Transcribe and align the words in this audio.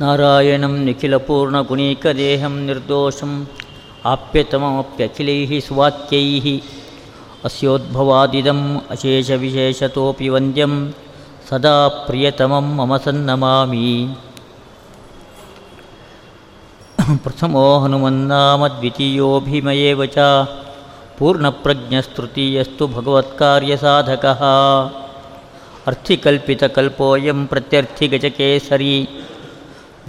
नारायणं 0.00 0.72
निखिलपूर्णगुणैकदेहं 0.86 2.54
निर्दोषम् 2.66 3.34
आप्यतममप्यखिलैः 4.12 5.50
सुवाक्यैः 5.66 6.46
अस्योद्भवादिदम् 7.48 8.64
अशेषविशेषतोऽपि 8.94 10.28
वन्द्यं 10.34 10.72
सदा 11.50 11.76
प्रियतमं 12.06 12.66
मम 12.78 12.92
सन्नमामि। 13.04 13.86
प्रथमो 17.24 17.66
हनुमन्नाम 17.82 18.62
द्वितीयोऽभिमयेव 18.68 20.00
च 20.16 20.18
पूर्णप्रज्ञस्तृतीयस्तु 21.18 22.86
भगवत्कार्यसाधकः। 22.96 24.42
अर्थिकल्पितकल्पोऽयं 25.90 27.46
प्रत्यर्थिगजकेसरी 27.52 28.96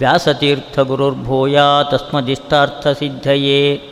व्यासतीर्थगुरुर्भूया 0.00 1.82
तस्मदिष्टार्थसिद्धये 1.82 3.82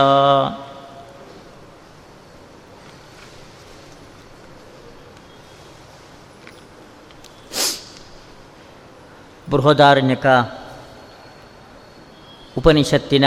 ಬೃಹದಾರಣ್ಯಕ 9.51 10.27
ಉಪನಿಷತ್ತಿನ 12.59 13.25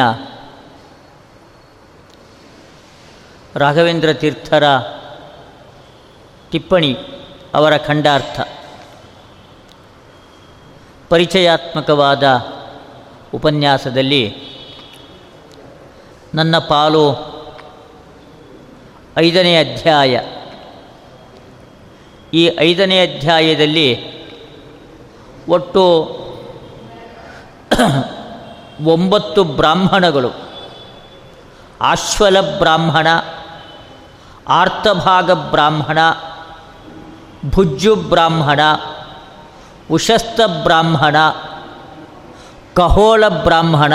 ರಾಘವೇಂದ್ರ 3.56 4.14
ತೀರ್ಥರ 4.14 4.64
ಟಿಪ್ಪಣಿ 6.52 6.98
ಅವರ 7.54 7.78
ಖಂಡಾರ್ಥ. 7.78 8.42
ಪರಿಚಯಾತ್ಮಕವಾದ 11.10 12.24
ಉಪನ್ಯಾಸದಲ್ಲಿ 13.34 14.36
ನನ್ನ 16.36 16.58
ಪಾಲು 16.58 17.34
ಐದನೇ 19.18 19.56
ಅಧ್ಯಾಯ. 19.56 20.20
ಈ 22.34 22.58
ಐದನೇ 22.60 23.16
ಅಧ್ಯಾಯದಲ್ಲಿ 23.16 24.14
ಒಟ್ಟು 25.48 25.84
ಒಂಬತ್ತು 28.84 29.44
ಬ್ರಾಹ್ಮಣಗಳು. 29.44 30.32
ಆಶ್ವಲ 31.82 32.58
ಬ್ರಾಹ್ಮಣ 32.60 33.08
ಆರ್ತಭಾಗ 34.50 35.32
ಬ್ರಾಹ್ಮಣ 35.32 35.98
ಭುಜ್ಜು 37.50 37.96
ಬ್ರಾಹ್ಮಣ 37.96 38.60
ಉಶಸ್ತ 39.92 40.40
ಬ್ರಾಹ್ಮಣ 40.64 41.16
ಕಹೋಳ 42.74 43.28
ಬ್ರಾಹ್ಮಣ 43.28 43.94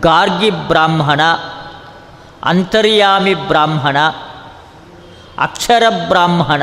ಗಾರ್ಗಿ 0.00 0.50
ಬ್ರಾಹ್ಮಣ 0.50 1.20
ಅಂತರ್ಯಾಮಿ 2.44 3.34
ಬ್ರಾಹ್ಮಣ 3.34 3.96
ಅಕ್ಷರ 5.38 5.82
ಬ್ರಾಹ್ಮಣ 6.08 6.62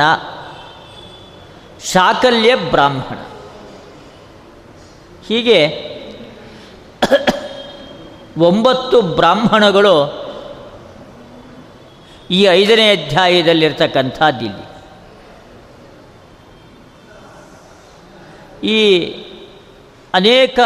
ಶಾಕಲ್ಯ 1.92 2.54
ಬ್ರಾಹ್ಮಣ 2.54 3.18
ಹೀಗೆ 5.28 5.58
ಒಂಬತ್ತು 8.38 9.02
ಬ್ರಾಹ್ಮಣಗಳು 9.02 10.21
ಈ 12.32 12.42
ಐದನೇ 12.42 12.90
ಅಧ್ಯಾಯದಲ್ಲಿರ್ತಕ್ಕಂಥದ್ದಿಲ್ಲಿ 12.90 14.72
ಈ 18.66 19.08
ಅನೇಕ 20.14 20.58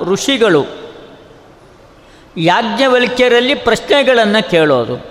ಋಷಿಗಳು 0.00 0.66
ಯಾಜ್ಞವಲ್ಕ್ಯರಲ್ಲಿ 2.36 3.54
ಪ್ರಶ್ನೆಗಳನ್ನು 3.54 4.50
ಕೇಳೋದು. 4.50 5.06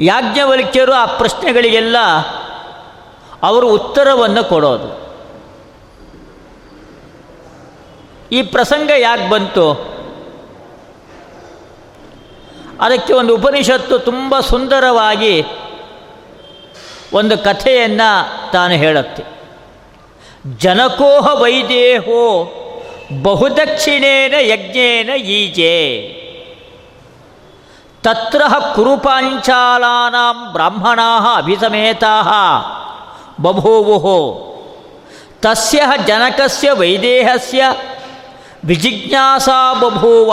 ಯಾಜ್ಞವಲ್ಕ್ಯರು 0.00 0.92
ಆ 0.92 1.06
ಪ್ರಶ್ನೆಗಳಿಗೆಲ್ಲ 1.06 1.96
ಅವರು 3.42 3.68
ಉತ್ತರವನ್ನು 3.68 4.44
ಕೊಡೋದು. 4.44 5.16
ಈ 8.32 8.42
ಪ್ರಸಂಗ 8.42 8.90
ಯಾಕೆ 8.98 9.30
ಬಂತು? 9.30 9.99
ಅದಕ್ಕೆ 12.80 13.12
ಒಂದು 13.12 13.36
ಉಪನಿಷತ್ತು 13.36 13.98
ತುಂಬ 13.98 14.40
ಸುಂದರವಾಗಿ 14.40 15.44
ಒಂದು 17.12 17.38
ಕಥೆಯನ್ನು 17.38 18.52
ತಾನು 18.52 18.74
ಹೇಳುತ್ತೆ. 18.74 19.24
ಜನಕೋಹ 20.58 21.40
ವೈದೇಹೋ 21.42 22.52
ಬಹುದಕ್ಷಿಣೇನ 23.22 24.34
ಯಜ್ಞೇನ 24.40 25.08
ಈಜೆ. 25.08 26.00
ತತ್ರ 28.02 28.42
ಕುರುಪಾಂಚಾಲಾನಾಂ 28.74 30.52
ಬ್ರಾಹ್ಮಣಾ 30.52 31.34
ಅಭಿಸಮೇತಾ 31.34 32.22
ಬಭೂವು 33.42 34.50
ತಸ್ಯ 35.42 35.82
ಜನಕಸ್ಯ 36.06 36.70
ವೈದೇಹಸ್ಯ 36.72 37.64
ವಿಜಿಜ್ಞಾಸಾ 38.64 39.74
ಬಭೂವ. 39.74 40.32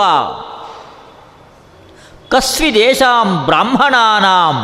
ಕಸ್ವಿದೇಶಾಂ 2.31 3.45
ಬ್ರಾಹ್ಮಣಾನಾಂ 3.45 4.57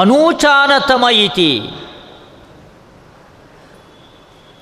ಅನೂಚಾನತಮ 0.00 1.04
ಇತಿ 1.10 1.52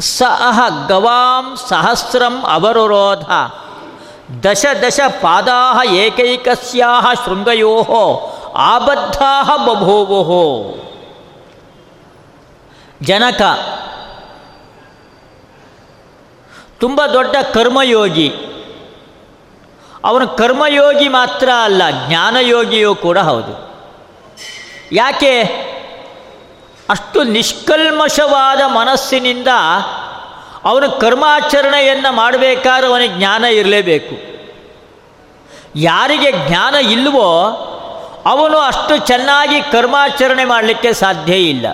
ಸಹ 0.01 0.59
ಗವಾಂ 0.89 1.55
ಸಹಸ್ರಂ 1.69 2.35
ಅವರುರೋಧ 2.47 3.25
ದಶ 4.45 4.67
ದಶ 4.83 5.01
ಪಾದಾ 5.21 5.83
ಏಕೈಕಸ್ಯಾ 5.95 7.15
ಶೃಂಗಯೋ 7.25 7.75
ಆಬದ್ಧಾ 8.55 9.57
ಬಭೂವು 9.57 10.43
ಜನಕ 13.03 13.43
ತುಂಬ 16.81 17.01
ದೊಡ್ಡ 17.07 17.37
ಕರ್ಮಯೋಗಿ 17.55 18.48
ಅವನು 20.09 20.29
ಕರ್ಮಯೋಗಿ 20.29 21.09
ಮಾತ್ರ 21.09 21.49
ಅಲ್ಲ, 21.63 21.83
ಜ್ಞಾನಯೋಗಿಯೂ 22.09 22.95
ಕೂಡ 22.95 23.19
ಹೌದು. 23.19 23.69
ಯಾಕೆ? 24.93 25.43
ಅಷ್ಟು 26.91 27.23
ನಿಷ್ಕಲ್ಮಶವಾದ 27.23 28.61
ಮನಸ್ಸಿನಿಂದ 28.67 29.49
ಅವನು 30.65 30.91
ಕರ್ಮಾಚರಣೆಯನ್ನು 30.91 32.13
ಮಾಡಬೇಕಾದ್ರೆ 32.13 32.87
ಅವನಿಗೆ 32.87 33.15
ಜ್ಞಾನ 33.15 33.45
ಇರಲೇಬೇಕು. 33.45 34.39
ಯಾರಿಗೆ 35.77 36.33
ಜ್ಞಾನ 36.33 36.75
ಇಲ್ಲವೋ 36.75 37.65
ಅವನು 38.27 38.59
ಅಷ್ಟು 38.59 38.97
ಚೆನ್ನಾಗಿ 38.97 39.61
ಕರ್ಮಾಚರಣೆ 39.61 40.45
ಮಾಡಲಿಕ್ಕೆ 40.45 40.93
ಸಾಧ್ಯ 40.93 41.37
ಇಲ್ಲ. 41.37 41.67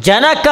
ಜನಕ 0.00 0.46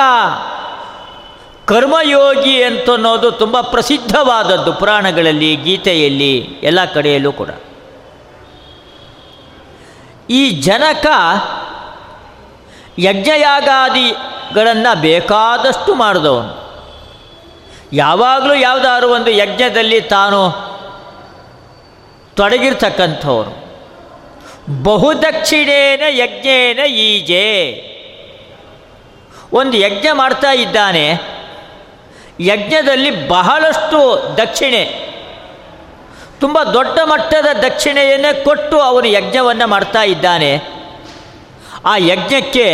ಕರ್ಮಯೋಗಿ 1.67 2.63
ಅಂತನ್ನೋದು 2.63 3.31
ತುಂಬ 3.31 3.61
ಪ್ರಸಿದ್ಧವಾದದ್ದು 3.61 4.73
ಪುರಾಣಗಳಲ್ಲಿ, 4.73 5.57
ಗೀತೆಯಲ್ಲಿ, 5.57 6.49
ಎಲ್ಲ 6.63 6.85
ಕಡೆಯಲ್ಲೂ 6.85 7.33
ಕೂಡ. 7.33 7.49
ಈ 10.31 10.51
ಜನಕ 10.51 11.07
ಯಜ್ಞಯಾಗಾದಿಗಳನ್ನು 12.99 15.01
ಬೇಕಾದಷ್ಟು 15.01 15.95
ಮಾಡಿದವನು. 15.95 16.65
ಯಾವಾಗಲೂ 17.93 18.55
ಯಾವುದಾದ್ರು 18.55 19.11
ಒಂದು 19.11 19.31
ಯಜ್ಞದಲ್ಲಿ 19.31 20.01
ತಾನು 20.01 20.55
ತೊಡಗಿರ್ತಕ್ಕಂಥವನು 22.37 23.65
ಬಹುದಕ್ಷಿಣೇನ 24.83 26.01
ಯಜ್ಞೇನ 26.09 26.79
ಈಜೆ. 26.79 27.95
ಒಂದು 29.53 29.77
ಯಜ್ಞ 29.77 30.07
ಮಾಡ್ತಾ 30.13 30.53
ಇದ್ದಾನೆ 30.53 31.35
ಯಜ್ಞದಲ್ಲಿ 32.41 33.29
ಬಹಳಷ್ಟು 33.29 33.99
ದಕ್ಷಿಣೆ, 34.37 34.85
ತುಂಬ 36.41 36.63
ದೊಡ್ಡ 36.63 36.99
ಮಟ್ಟದ 37.05 37.47
ದಕ್ಷಿಣೆಯನ್ನೇ 37.63 38.45
ಕೊಟ್ಟು 38.45 38.81
ಅವನು 38.81 39.07
ಯಜ್ಞವನ್ನು 39.09 39.67
ಮಾಡ್ತಾ 39.67 40.03
ಇದ್ದಾನೆ. 40.03 40.61
ಆ 41.85 41.97
ಯಜ್ಞಕ್ಕೆ 41.97 42.67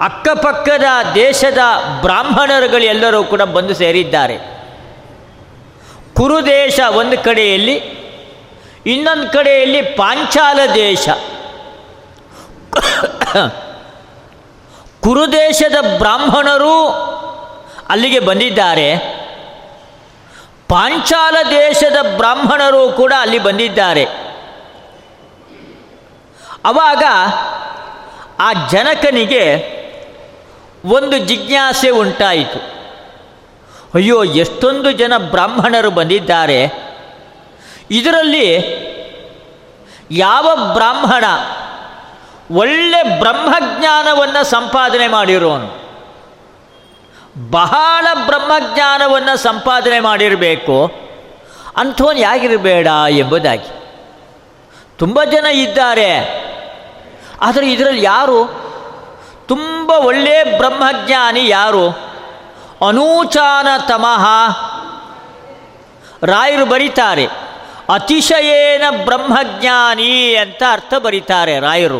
ಅಕ್ಕಪಕ್ಕದ 0.00 0.84
ದೇಶದ 1.14 1.58
ಬ್ರಾಹ್ಮಣರುಗಳೆಲ್ಲರೂ 2.00 3.24
ಕೂಡ 3.24 3.42
ಬಂದು 3.42 3.74
ಸೇರಿದ್ದಾರೆ. 3.74 4.38
ಕುರುದೇಶ 6.14 6.80
ಒಂದು 6.96 7.24
ಕಡೆಯಲ್ಲಿ, 7.24 7.74
ಇನ್ನೊಂದು 8.86 9.32
ಕಡೆಯಲ್ಲಿ 9.32 9.82
ಪಾಂಚಾಲ 9.82 10.58
ದೇಶ. 10.74 11.08
ಕುರುದೇಶದ 15.00 15.98
ಬ್ರಾಹ್ಮಣರು 15.98 16.76
ಅಲ್ಲಿಗೆ 17.88 18.20
ಬಂದಿದ್ದಾರೆ. 18.20 18.96
ಪಾಂಚಾಲ 20.68 21.36
ದೇಶದ 21.50 22.16
ಬ್ರಾಹ್ಮಣರು 22.16 22.92
ಕೂಡ 22.92 23.12
ಅಲ್ಲಿ 23.18 23.38
ಬಂದಿದ್ದಾರೆ. 23.38 24.04
ಅವಾಗ 26.64 27.02
ಆ 28.40 28.68
ಜನಕನಿಗೆ 28.68 29.74
ಒಂದು 30.84 31.18
ಜಿಜ್ಞಾಸೆ 31.18 31.90
ಉಂಟಾಯಿತು. 31.90 32.74
ಅಯ್ಯೋ, 33.94 34.24
ಎಷ್ಟೊಂದು 34.24 34.92
ಜನ 34.92 35.12
ಬ್ರಾಹ್ಮಣರು 35.16 35.90
ಬಂದಿದ್ದಾರೆ. 35.90 36.72
ಇದರಲ್ಲಿ 37.90 38.84
ಯಾವ 40.10 40.56
ಬ್ರಾಹ್ಮಣ 40.74 41.24
ಒಳ್ಳೆ 42.50 43.20
ಬ್ರಹ್ಮಜ್ಞಾನವನ್ನು 43.20 44.44
ಸಂಪಾದನೆ 44.44 45.08
ಮಾಡಿರೋನು? 45.08 45.83
ಬಹಳ 47.50 48.06
ಬ್ರಹ್ಮಜ್ಞಾನವನ್ನು 48.26 49.36
ಸಂಪಾದನೆ 49.36 50.00
ಮಾಡಿರಬೇಕು. 50.00 50.90
ಅಂಥವನು 51.76 52.18
ಯಾಗಿರಬೇಡ 52.18 52.86
ಎಂಬುದಾಗಿ. 53.08 53.68
ತುಂಬ 54.98 55.24
ಜನ 55.24 55.46
ಇದ್ದಾರೆ. 55.46 56.44
ಆದರೆ 57.40 57.72
ಇದರಲ್ಲಿ 57.72 58.02
ಯಾರು? 58.02 58.64
ತುಂಬ 59.48 59.90
ಒಳ್ಳೆಯ 59.90 60.44
ಬ್ರಹ್ಮಜ್ಞಾನಿ 60.44 61.48
ಯಾರು? 61.48 61.88
ಅನೂಚಾನ 62.88 63.68
ತಮಃ. 63.88 64.26
ರಾಯರು 66.22 66.66
ಬರೀತಾರೆ, 66.66 67.26
ಅತಿಶಯೇನ 67.94 69.04
ಬ್ರಹ್ಮಜ್ಞಾನಿ 69.04 70.34
ಅಂತ 70.34 70.62
ಅರ್ಥ 70.72 70.94
ಬರೀತಾರೆ 70.94 71.58
ರಾಯರು. 71.58 71.98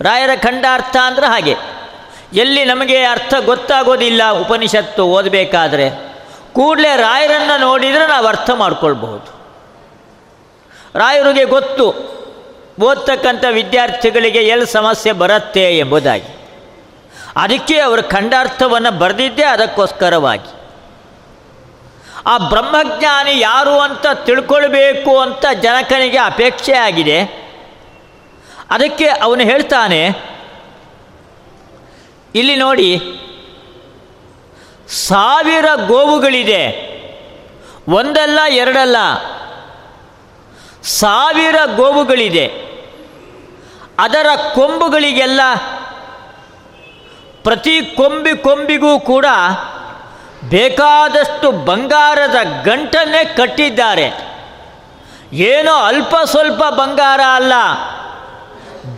ರಾಯರ 0.00 0.30
ಖಂಡಾರ್ಥ 0.42 0.96
ಅಂದರೆ 1.04 1.26
ಹಾಗೆ. 1.26 1.75
ಎಲ್ಲಿ 2.36 2.64
ನಮಗೆ 2.64 3.04
ಅರ್ಥ 3.04 3.34
ಗೊತ್ತಾಗೋದಿಲ್ಲ 3.44 4.22
ಉಪನಿಷತ್ತು 4.30 5.06
ಓದಬೇಕಾದ್ರೆ, 5.06 5.90
ಕೂಡಲೇ 6.52 6.96
ರಾಯರನ್ನು 6.96 7.60
ನೋಡಿದರೆ 7.60 8.06
ನಾವು 8.06 8.26
ಅರ್ಥ 8.26 8.50
ಮಾಡ್ಕೊಳ್ಬಹುದು. 8.50 9.36
ರಾಯರಿಗೆ 10.98 11.44
ಗೊತ್ತು, 11.44 12.16
ಓದ್ತಕ್ಕಂಥ 12.80 13.44
ವಿದ್ಯಾರ್ಥಿಗಳಿಗೆ 13.50 14.38
ಎಲ್ಲಿ 14.38 14.66
ಸಮಸ್ಯೆ 14.66 15.12
ಬರುತ್ತೆ 15.12 15.78
ಎಂಬುದಾಗಿ. 15.78 16.36
ಅದಕ್ಕೆ 17.36 17.78
ಅವರು 17.78 18.02
ಖಂಡಾರ್ಥವನ್ನು 18.02 18.90
ಬರೆದಿದ್ದೇ 18.90 19.42
ಅದಕ್ಕೋಸ್ಕರವಾಗಿ. 19.42 20.56
ಆ 22.26 22.38
ಬ್ರಹ್ಮಜ್ಞಾನಿ 22.38 23.40
ಯಾರು 23.40 23.78
ಅಂತ 23.78 24.06
ತಿಳ್ಕೊಳ್ಬೇಕು 24.24 25.20
ಅಂತ 25.20 25.44
ಜನಕನಿಗೆ 25.62 26.18
ಅಪೇಕ್ಷೆ 26.18 26.72
ಆಗಿದೆ 26.72 27.24
ಅದಕ್ಕೆ 28.70 29.06
ಅವನು 29.06 29.42
ಹೇಳ್ತಾನೆ 29.42 30.35
ಇಲ್ಲಿ 32.36 32.56
ನೋಡಿ, 32.56 32.98
ಸಾವಿರ 34.88 35.64
ಗೋವುಗಳಿದೆ. 35.86 36.64
ಒಂದಲ್ಲ, 37.88 38.38
ಎರಡಲ್ಲ. 38.48 38.96
ಸಾವಿರ 40.82 41.56
ಗೋವುಗಳಿದೆ. 41.76 42.46
ಅದರ 43.98 44.26
ಕೊಂಬುಗಳಿಗೆಲ್ಲ 44.54 45.40
ಪ್ರತಿ 47.42 47.82
ಕೊಂಬಿ 47.82 48.36
ಕೊಂಬಿಗೂ 48.36 49.00
ಕೂಡ 49.00 49.26
ಬೇಕಾದಷ್ಟು 50.44 51.52
ಬಂಗಾರದ 51.52 52.36
ಗಂಟನ್ನೇ 52.64 53.24
ಕಟ್ಟಿದ್ದಾರೆ. 53.24 54.06
ಏನೋ 55.32 55.74
ಅಲ್ಪ 55.74 56.16
ಸ್ವಲ್ಪ 56.24 56.64
ಬಂಗಾರ 56.64 57.20
ಅಲ್ಲ, 57.34 57.52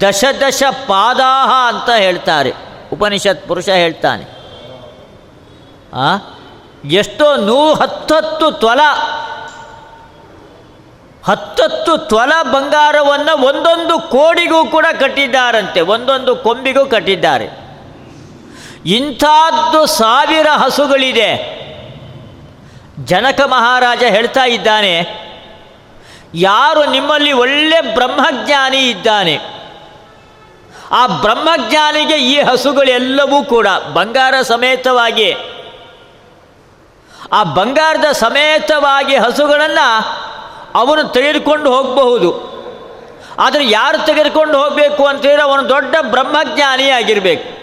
ದಶ 0.00 0.25
ದಶ 0.41 0.62
ಪಾದಾಹ 0.87 1.75
ಅಂತ 1.75 1.91
ಹೇಳ್ತಾರೆ. 1.91 2.68
ಉಪನಿಷತ್ 2.99 3.49
ಪುರುಷ 3.49 3.69
ಹೇಳ್ತಾನೆ. 3.69 4.25
ಆ? 5.95 6.17
ಎಷ್ಟೋ 6.91 7.37
ನೂ 7.37 7.75
ಹತ್ತತ್ತು 7.75 8.50
ತ್ವಲ 8.50 8.81
ಹತ್ತತ್ತು 11.25 11.99
ತ್ವಲ 11.99 12.33
ಬಂಗಾರವನ್ನು 12.43 13.47
ಒಂದೊಂದು 13.47 13.99
ಕೋಡಿಗೂ 13.99 14.65
ಕೂಡ 14.65 14.87
ಕಟ್ಟಿದ್ದಾರಂತೆ, 15.00 15.81
ಒಂದೊಂದು 15.81 16.37
ಕೊಂಬಿಗೂ 16.37 16.87
ಕಟ್ಟಿದ್ದಾರೆ. 16.87 17.49
ಇಂಥದ್ದು 18.87 19.87
ಸಾವಿರ 19.87 20.47
ಹಸುಗಳಿದೆ. 20.56 21.59
ಜನಕ 23.05 23.41
ಮಹಾರಾಜ 23.41 24.03
ಹೇಳ್ತಾ 24.03 24.44
ಇದ್ದಾನೆ, 24.44 25.29
ಯಾರು 26.35 26.91
ನಿಮ್ಮಲ್ಲಿ 26.91 27.33
ಒಳ್ಳೆ 27.33 27.81
ಬ್ರಹ್ಮಜ್ಞಾನಿ 27.81 28.79
ಇದ್ದಾನೆ 28.79 29.57
ಆ 30.90 31.06
ಬ್ರಹ್ಮಜ್ಞಾನಿಗೆ 31.06 32.14
ಈ 32.14 32.40
ಹಸುಗಳೆಲ್ಲವೂ 32.40 33.44
ಕೂಡ 33.44 33.67
ಬಂಗಾರ 33.93 34.35
ಸಮೇತವಾಗಿ, 34.43 35.37
ಆ 37.32 37.43
ಬಂಗಾರದ 37.43 38.12
ಸಮೇತವಾಗಿ 38.12 39.17
ಹಸುಗಳನ್ನು 39.17 40.19
ಅವನು 40.75 41.05
ತೆಗೆದುಕೊಂಡು 41.05 41.76
ಹೋಗಬಹುದು. 41.76 42.58
ಆದರೆ 43.38 43.70
ಯಾರು 43.70 44.06
ತೆಗೆದುಕೊಂಡು 44.06 44.64
ಹೋಗಬೇಕು 44.64 45.06
ಅಂತೇಳಿ 45.06 45.43
ಅವನು 45.43 45.69
ದೊಡ್ಡ 45.69 45.96
ಬ್ರಹ್ಮಜ್ಞಾನಿಯಾಗಿರಬೇಕು. 46.00 47.58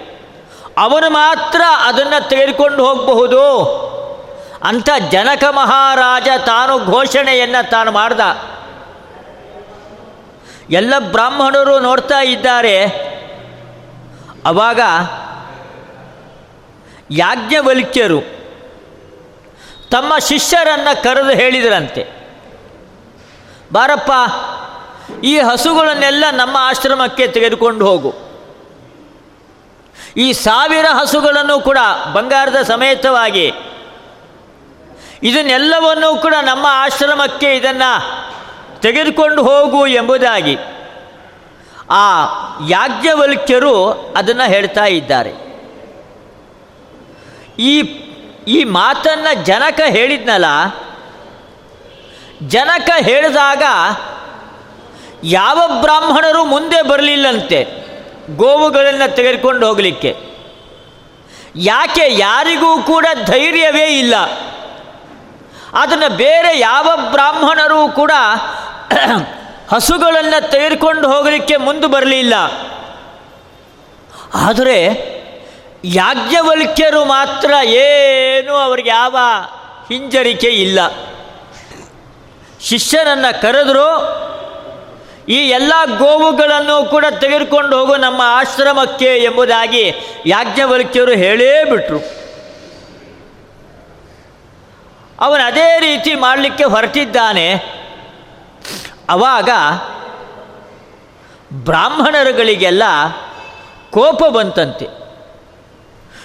ಅವನು 0.81 1.10
ಮಾತ್ರ 1.10 1.62
ಅದನ್ನು 1.83 2.30
ತೆಗೆದುಕೊಂಡು 2.30 2.86
ಹೋಗಬಹುದು. 2.86 3.86
ಅಂತ 4.63 4.89
ಜನಕ 5.10 5.44
ಮಹಾರಾಜ 5.44 6.28
ತಾನು 6.45 6.80
ಘೋಷಣೆಯನ್ನು 6.80 7.69
ತಾನು 7.69 7.92
ಮಾಡ್ದ. 7.92 8.19
ಎಲ್ಲ 10.70 10.94
ಬ್ರಾಹ್ಮಣರು 11.00 11.80
ನೋಡ್ತಾ 11.80 12.22
ಇದ್ದಾರೆ. 12.24 12.88
ಅವಾಗ 14.46 14.80
ಯಾಜ್ಞವಲ್ಕ್ಯರು 17.12 18.22
ತಮ್ಮ 19.92 20.18
ಶಿಷ್ಯರನ್ನು 20.18 21.04
ಕರೆದು 21.04 21.30
ಹೇಳಿದರಂತೆ, 21.30 22.04
ಬಾರಪ್ಪ, 23.74 24.12
ಈ 25.24 25.40
ಹಸುಗಳನ್ನೆಲ್ಲ 25.40 26.24
ನಮ್ಮ 26.32 26.57
ಆಶ್ರಮಕ್ಕೆ 26.60 27.28
ತೆಗೆದುಕೊಂಡು 27.28 27.86
ಹೋಗು. 27.88 28.14
ಈ 30.18 30.34
ಸಾವಿರ 30.34 30.86
ಹಸುಗಳನ್ನು 30.94 31.60
ಕೂಡ 31.60 31.78
ಬಂಗಾರದ 32.14 32.62
ಸಮೇತವಾಗಿ, 32.62 33.54
ಇದನ್ನೆಲ್ಲವನ್ನೂ 35.24 36.16
ಕೂಡ 36.16 36.36
ನಮ್ಮ 36.42 36.66
ಆಶ್ರಮಕ್ಕೆ 36.69 37.56
ಇದನ್ನು 37.56 38.25
ತೆಗೆದುಕೊಂಡು 38.85 39.44
ಹೋಗು 39.44 39.87
ಎಂಬುದಾಗಿ. 39.87 40.57
ಆ 41.89 42.04
ಯಾಜ್ಞವಲ್ಕ್ಯರು 42.69 43.75
ಅದನ್ನು 44.18 44.44
ಹೇಳ್ತಾ 44.49 44.85
ಇದ್ದಾರೆ. 44.85 45.31
ಈ 47.59 47.73
ಈ 48.47 48.63
ಮಾತನ್ನು 48.63 49.45
ಜನಕ 49.45 49.80
ಹೇಳಿದ್ನಲ್ಲ, 49.85 50.45
ಜನಕ 52.47 52.89
ಹೇಳಿದಾಗ 53.01 53.63
ಯಾವ 55.23 55.61
ಬ್ರಾಹ್ಮಣರು 55.81 56.45
ಮುಂದೆ 56.45 56.81
ಬರಲಿಲ್ಲಂತೆ 56.81 57.59
ಗೋವುಗಳನ್ನು 58.35 59.15
ತೆಗೆದುಕೊಂಡು 59.15 59.68
ಹೋಗಲಿಕ್ಕೆ. 59.68 60.11
ಯಾಕೆ 61.56 62.06
ಯಾರಿಗೂ 62.09 62.71
ಕೂಡ 62.81 63.06
ಧೈರ್ಯವೇ 63.25 63.85
ಇಲ್ಲ. 63.99 64.15
ಅದನ್ನು 65.73 66.09
ಬೇರೆ 66.18 66.59
ಯಾವ 66.59 66.87
ಬ್ರಾಹ್ಮಣರು 67.11 67.81
ಕೂಡ 67.89 68.11
ಹಸುಗಳನ್ನು 69.71 70.51
ತೆಗೆದುಕೊಂಡು 70.51 71.11
ಹೋಗಲಿಕ್ಕೆ 71.11 71.57
ಮುಂದೆ 71.57 71.87
ಬರಲಿಲ್ಲ. 71.87 72.33
ಆದರೆ 74.33 75.15
ಯಾಜ್ಞವಲ್ಕ್ಯರು 75.83 77.06
ಮಾತ್ರ 77.06 77.51
ಏನೂ 77.63 78.54
ಅವ್ರಿಗೆ 78.54 78.89
ಯಾವ 78.89 79.18
ಹಿಂಜರಿಕೆ 79.89 80.47
ಇಲ್ಲ. 80.47 80.80
ಶಿಷ್ಯನನ್ನು 82.61 83.42
ಕರೆದ್ರು, 83.42 84.15
ಈ 85.30 85.35
ಎಲ್ಲ 85.35 85.73
ಗೋವುಗಳನ್ನು 85.97 86.85
ಕೂಡ 86.85 87.06
ತೆಗೆದುಕೊಂಡು 87.19 87.80
ಹೋಗು 87.80 87.95
ನಮ್ಮ 87.95 88.21
ಆಶ್ರಮಕ್ಕೆ 88.25 89.18
ಎಂಬುದಾಗಿ 89.18 89.94
ಯಾಜ್ಞವಲ್ಕ್ಯರು 90.25 91.11
ಹೇಳೇ 91.11 91.63
ಬಿಟ್ರು. 91.63 91.97
ಅವನು 95.19 95.44
ಅದೇ 95.44 95.80
ರೀತಿ 95.80 96.15
ಮಾಡಲಿಕ್ಕೆ 96.15 96.63
ಹೊರಟಿದ್ದಾನೆ. 96.63 97.75
ಅವಾಗ 99.09 99.50
ಬ್ರಾಹ್ಮಣರುಗಳಿಗೆಲ್ಲ 101.54 102.83
ಕೋಪ 103.92 104.26
ಬಂತಂತೆ. 104.26 104.88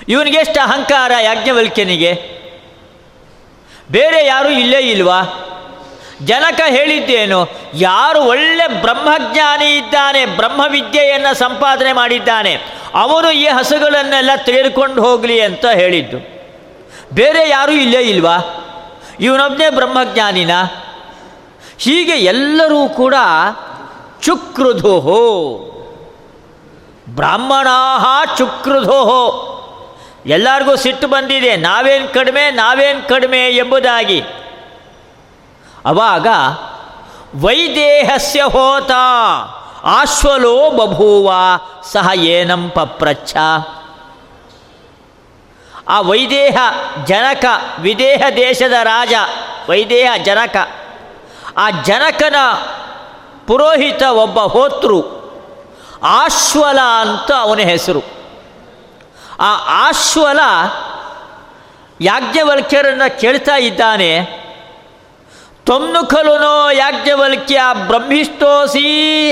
ಇವನಿಗೆಷ್ಟು 0.09 0.61
ಅಹಂಕಾರ, 0.61 1.13
ಯಾಜ್ಞವಲ್ಕ್ಯನಿಗೆ? 1.23 2.41
ಬೇರೆ 3.91 4.27
ಯಾರೂ 4.27 4.49
ಇಲ್ಲೇ 4.49 4.79
ಇಲ್ವಾ? 4.79 5.23
ಜನಕ 6.25 6.61
ಹೇಳಿದ್ದೇನು, 6.69 7.49
ಯಾರು 7.75 8.23
ಒಳ್ಳೆ 8.23 8.69
ಬ್ರಹ್ಮಜ್ಞಾನಿ 8.69 9.77
ಇದ್ದಾನೆ, 9.77 10.27
ಬ್ರಹ್ಮವಿದ್ಯೆಯನ್ನು 10.27 11.35
ಸಂಪಾದನೆ 11.35 11.93
ಮಾಡಿದ್ದಾನೆ, 11.93 12.55
ಅವನು 12.95 13.31
ಈ 13.31 13.47
ಹಸುಗಳನ್ನೆಲ್ಲ 13.47 14.31
ತೆಗೆದುಕೊಂಡು 14.37 15.03
ಹೋಗಲಿ 15.03 15.41
ಅಂತ 15.41 15.67
ಹೇಳಿದ್ದು. 15.67 16.19
ಬೇರೆ 17.15 17.49
ಯಾರೂ 17.49 17.73
ಇಲ್ಲೇ 17.73 18.01
ಇಲ್ವಾ? 18.01 18.37
ಇವನೊಬ್ಬನೇ 19.21 19.71
ಬ್ರಹ್ಮಜ್ಞಾನಿನ? 19.71 20.51
ಹೀಗೆ 21.81 22.13
ಎಲ್ಲರೂ 22.13 22.89
ಕೂಡ 22.89 23.15
ಚುಕ್ರುಧುಹೋ. 24.21 25.21
ಬ್ರಾಹ್ಮಣಾಹ 27.09 28.35
ಚುಕ್ರುಧುಹೋ. 28.37 29.47
ಎಲ್ಲರಿಗೂ 30.27 30.77
ಸಿಟ್ಟು 30.77 31.09
ಬಂದಿದೆ, 31.09 31.57
ನಾವೇನು 31.57 32.15
ಕಡಿಮೆ 32.15 32.51
ನಾವೇನು 32.51 33.09
ಕಡಿಮೆ 33.09 33.39
ಎಂಬುದಾಗಿ. 33.39 34.21
ಅವಾಗ 35.85 36.27
ವೈದೇಹಸ್ಯ 37.45 38.43
ಹೋತ 38.43 38.91
ಆಶ್ವಲೋ 39.83 40.71
ಬಭೂವ 40.71 41.33
ಸಹ 41.93 42.09
ಏನಂ 42.15 42.71
ಪಪ್ರಚ್ಛ. 42.71 43.37
ಆ 45.89 46.01
ವೈದೇಹ 46.01 46.59
ಜನಕ, 47.05 47.45
ವಿದೇಹ 47.79 48.23
ದೇಶದ 48.37 48.73
ರಾಜ, 48.83 49.13
ವೈದೇಹ 49.69 50.13
ಜನಕ. 50.23 50.57
ಆ 51.57 51.71
ಜನಕನ 51.71 52.37
ಪುರೋಹಿತ 53.47 54.03
ಒಬ್ಬ 54.03 54.41
ಹೋತೃ 54.41 55.01
ಆಶ್ವಲ 56.03 56.81
ಅಂತ 56.81 57.33
ಅವನ 57.33 57.59
ಹೆಸರು. 57.59 58.03
ಆ 59.41 59.57
ಆಶ್ವಲ 59.89 60.41
ಯಾಜ್ಞವಲ್ಕ್ಯರನ್ನು 62.01 63.21
ಕೇಳ್ತಾ 63.21 63.57
ಇದ್ದಾನೆ 63.57 64.41
ತೊಮ್ನು 65.67 66.07
ಖಲುನೋ 66.07 66.71
ಯಾಜ್ಞವಲ್ಕ್ಯ 66.71 67.61
ಬ್ರಹ್ಮಿಷ್ಟೋಸಿ, 67.87 69.31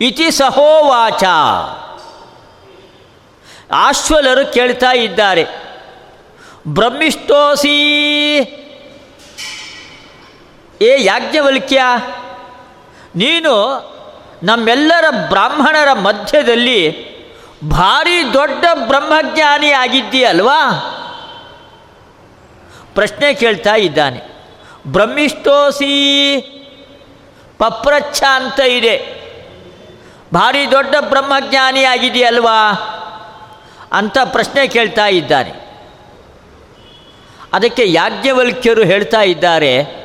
ಇತಿ 0.00 0.30
ಸಹೋವಾಚ. 0.30 1.24
ಆಶ್ವಲರು 3.72 4.52
ಕೇಳ್ತಾ 4.52 4.92
ಇದ್ದಾರೆ, 4.92 5.46
ಬ್ರಹ್ಮಿಷ್ಟೋಸಿ 6.68 7.76
ಏ 10.82 10.96
ಯಾಜ್ಞವಲ್ಕ್ಯ, 10.98 11.82
ನೀನು 13.16 13.54
ನಮ್ಮೆಲ್ಲರ 14.42 15.04
ಬ್ರಾಹ್ಮಣರ 15.28 15.92
ಮಧ್ಯದಲ್ಲಿ 15.92 17.10
ಭಾರಿ 17.68 18.32
ದೊಡ್ಡ 18.32 18.64
ಬ್ರಹ್ಮಜ್ಞಾನಿ 18.86 19.70
ಆಗಿದ್ದೀಯಲ್ವಾ? 19.70 20.58
ಪ್ರಶ್ನೆ 22.94 23.34
ಕೇಳ್ತಾ 23.34 23.74
ಇದ್ದಾನೆ. 23.74 24.20
ಬ್ರಹ್ಮಿಷ್ಟೋಸಿ 24.86 25.92
ಪಪ್ರಚ್ಛ 27.58 28.22
ಅಂತ 28.22 28.60
ಇದೆ. 28.60 29.20
ಭಾರಿ 30.34 30.70
ದೊಡ್ಡ 30.70 30.94
ಬ್ರಹ್ಮಜ್ಞಾನಿ 31.00 31.84
ಆಗಿದೆಯಲ್ವಾ 31.84 32.72
ಅಂತ 33.92 34.18
ಪ್ರಶ್ನೆ 34.24 34.68
ಕೇಳ್ತಾ 34.68 35.06
ಇದ್ದಾನೆ. 35.06 35.52
ಅದಕ್ಕೆ 37.52 37.84
ಯಾಜ್ಞವಲ್ಕ್ಯರು 37.86 38.84
ಹೇಳ್ತಾ 38.84 39.20
ಇದ್ದಾರೆ 39.20 40.00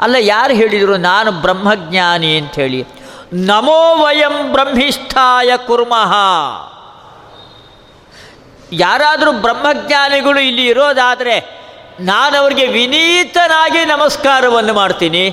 ಅಲ್ಲ, 0.00 0.16
ಯಾರು 0.18 0.54
ಹೇಳಿದರು, 0.54 0.96
ನಾನು 0.96 1.32
ಬ್ರಹ್ಮಜ್ಞಾನಿ 1.32 2.38
ಅಂತ 2.38 2.54
ಹೇಳಿ. 2.54 2.86
ನಮೋ 3.32 3.96
ವಯಂ 3.96 4.52
ಬ್ರಹ್ಮಿಷ್ಠಾಯ 4.52 5.56
ಕುರ್ಮಃ. 5.56 6.14
ಯಾರಾದರೂ 8.72 9.32
ಬ್ರಹ್ಮಜ್ಞಾನಿಗಳು 9.32 10.40
ಇಲ್ಲಿ 10.40 10.66
ಇರೋದಾದರೆ, 10.66 11.58
ನಾನು 12.00 12.36
ಅವರಿಗೆ 12.36 12.66
ವಿನೀತನಾಗಿ 12.66 13.84
ನಮಸ್ಕಾರವನ್ನು 13.84 14.74
ಮಾಡ್ತೀನಿ. 14.74 15.30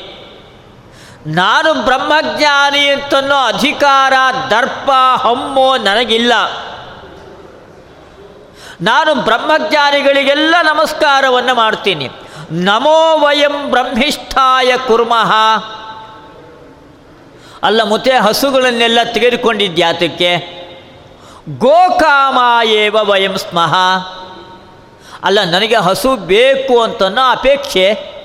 ನಾನು 1.27 1.73
ಬ್ರಹ್ಮಜ್ಞಾನಿ 1.73 2.87
ಅಂತನೋ 2.87 3.35
ಅಧಿಕಾರ, 3.35 4.13
ದರ್ಪ, 4.49 4.91
ಹಮ್ಮೋ 5.17 5.77
ನನಗಿಲ್ಲ. 5.77 6.33
ನಾನು 8.81 9.15
ಬ್ರಹ್ಮಜ್ಞಾನಿಗಳಿಗೆಲ್ಲ 9.15 10.55
ನಮಸ್ಕಾರವನ್ನು 10.63 11.55
ಮಾಡ್ತೀನಿ. 11.55 12.09
ನಮೋ 12.51 13.19
ವಯಂ 13.19 13.71
ಬ್ರಹ್ಮಿಷ್ಠಾಯ 13.71 14.77
ಕುರ್ಮಃ. 14.87 15.33
ಅಲ್ಲ 17.63 17.83
ಮುತ್ತೆ 17.83 18.11
ಹಸುಗಳನ್ನೆಲ್ಲ 18.11 18.99
ತೆಗೆದುಕೊಂಡಿದ್ಯಾತಕ್ಕೆ 19.13 20.55
ಗೋಕಾಮ 21.57 22.67
ಏವ 22.67 22.97
ವಯಂ 23.01 23.37
ಸ್ಮಃ. 23.37 23.75
ಅಲ್ಲ, 25.23 25.43
ನನಗೆ 25.43 25.75
ಹಸು 25.75 26.15
ಬೇಕು 26.15 26.81
ಅಂತನೋ 26.81 27.21
ಅಪೇಕ್ಷೆ. 27.29 28.15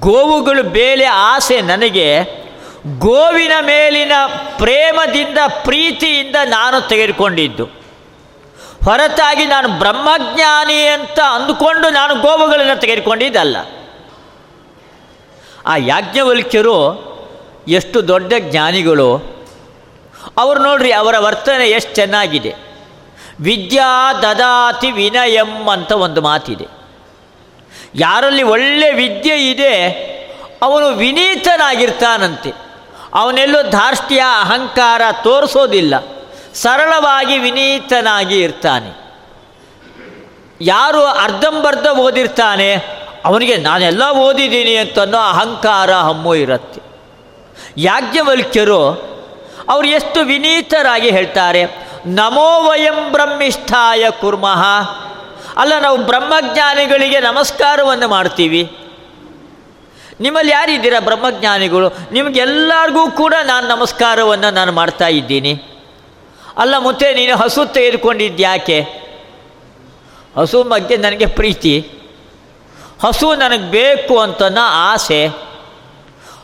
ಗೋವುಗಳು 0.00 0.62
ಬೇಲೆ 0.62 1.04
ಆಸೆ 1.04 1.60
ನನಗೆ. 1.60 2.22
ಗೋವಿನ 2.98 3.52
ಮೇಲಿನ 3.60 4.12
ಪ್ರೇಮದಿಂದ, 4.58 5.38
ಪ್ರೀತಿಯಿಂದ 5.64 6.36
ನಾನು 6.44 6.88
ತೆಗೆದುಕೊಂಡಿದ್ದು. 6.88 7.81
ಹೊರತಾಗಿ 8.84 9.44
ನಾನು 9.44 9.68
ಬ್ರಹ್ಮಜ್ಞಾನಿ 9.68 10.86
ಅಂತ 10.86 11.20
ಅಂದುಕೊಂಡು 11.20 11.90
ನಾನು 11.90 12.14
ಗೋವುಗಳನ್ನು 12.14 12.80
ತೆಗೆದುಕೊಂಡಿದ್ದಲ್ಲ. 12.80 13.56
ಆ 15.66 15.76
ಯಾಜ್ಞವಲ್ಕ್ಯರು 15.76 17.12
ಎಷ್ಟು 17.68 18.08
ದೊಡ್ಡ 18.08 18.32
ಜ್ಞಾನಿಗಳು. 18.38 19.16
ಅವರು 20.38 20.62
ನೋಡ್ರಿ 20.62 20.92
ಅವರ 20.92 21.14
ವರ್ತನೆ 21.18 21.68
ಎಷ್ಟು 21.68 21.94
ಚೆನ್ನಾಗಿದೆ. 21.94 22.54
ವಿದ್ಯಾ 23.40 24.12
ದದಾತಿ 24.12 24.90
ವಿನಯಂ 24.90 25.68
ಅಂತ 25.68 25.92
ಒಂದು 25.92 26.22
ಮಾತಿದೆ. 26.22 26.66
ಯಾರಲ್ಲಿ 27.94 28.42
ಒಳ್ಳೆ 28.42 28.92
ವಿದ್ಯೆ 28.92 29.50
ಇದೆ, 29.50 29.90
ಅವನು 30.62 30.86
ವಿನೀತನಾಗಿರ್ತಾನಂತೆ. 30.86 32.52
ಅವನೆಲ್ಲೋ 33.14 33.62
ಧಾರ್ಷ್ಟ್ಯ 33.62 34.22
ಅಹಂಕಾರ 34.40 35.02
ತೋರಿಸೋದಿಲ್ಲ. 35.24 36.11
ಸರಳವಾಗಿ 36.54 37.38
ವಿನೀತನಾಗಿ 37.38 38.40
ಇರ್ತಾನೆ. 38.40 38.90
ಯಾರು 40.60 41.04
ಅರ್ಧಂಬರ್ಧ 41.04 41.86
ಓದಿರ್ತಾನೆ, 41.86 42.68
ಅವನಿಗೆ 43.24 43.56
ನಾನೆಲ್ಲ 43.56 44.02
ಓದಿದ್ದೀನಿ 44.10 44.76
ಅಂತನ್ನೋ 44.76 45.18
ಅಹಂಕಾರ 45.18 45.90
ಹಮ್ಮು 45.92 46.34
ಇರುತ್ತೆ. 46.34 46.80
ಯಾಜ್ಞವಲ್ಕ್ಯರು 47.78 48.82
ಅವರು 49.68 49.86
ಎಷ್ಟು 49.86 50.20
ವಿನೀತರಾಗಿ 50.20 51.10
ಹೇಳ್ತಾರೆ, 51.10 51.62
ನಮೋ 52.06 52.68
ವಯಂ 52.68 53.12
ಬ್ರಹ್ಮಿಷ್ಠಾಯ 53.12 54.04
ಕುರ್ಮಃ. 54.10 54.62
ಅಲ್ಲ, 55.56 55.72
ನಾವು 55.78 55.96
ಬ್ರಹ್ಮಜ್ಞಾನಿಗಳಿಗೆ 55.96 57.20
ನಮಸ್ಕಾರವನ್ನು 57.20 58.08
ಮಾಡ್ತೀವಿ. 58.08 58.62
ನಿಮ್ಮಲ್ಲಿ 60.20 60.52
ಯಾರಿದ್ದೀರಾ 60.52 61.00
ಬ್ರಹ್ಮಜ್ಞಾನಿಗಳು? 61.00 61.88
ನಿಮಗೆಲ್ಲರಿಗೂ 62.12 63.10
ಕೂಡ 63.10 63.34
ನಾನು 63.44 63.68
ನಮಸ್ಕಾರವನ್ನು 63.68 64.50
ನಾನು 64.50 64.72
ಮಾಡ್ತಾ 64.72 65.08
ಇದ್ದೀನಿ. 65.08 65.52
ಅಲ್ಲ 66.58 66.74
ಮುತ್ತೆ, 66.78 67.14
ನೀನು 67.14 67.36
ಹಸು 67.36 67.66
ತೆಗೆದುಕೊಂಡಿದ್ದ್ಯಾಕೆ? 67.66 68.80
ಹಸು 70.36 70.62
ಬಗ್ಗೆ 70.62 70.96
ನನಗೆ 70.96 71.26
ಪ್ರೀತಿ. 71.26 71.90
ಹಸು 73.04 73.34
ನನಗೆ 73.34 73.70
ಬೇಕು 73.70 74.18
ಅಂತನೋ 74.18 74.60
ಆಸೆ. 74.64 75.52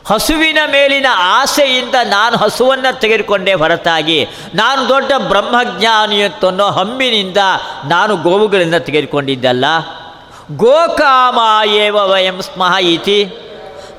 ಹಸುವಿನ 0.06 0.58
ಮೇಲಿನ 0.66 1.06
ಆಸೆಯಿಂದ 1.14 1.94
ನಾನು 2.04 2.36
ಹಸುವನ್ನು 2.36 3.00
ತೆಗೆದುಕೊಂಡೆ 3.00 3.54
ಹೊರತಾಗಿ. 3.54 4.28
ನಾನು 4.54 4.88
ದೊಡ್ಡ 4.88 5.12
ಬ್ರಹ್ಮಜ್ಞಾನಿ 5.18 6.22
ಅಂತನ್ನೋ 6.22 6.70
ಹಮ್ಮಿನಿಂದ 6.70 7.36
ನಾನು 7.88 8.16
ಗೋವುಗಳಿಂದ 8.16 8.74
ತೆಗೆದುಕೊಂಡಿದ್ದಲ್ಲ. 8.74 9.64
ಗೋಕಾಮ 10.56 11.38
ಏವ 11.68 11.96
ವಯಂ 11.96 12.42
ಸ್ಮಃ 12.42 12.76
ಇತಿ. 12.76 13.24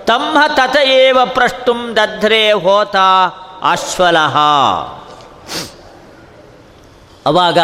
ತಮ್ಮ 0.05 0.37
ತತಯೇವ 0.55 1.19
ಪ್ರಷ್ಟುಂ 1.25 1.95
ದಧ್ರೆ 1.95 2.51
ಹೋತ 2.51 2.95
ಅಶ್ವಲಃ. 3.61 4.37
ಅವಾಗ 7.25 7.57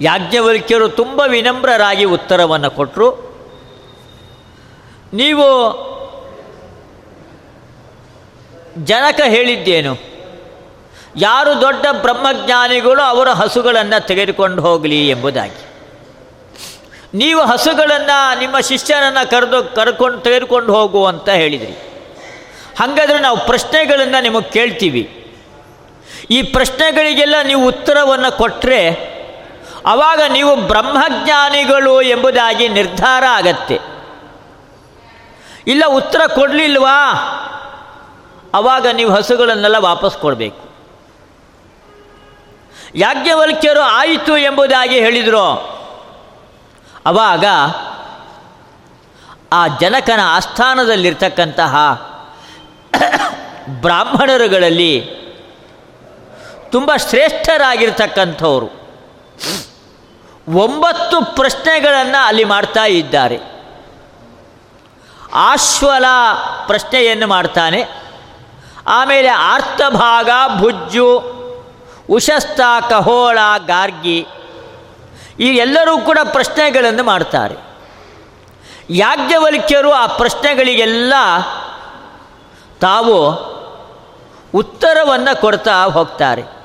ಯಾಜ್ಞವಲ್ಕ್ಯರು 0.00 0.88
ತುಂಬ 0.88 1.22
ವಿನಮ್ರರಾಗಿ 1.28 2.04
ಉತ್ತರವನ್ನು 2.04 2.70
ಕೊಟ್ಟರು 2.70 3.26
ನೀವು 5.12 5.86
ಜನಕ 8.78 9.20
ಹೇಳಿದ್ದೇನು? 9.24 9.96
ಯಾರು 11.16 11.60
ದೊಡ್ಡ 11.60 11.86
ಬ್ರಹ್ಮಜ್ಞಾನಿಗಳು 11.92 13.02
ಅವರ 13.02 13.28
ಹಸುಗಳನ್ನು 13.28 14.06
ತೆಗೆದುಕೊಂಡು 14.06 14.62
ಹೋಗಲಿ 14.62 15.08
ಎಂಬುದಾಗಿ. 15.08 15.66
ನೀವು 17.14 17.40
ಹಸುಗಳನ್ನು 17.40 18.38
ನಿಮ್ಮ 18.38 18.60
ಶಿಷ್ಯನನ್ನು 18.60 19.30
ಕರೆದು 19.30 19.74
ಕರ್ಕೊಂಡು 19.74 20.18
ತೆಗೆದುಕೊಂಡು 20.18 20.74
ಹೋಗು 20.74 21.04
ಅಂತ 21.04 21.28
ಹೇಳಿದ್ರಿ. 21.28 21.72
ಹಾಗಾದರೆ 22.80 23.18
ನಾವು 23.18 23.46
ಪ್ರಶ್ನೆಗಳನ್ನು 23.46 24.22
ನಿಮಗೆ 24.22 24.50
ಕೇಳ್ತೀವಿ. 24.50 25.15
ಈ 26.30 26.42
ಪ್ರಶ್ನೆಗಳಿಗೆಲ್ಲ 26.42 27.34
ನೀವು 27.42 27.68
ಉತ್ತರವನ್ನು 27.68 28.36
ಕೊಟ್ಟರೆ 28.36 29.16
ಆವಾಗ 29.86 30.20
ನೀವು 30.28 30.56
ಬ್ರಹ್ಮಜ್ಞಾನಿಗಳು 30.56 32.02
ಎಂಬುದಾಗಿ 32.02 32.68
ನಿರ್ಧಾರ 32.68 33.24
ಆಗತ್ತೆ. 33.24 33.80
ಇಲ್ಲ 35.66 35.84
ಉತ್ತರ 35.86 36.20
ಕೊಡಲಿಲ್ವಾ? 36.34 37.10
ಆವಾಗ 38.54 38.86
ನೀವು 38.86 39.10
ಹಸುಗಳನ್ನೆಲ್ಲ 39.10 39.76
ವಾಪಸ್ 39.78 40.16
ಕೊಡಬೇಕು. 40.18 40.66
ಯಾಜ್ಞವಲ್ಕ್ಯರು 42.94 43.80
ಆಯಿತು 43.80 44.38
ಎಂಬುದಾಗಿ 44.38 44.98
ಹೇಳಿದರು. 44.98 45.76
ಅವಾಗ 47.06 47.44
ಆ 49.52 49.66
ಜನಕನ 49.80 50.20
ಆಸ್ಥಾನದಲ್ಲಿರ್ತಕ್ಕಂತಹ 50.22 51.76
ಬ್ರಾಹ್ಮಣರುಗಳಲ್ಲಿ 53.68 55.25
ತುಂಬ 56.76 56.96
ಶ್ರೇಷ್ಠರಾಗಿರ್ತಕ್ಕಂಥವರು. 56.96 58.66
ಒಂಬತ್ತು 60.54 61.24
ಪ್ರಶ್ನೆಗಳನ್ನು 61.34 62.26
ಅಲ್ಲಿ 62.26 62.44
ಮಾಡ್ತಾ 62.44 62.84
ಇದ್ದಾರೆ. 62.84 63.38
ಆಶ್ವಲ 65.32 66.04
ಪ್ರಶ್ನೆಯನ್ನು 66.66 67.26
ಮಾಡ್ತಾನೆ. 67.26 67.84
ಆಮೇಲೆ 68.86 69.28
ಆರ್ತಭಾಗ 69.28 70.30
ಭುಜ್ಜು, 70.58 71.08
ಉಶಸ್ತ, 72.10 72.60
ಕಹೋಳ, 72.90 73.38
ಗಾರ್ಗಿ 73.66 74.26
ಈ 75.40 75.46
ಎಲ್ಲರೂ 75.46 75.98
ಕೂಡ 75.98 76.18
ಪ್ರಶ್ನೆಗಳನ್ನು 76.24 77.04
ಮಾಡ್ತಾರೆ. 77.04 77.54
ಯಾಜ್ಞವಲ್ಕ್ಯರು 78.90 79.92
ಆ 79.92 80.06
ಪ್ರಶ್ನೆಗಳಿಗೆಲ್ಲ 80.06 81.14
ತಾವು 82.80 83.46
ಉತ್ತರವನ್ನು 84.54 85.40
ಕೊಡ್ತಾ 85.40 85.84
ಹೋಗ್ತಾರೆ. 85.84 86.56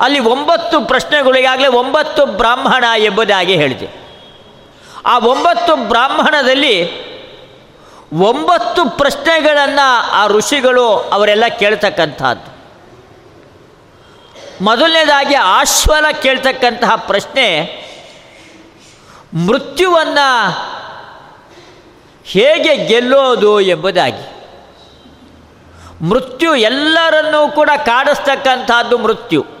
ಅಲ್ಲಿ 0.00 0.18
ಒಂಬತ್ತು 0.18 0.80
ಪ್ರಶ್ನೆಗಳಿಗಾಗಲೇ 0.80 1.66
ಒಂಬತ್ತು 1.66 2.26
ಬ್ರಾಹ್ಮಣ 2.26 2.84
ಎಂಬುದಾಗಿ 2.96 3.54
ಹೇಳಿದೆ. 3.54 3.88
ಆ 5.06 5.18
ಒಂಬತ್ತು 5.18 5.76
ಬ್ರಾಹ್ಮಣದಲ್ಲಿ 5.76 7.08
ಒಂಬತ್ತು 8.12 8.90
ಪ್ರಶ್ನೆಗಳನ್ನು 8.90 10.10
ಆ 10.10 10.26
ಋಷಿಗಳು 10.26 10.88
ಅವರೆಲ್ಲ 10.88 11.44
ಕೇಳ್ತಕ್ಕಂಥದ್ದು. 11.58 12.58
ಮೊದಲನೇದಾಗಿ 14.64 15.34
ಆಶ್ವಲ 15.34 16.10
ಕೇಳ್ತಕ್ಕಂತಹ 16.22 16.96
ಪ್ರಶ್ನೆ, 16.96 17.64
ಮೃತ್ಯುವನ್ನು 19.46 20.50
ಹೇಗೆ 22.24 22.76
ಗೆಲ್ಲೋದು 22.76 23.60
ಎಂಬುದಾಗಿ. 23.60 24.38
ಮೃತ್ಯು 26.08 26.54
ಎಲ್ಲರನ್ನೂ 26.54 27.48
ಕೂಡ 27.48 27.70
ಕಾಡಿಸ್ತಕ್ಕಂಥದ್ದು 27.76 28.98
ಮೃತ್ಯು. 28.98 29.57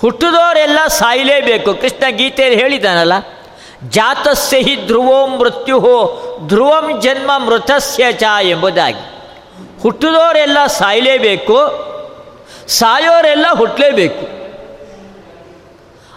ಹುಟ್ಟಿದವರೆಲ್ಲ 0.00 0.86
ಸಾಯಲೇಬೇಕು. 0.86 1.74
ಕೃಷ್ಣ 1.74 2.04
ಗೀತೆಯಲ್ಲಿ 2.10 2.60
ಹೇಳಿದಾನಲ್ಲ 2.62 3.12
ಜಾತಸ್ಯ 3.88 4.56
ಹಿ 4.58 4.86
ಧ್ರುವೋಂ 4.86 5.36
ಮೃತ್ಯು 5.38 5.78
ಧ್ರುವಂ 6.46 7.00
ಜನ್ಮ 7.00 7.38
ಮೃತಸ್ಯ 7.38 8.12
ಚ 8.12 8.22
ಎಂಬುದಾಗಿ. 8.42 9.04
ಹುಟ್ಟಿದವರೆಲ್ಲ 9.82 10.66
ಸಾಯಲೇಬೇಕು, 10.66 11.58
ಸಾಯೋರೆಲ್ಲ 12.68 13.46
ಹುಟ್ಟಲೇಬೇಕು 13.52 14.36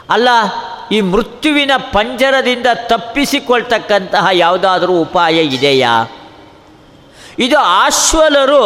ಅಲ್ಲ, 0.10 0.30
ಈ 0.92 1.02
ಮೃತ್ಯುವಿನ 1.02 1.72
ಪಂಜರದಿಂದ 1.78 2.66
ತಪ್ಪಿಸಿಕೊಳ್ತಕ್ಕಂತಹ 2.74 4.28
ಯಾವುದಾದರೂ 4.34 4.94
ಉಪಾಯ 4.94 5.42
ಇದೆಯಾ? 5.42 5.94
ಇದು 7.40 7.58
ಆಶ್ವಲರು 7.58 8.64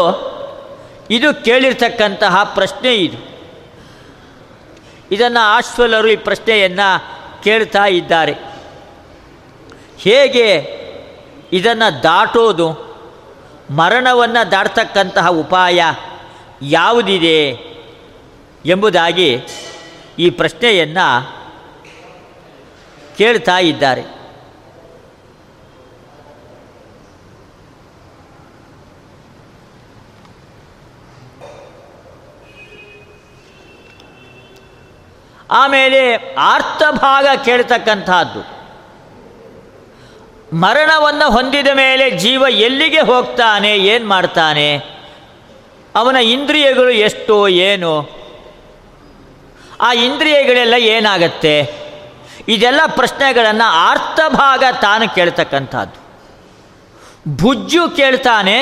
ಇದು 1.10 1.44
ಕೇಳಿರ್ತಕ್ಕಂತಹ 1.44 2.44
ಪ್ರಶ್ನೆ 2.44 2.96
ಇದು. 2.96 3.33
ಇದನ್ನು 5.14 5.40
ಆಶ್ವಲರು 5.40 6.08
ಈ 6.08 6.16
ಪ್ರಶ್ನೆಯನ್ನು 6.16 6.90
ಕೇಳ್ತಾ 7.44 7.86
ಇದ್ದಾರೆ. 7.86 8.34
ಹೇಗೆ 9.98 10.50
ಇದನ್ನು 11.52 12.04
ದಾಟೋದು? 12.04 12.94
ಮರಣವನ್ನು 13.72 14.52
ದಾಟ್ತಕ್ಕಂತಹ 14.52 15.28
ಉಪಾಯ 15.30 15.84
ಯಾವುದಿದೆ 16.62 17.50
ಎಂಬುದಾಗಿ 18.66 19.42
ಈ 20.20 20.30
ಪ್ರಶ್ನೆಯನ್ನು 20.30 21.08
ಕೇಳ್ತಾ 23.18 23.58
ಇದ್ದಾರೆ. 23.58 24.23
ಆಮೇಲೆ 35.54 36.02
ಆರ್ತಭಾಗ 36.38 37.28
ಕೇಳ್ತಕ್ಕಂಥದ್ದು. 37.46 38.42
ಮರಣವನ್ನು 40.58 41.28
ಹೊಂದಿದ 41.32 41.68
ಮೇಲೆ 41.74 42.06
ಜೀವ 42.12 42.44
ಎಲ್ಲಿಗೆ 42.50 43.00
ಹೋಗ್ತಾನೆ, 43.00 43.72
ಏನು 43.78 44.06
ಮಾಡ್ತಾನೆ? 44.08 44.68
ಅವನ 45.96 46.16
ಇಂದ್ರಿಯಗಳು 46.16 46.90
ಎಷ್ಟು 46.90 47.36
ಏನು? 47.48 47.94
ಆ 49.82 49.94
ಇಂದ್ರಿಯಗಳೆಲ್ಲ 49.94 50.74
ಏನಾಗತ್ತೆ? 50.74 51.56
ಇದೆಲ್ಲ 52.48 52.82
ಪ್ರಶ್ನೆಗಳನ್ನು 52.86 53.68
ಆರ್ತಭಾಗ 53.90 54.64
ತಾನು 54.82 55.06
ಕೇಳ್ತಕ್ಕಂಥದ್ದು. 55.16 56.00
ಭುಜ್ಜು 57.38 57.84
ಕೇಳ್ತಾನೆ, 57.90 58.58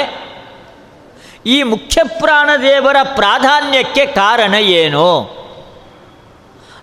ಈ 1.45 1.63
ಮುಖ್ಯ 1.63 2.03
ಪ್ರಾಣದೇವರ 2.03 2.97
ಪ್ರಾಧಾನ್ಯಕ್ಕೆ 3.15 4.05
ಕಾರಣ 4.05 4.53
ಏನು? 4.53 5.07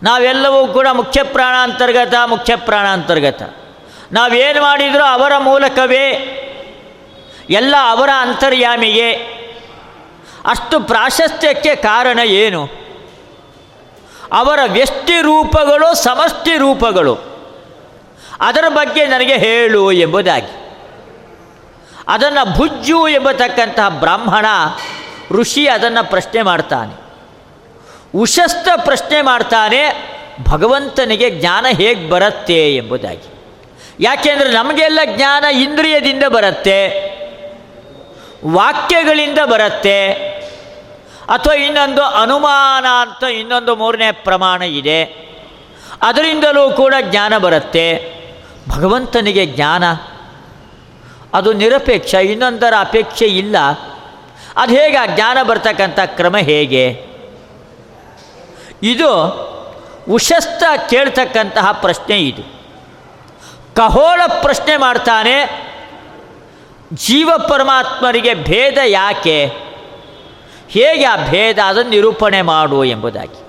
ನಾವೆಲ್ಲವೂ 0.02 0.66
ಕೂಡ 0.66 0.88
ಮುಖ್ಯ 0.92 1.22
ಪ್ರಾಣ 1.22 1.56
ಅಂತರ್ಗತ 1.56 2.14
ಮುಖ್ಯ 2.26 2.56
ಪ್ರಾಣ 2.56 2.86
ಅಂತರ್ಗತ 2.86 3.42
ನಾವೇನು 4.12 4.62
ಮಾಡಿದರೂ 4.62 5.04
ಅವರ 5.04 5.32
ಮೂಲಕವೇ, 5.38 6.34
ಎಲ್ಲ 7.50 7.74
ಅವರ 7.88 8.10
ಅಂತರ್ಯಾಮಿಗೆ. 8.20 9.12
ಅಷ್ಟು 10.46 10.80
ಪ್ರಾಶಸ್ತ್ಯಕ್ಕೆ 10.80 11.76
ಕಾರಣ 11.76 12.18
ಏನು? 12.18 12.68
ಅವರ 14.32 14.58
ವ್ಯಷ್ಟಿ 14.66 15.20
ರೂಪಗಳು, 15.20 15.94
ಸಮಷ್ಟಿ 15.94 16.56
ರೂಪಗಳು. 16.56 17.18
ಅದರ 18.40 18.64
ಬಗ್ಗೆ 18.68 19.06
ನನಗೆ 19.06 19.36
ಹೇಳು 19.36 19.92
ಎಂಬುದಾಗಿ. 19.92 20.76
ಅದನ್ನು 22.08 22.56
ಭುಜ್ಜು 22.56 23.08
ಎಂಬತಕ್ಕಂತಹ 23.08 23.88
ಬ್ರಾಹ್ಮಣ 23.88 24.46
ಋಷಿ 25.30 25.68
ಅದನ್ನು 25.68 26.10
ಪ್ರಶ್ನೆ 26.10 26.42
ಮಾಡ್ತಾನೆ. 26.42 27.07
ಉಶಸ್ತ 28.14 28.68
ಪ್ರಶ್ನೆ 28.84 29.22
ಮಾಡ್ತಾನೆ, 29.22 29.80
ಭಗವಂತನಿಗೆ 30.44 31.30
ಜ್ಞಾನ 31.30 31.66
ಹೇಗೆ 31.68 32.08
ಬರುತ್ತೆ 32.08 32.76
ಎಂಬುದಾಗಿ. 32.76 33.28
ಯಾಕೆಂದರೆ 34.00 34.50
ನಮಗೆಲ್ಲ 34.52 35.00
ಜ್ಞಾನ 35.16 35.44
ಇಂದ್ರಿಯದಿಂದ 35.44 36.22
ಬರುತ್ತೆ, 36.28 36.80
ವಾಕ್ಯಗಳಿಂದ 38.46 39.38
ಬರುತ್ತೆ, 39.44 40.12
ಅಥವಾ 41.28 41.54
ಇನ್ನೊಂದು 41.54 42.02
ಅನುಮಾನ 42.02 42.86
ಅಂತ 43.00 43.22
ಇನ್ನೊಂದು 43.22 43.76
ಮೂರನೇ 43.76 44.12
ಪ್ರಮಾಣ 44.12 44.62
ಇದೆ, 44.62 45.02
ಅದರಿಂದಲೂ 46.02 46.70
ಕೂಡ 46.70 46.94
ಜ್ಞಾನ 47.00 47.38
ಬರುತ್ತೆ. 47.38 48.18
ಭಗವಂತನಿಗೆ 48.68 49.46
ಜ್ಞಾನ, 49.46 49.84
ಅದು 51.34 51.52
ನಿರಪೇಕ್ಷ, 51.52 52.14
ಇನ್ನೊಂದರ 52.14 52.74
ಅಪೇಕ್ಷೆ 52.80 53.26
ಇಲ್ಲ. 53.26 53.56
ಅದು 54.56 54.72
ಹೇಗೆ 54.74 54.96
ಆ 54.96 55.06
ಜ್ಞಾನ 55.06 55.38
ಬರ್ತಕ್ಕಂಥ 55.42 55.98
ಕ್ರಮ 55.98 56.36
ಹೇಗೆ? 56.36 57.07
ಇದು 58.82 59.10
ಉಶಸ್ತ 60.10 60.62
ಕೇಳ್ತಕ್ಕಂತಹ 60.90 61.72
ಪ್ರಶ್ನೆ 61.72 62.18
ಇದು. 62.18 62.42
ಕಹೋಳ 63.76 64.20
ಪ್ರಶ್ನೆ 64.42 64.76
ಮಾಡ್ತಾನೆ, 64.76 65.68
ಜೀವ 66.92 67.30
ಪರಮಾತ್ಮರಿಗೆ 67.48 68.34
ಭೇದ 68.34 68.78
ಯಾಕೆ? 68.86 69.46
ಹೇಗೆ 70.68 71.04
ಆ 71.04 71.16
ಭೇದ 71.30 71.58
ಅದನ್ನು 71.58 71.90
ನಿರೂಪಣೆ 71.90 72.42
ಮಾಡು 72.42 72.84
ಎಂಬುದಾಗಿ. 72.84 73.48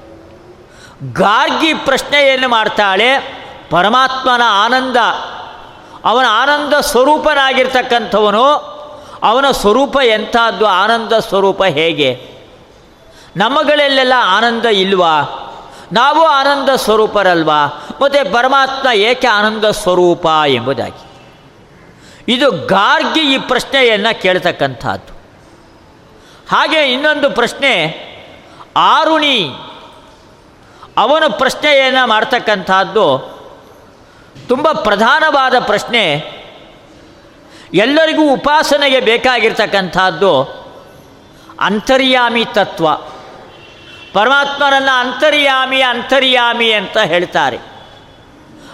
ಗಾರ್ಗಿ 1.14 1.74
ಪ್ರಶ್ನೆಯನ್ನು 1.74 2.50
ಮಾಡ್ತಾಳೆ, 2.50 3.40
ಪರಮಾತ್ಮನ 3.70 4.42
ಆನಂದ, 4.46 4.98
ಅವನ 6.06 6.26
ಆನಂದ 6.30 6.74
ಸ್ವರೂಪನಾಗಿರ್ತಕ್ಕಂಥವನು, 6.74 8.46
ಅವನ 9.24 9.52
ಸ್ವರೂಪ 9.52 9.98
ಎಂಥದ್ದು, 10.06 10.66
ಆನಂದ 10.66 11.14
ಸ್ವರೂಪ 11.14 11.64
ಹೇಗೆ? 11.64 12.39
ನಮ್ಮಗಳಲ್ಲೆಲ್ಲ 13.40 14.14
ಆನಂದ 14.24 14.66
ಇಲ್ವಾ? 14.66 15.22
ನಾವು 15.92 16.26
ಆನಂದ 16.26 16.70
ಸ್ವರೂಪರಲ್ವಾ? 16.70 17.88
ಮತ್ತು 18.02 18.34
ಪರಮಾತ್ಮ 18.34 18.90
ಏಕೆ 18.90 19.28
ಆನಂದ 19.28 19.66
ಸ್ವರೂಪ 19.66 20.28
ಎಂಬುದಾಗಿ. 20.48 21.10
ಇದು 22.28 22.52
ಗಾರ್ಗಿ 22.68 23.34
ಈ 23.34 23.38
ಪ್ರಶ್ನೆಯನ್ನು 23.38 24.22
ಕೇಳ್ತಕ್ಕಂಥದ್ದು. 24.22 25.14
ಹಾಗೆ 26.50 26.94
ಇನ್ನೊಂದು 26.94 27.30
ಪ್ರಶ್ನೆ, 27.30 27.76
ಆರುಣಿ, 28.78 29.50
ಅವನ 30.98 31.24
ಪ್ರಶ್ನೆಯನ್ನು 31.30 32.08
ಮಾಡ್ತಕ್ಕಂಥದ್ದು 32.08 33.40
ತುಂಬ 34.48 34.72
ಪ್ರಧಾನವಾದ 34.72 35.60
ಪ್ರಶ್ನೆ. 35.60 36.40
ಎಲ್ಲರಿಗೂ 37.74 38.34
ಉಪಾಸನೆಗೆ 38.34 39.00
ಬೇಕಾಗಿರ್ತಕ್ಕಂಥದ್ದು 39.00 40.60
ಅಂತರ್ಯಾಮಿ 41.60 42.46
ತತ್ವ. 42.46 42.88
ಪರಮಾತ್ಮನನ್ನು 44.14 45.00
ಅಂತರ್ಯಾಮಿ 45.00 45.82
ಅಂತರ್ಯಾಮಿ 45.82 46.72
ಅಂತ 46.72 46.98
ಹೇಳ್ತಾರೆ. 46.98 47.60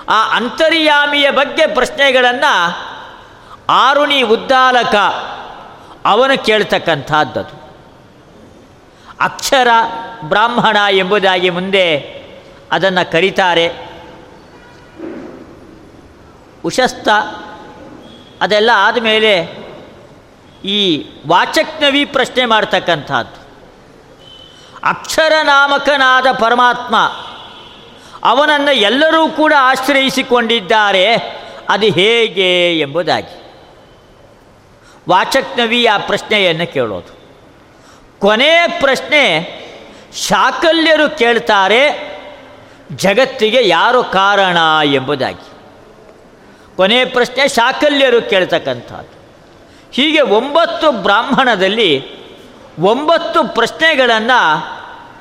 ಆ 0.09 0.35
ಅಂತರ್ಯಾಮಿಯ 0.35 1.31
ಬಗ್ಗೆ 1.31 1.67
ಪ್ರಶ್ನೆಗಳನ್ನು 1.67 2.77
ಆರುಣಿ 3.69 4.21
ಉದ್ದಾಲಕ 4.21 4.95
ಅವನು 6.05 6.45
ಕೇಳ್ತಕ್ಕಂಥದ್ದದು. 6.45 7.65
ಅಕ್ಷರ 9.21 9.67
ಬ್ರಾಹ್ಮಣ 10.23 10.77
ಎಂಬುದಾಗಿ 10.89 11.49
ಮುಂದೆ 11.49 11.99
ಅದನ್ನು 12.71 13.11
ಕರೀತಾರೆ. 13.11 13.89
ಉಶಸ್ತ 16.65 17.09
ಅದೆಲ್ಲ 18.41 18.69
ಆದಮೇಲೆ 18.75 19.65
ಈ 20.65 21.05
ವಾಚಕ್ನವಿ 21.27 22.05
ಪ್ರಶ್ನೆ 22.05 22.45
ಮಾಡ್ತಕ್ಕಂಥದ್ದು. 22.45 23.44
ಅಕ್ಷರ 24.85 25.33
ನಾಮಕನಾದ 25.43 26.25
ಪರಮಾತ್ಮ. 26.31 26.95
ಅವನನ್ನು 28.23 28.71
ಎಲ್ಲರೂ 28.71 29.27
ಕೂಡ 29.27 29.53
ಆಶ್ರಯಿಸಿಕೊಂಡಿದ್ದಾರೆ. 29.59 31.15
ಅದು 31.69 31.85
ಹೇಗೆ 31.85 32.79
ಎಂಬುದಾಗಿ. 32.79 33.53
ವಾಚಕ್ನವಿ 35.09 35.85
ಆ 35.85 35.97
ಪ್ರಶ್ನೆಯನ್ನು 35.97 36.73
ಕೇಳೋದು. 36.73 37.15
ಕೊನೆಯ 38.19 38.63
ಪ್ರಶ್ನೆ, 38.79 39.49
ಶಾಕಲ್ಯರು 40.27 41.17
ಕೇಳ್ತಾರೆ, 41.17 42.15
ಜಗತ್ತಿಗೆ 42.91 43.67
ಯಾರು 43.67 44.03
ಕಾರಣ 44.03 44.57
ಎಂಬುದಾಗಿ. 44.83 45.51
ಕೊನೆಯ 46.75 47.05
ಪ್ರಶ್ನೆ, 47.05 47.47
ಶಾಕಲ್ಯರು 47.47 48.21
ಕೇಳ್ತಕ್ಕಂಥದ್ದು. 48.21 49.15
ಹೀಗೆ 49.91 50.21
ಒಂಬತ್ತು 50.21 50.91
ಬ್ರಾಹ್ಮಣದಲ್ಲಿ 50.91 52.15
ಒಂಬತ್ತು 52.79 53.47
ಪ್ರಶ್ನೆಗಳನ್ನು 53.47 54.74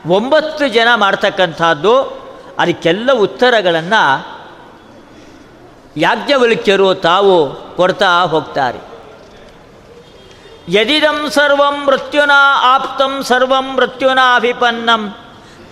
ಒಂಬತ್ತು 0.07 0.69
ಜನ 0.69 0.89
ಮಾಡ್ತಕ್ಕಂಥದ್ದು 0.95 1.99
ಅದಕ್ಕೆಲ್ಲ 2.59 3.13
ಉತ್ತರಗಳನ್ನು 3.13 4.03
ಯಾಜ್ಞವಲ್ಕ್ಯರು 5.97 6.95
ತಾವು 6.95 7.55
ಕೊಡ್ತಾ 7.77 8.23
ಹೋಗ್ತಾರೆ. 8.23 8.79
ಯದಿದಂ 10.69 11.31
ಸರ್ವಂ 11.31 11.85
ಮೃತ್ಯುನ 11.87 12.31
ಆಪ್ತಂ 12.61 13.23
ಸರ್ವಂ 13.23 13.77
ಮೃತ್ಯುನಾ 13.77 14.37
ಅಭಿಪನ್ನಂ, 14.37 15.17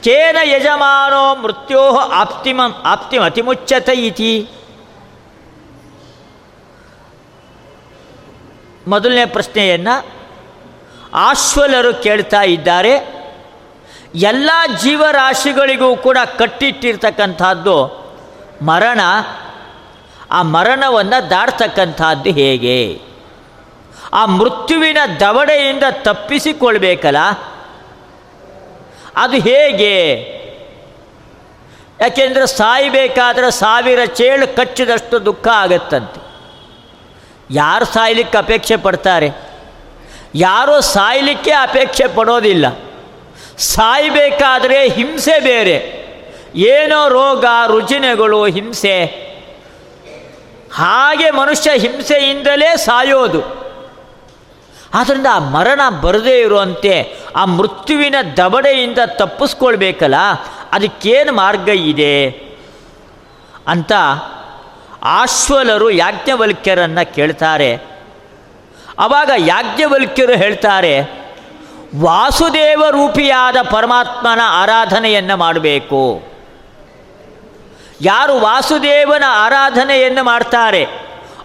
ಕೇನ 0.04 0.36
ಯಜಮಾನೋ 0.42 1.34
ಮೃತ್ಯೋ 1.34 1.90
ಆಪ್ತಿಮಂ 1.90 2.72
ಆಪ್ತಿಮತಿಮುಚ್ಚತ 2.84 3.88
ಇತಿ. 3.88 4.48
ಮೊದಲನೇ 8.88 9.24
ಪ್ರಶ್ನೆಯನ್ನು 9.26 10.06
ಆಶ್ವಲರು 11.14 12.02
ಕೇಳ್ತಾ 12.02 12.42
ಇದ್ದಾರೆ. 12.42 13.21
ಎಲ್ಲ 14.14 14.50
ಜೀವರಾಶಿಗಳಿಗೂ 14.82 15.96
ಕೂಡ 15.96 16.18
ಕಟ್ಟಿಟ್ಟಿರ್ತಕ್ಕಂಥದ್ದು 16.38 18.02
ಮರಣ. 18.62 19.00
ಆ 20.30 20.42
ಮರಣವನ್ನು 20.42 21.30
ದಾಟ್ತಕ್ಕಂಥದ್ದು 21.30 22.30
ಹೇಗೆ? 22.30 23.00
ಆ 24.12 24.26
ಮೃತ್ಯುವಿನ 24.26 24.98
ದವಡೆಯಿಂದ 25.20 25.82
ತಪ್ಪಿಸಿಕೊಳ್ಬೇಕಲ್ಲ? 25.90 27.16
ಅದು 29.16 29.36
ಹೇಗೆ? 29.36 30.12
ಯಾಕೆಂದರೆ 32.00 32.46
ಸಾಯಬೇಕಾದ್ರೆ 32.46 33.50
ಸಾವಿರ 33.50 34.04
ಚೇಳು 34.04 34.56
ಕಚ್ಚಿದಷ್ಟು 34.56 35.24
ದುಃಖ 35.24 35.48
ಆಗತ್ತಂತೆ. 35.48 36.20
ಯಾರು 37.50 37.84
ಸಾಯ್ಲಿಕ್ಕೆ 37.84 38.38
ಅಪೇಕ್ಷೆ 38.38 38.76
ಪಡ್ತಾರೆ? 38.76 39.30
ಯಾರೂ 40.34 40.80
ಸಾಯಲಿಕ್ಕೆ 40.80 41.50
ಅಪೇಕ್ಷೆ 41.50 42.06
ಪಡೋದಿಲ್ಲ. 42.06 42.66
ಸಾಯಬೇಕಾದ್ರೆ 43.58 44.88
ಹಿಂಸೆ 44.88 45.40
ಬೇರೆ. 45.40 46.02
ಏನೋ 46.54 47.08
ರೋಗ, 47.08 47.44
ರುಜಿನಗಳು, 47.66 48.46
ಹಿಂಸೆ. 48.46 49.04
ಹಾಗೆ 50.74 51.30
ಮನುಷ್ಯ 51.30 51.70
ಹಿಂಸೆಯಿಂದಲೇ 51.78 52.76
ಸಾಯೋದು. 52.76 53.62
ಆದ್ದರಿಂದ 54.94 55.26
ಆ 55.32 55.38
ಮರಣ 55.38 55.80
ಬರದೇ 56.00 56.40
ಇರುವಂತೆ 56.40 57.16
ಆ 57.36 57.44
ಮೃತ್ಯುವಿನ 57.44 58.14
ದಬಡೆಯಿಂದ 58.36 58.98
ತಪ್ಪಿಸ್ಕೊಳ್ಬೇಕಲ್ಲ, 59.06 60.14
ಅದಕ್ಕೇನು 60.72 61.32
ಮಾರ್ಗ 61.32 61.68
ಇದೆ? 61.68 62.30
ಅಂತ 63.66 63.92
ಆಶ್ವಲರು 65.02 65.90
ಯಾಜ್ಞವಲ್ಕ್ಯರನ್ನು 65.90 67.14
ಕೇಳ್ತಾರೆ. 67.14 67.92
ಆವಾಗ 68.98 69.30
ಯಾಜ್ಞವಲ್ಕ್ಯರು 69.36 70.32
ಹೇಳ್ತಾರೆ 70.32 71.22
ವಾಸುದೇವ 72.00 72.82
ರೂಪಿಯಾದ 72.90 73.56
ಪರಮಾತ್ಮನ 73.70 74.40
ಆರಾಧನೆಯನ್ನು 74.46 75.36
ಮಾಡಬೇಕು. 75.36 76.22
ಯಾರು 78.00 78.40
ವಾಸುದೇವನ 78.40 79.24
ಆರಾಧನೆಯನ್ನು 79.28 80.24
ಮಾಡ್ತಾರೆ, 80.24 80.84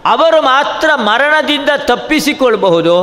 ಅವರು 0.06 0.42
ಮಾತ್ರ 0.42 0.90
ಮರಣದಿಂದ 0.96 1.70
ತಪ್ಪಿಸಿಕೊಳ್ಳಬಹುದು. 1.78 2.96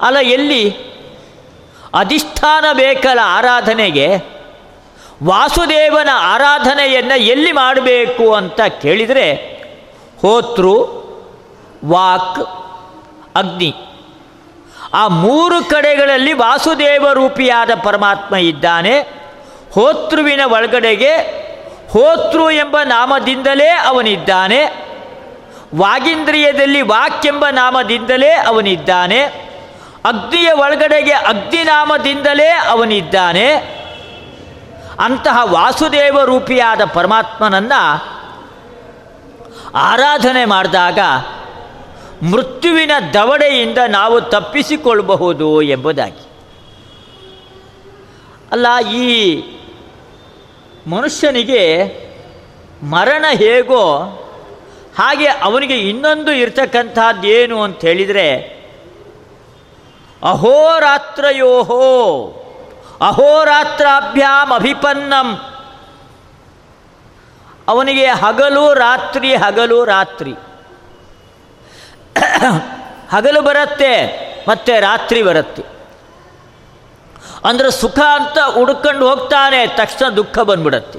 ಅಲ್ಲ, 0.00 0.18
ಎಲ್ಲಿ? 0.18 0.70
ಅಧಿಷ್ಠಾನ 1.94 2.64
ಬೇಕಲ್ಲ 2.72 3.20
ಆರಾಧನೆಗೆ, 3.24 4.08
ವಾಸುದೇವನ 5.24 6.08
ಆರಾಧನೆಯನ್ನು 6.14 7.18
ಎಲ್ಲಿ 7.18 7.52
ಮಾಡಬೇಕು 7.52 8.34
ಅಂತ 8.34 8.60
ಕೇಳಿದರೆ 8.60 9.28
ಹೋತೃ 10.22 10.74
ವಾಕ್, 11.84 12.40
ಅಗ್ನಿ. 13.36 13.74
ಆ 14.94 15.08
ಮೂರು 15.08 15.64
ಕಡೆಗಳಲ್ಲಿ 15.64 16.32
ವಾಸುದೇವ 16.32 17.12
ರೂಪಿಯಾದ 17.12 17.70
ಪರಮಾತ್ಮ 17.84 18.36
ಇದ್ದಾನೆ. 18.36 19.00
ಹೋತೃವಿನ 19.72 20.40
ಒಳಗಡೆಗೆ 20.50 21.16
ಹೋತೃ 21.92 22.50
ಎಂಬ 22.50 22.76
ನಾಮದಿಂದಲೇ 22.84 23.68
ಅವನಿದ್ದಾನೆ. 23.68 24.64
ವಾಗೀಂದ್ರಿಯದಲ್ಲಿ 25.76 26.82
ವಾಕ್ಯೆಂಬ 26.82 27.46
ನಾಮದಿಂದಲೇ 27.50 28.30
ಅವನಿದ್ದಾನೆ. 28.30 29.22
ಅಗ್ನಿಯ 30.04 30.52
ಒಳಗಡೆಗೆ 30.52 31.12
ಅಗ್ನಿನಾಮದಿಂದಲೇ 31.12 32.48
ಅವನಿದ್ದಾನೆ. 32.48 33.52
ಅಂತಹ 35.00 35.38
ವಾಸುದೇವ 35.44 36.24
ರೂಪಿಯಾದ 36.24 36.84
ಪರಮಾತ್ಮನನ್ನು 36.84 38.04
ಆರಾಧನೆ 39.74 40.44
ಮಾಡಿದಾಗ 40.44 40.98
ಮೃತ್ಯುವಿನ 42.22 42.90
ದವಡೆಯಿಂದ 43.14 43.78
ನಾವು 43.88 44.20
ತಪ್ಪಿಸಿಕೊಳ್ಳಬಹುದು 44.20 45.62
ಎಂಬುದಾಗಿ. 45.62 46.30
ಅಲ್ಲ, 48.52 48.66
ಈ 48.88 49.42
ಮನುಷ್ಯನಿಗೆ 50.86 51.62
ಮರಣ 52.82 53.24
ಹೇಗೋ 53.34 53.82
ಹಾಗೆ 54.98 55.26
ಅವನಿಗೆ 55.26 55.78
ಇನ್ನೊಂದು 55.78 56.32
ಇರ್ತಕ್ಕಂಥದ್ದು 56.32 57.28
ಏನು 57.28 57.62
ಅಂತ 57.62 57.80
ಹೇಳಿದರೆ, 57.80 58.60
ಅಹೋರಾತ್ರಯೋಹೋ, 60.22 61.82
ಅಹೋರಾತ್ರಾಭ್ಯಾಮ್ 63.00 64.52
ಅಭಿಪನ್ನಂ. 64.52 65.36
ಅವನಿಗೆ 67.68 68.06
ಹಗಲು 68.06 68.74
ರಾತ್ರಿ 68.74 69.34
ಹಗಲು 69.34 69.84
ರಾತ್ರಿ. 69.84 70.34
ಹಗಲು 73.12 73.42
ಬರುತ್ತೆ 73.42 74.20
ಮತ್ತೆ 74.48 74.80
ರಾತ್ರಿ 74.80 75.22
ಬರುತ್ತೆ. 75.22 75.62
ಅಂದರೆ 77.44 77.70
ಸುಖ 77.70 77.98
ಅಂತ 77.98 78.38
ಹುಡ್ಕೊಂಡು 78.54 79.08
ಹೋಗ್ತಾನೆ, 79.08 79.66
ತಕ್ಷಣ 79.66 80.08
ದುಃಖ 80.08 80.38
ಬಂದ್ಬಿಡತ್ತೆ. 80.38 80.98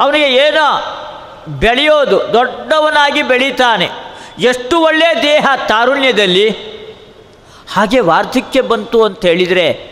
ಅವನಿಗೆ 0.00 0.34
ಏನೋ 0.34 0.96
ಬೆಳೆಯೋದು, 1.48 2.32
ದೊಡ್ಡವನಾಗಿ 2.32 3.22
ಬೆಳೀತಾನೆ. 3.22 3.90
ಎಷ್ಟು 4.38 4.80
ಒಳ್ಳೆಯ 4.80 5.22
ದೇಹ 5.22 5.46
ತಾರುಣ್ಯದಲ್ಲಿ. 5.68 6.50
ಹಾಗೆ 7.72 8.00
ವಾರ್ಧಕ್ಯ 8.00 8.60
ಬಂತು 8.60 9.04
ಅಂತ 9.04 9.24
ಹೇಳಿದರೆ 9.24 9.90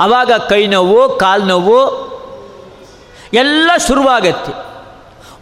ಆವಾಗ 0.00 0.32
ಕೈ 0.32 0.66
ನೋವು, 0.66 1.18
ಕಾಲು 1.18 1.44
ನೋವು, 1.44 2.10
ಎಲ್ಲ 3.32 3.70
ಶುರುವಾಗತ್ತೆ. 3.86 4.69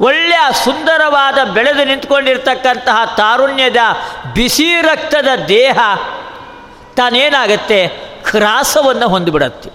ಒಳ್ಳೆಯ 0.00 0.64
ಸುಂದರವಾದ 0.64 1.48
ಬೆಳೆದು 1.48 1.84
ನಿಂತ್ಕೊಂಡಿರ್ತಕ್ಕಂತಹ 1.84 3.14
ತಾರುಣ್ಯದ 3.16 3.76
ಬಿಸಿ 4.34 4.80
ರಕ್ತದ 4.80 5.28
ದೇಹ 5.48 5.78
ತಾನೇನಾಗತ್ತೆ? 6.96 7.88
ಕ್ರಾಸವನ್ನು 8.30 9.08
ಹೊಂದಿಬಿಡತ್ತೆ. 9.08 9.70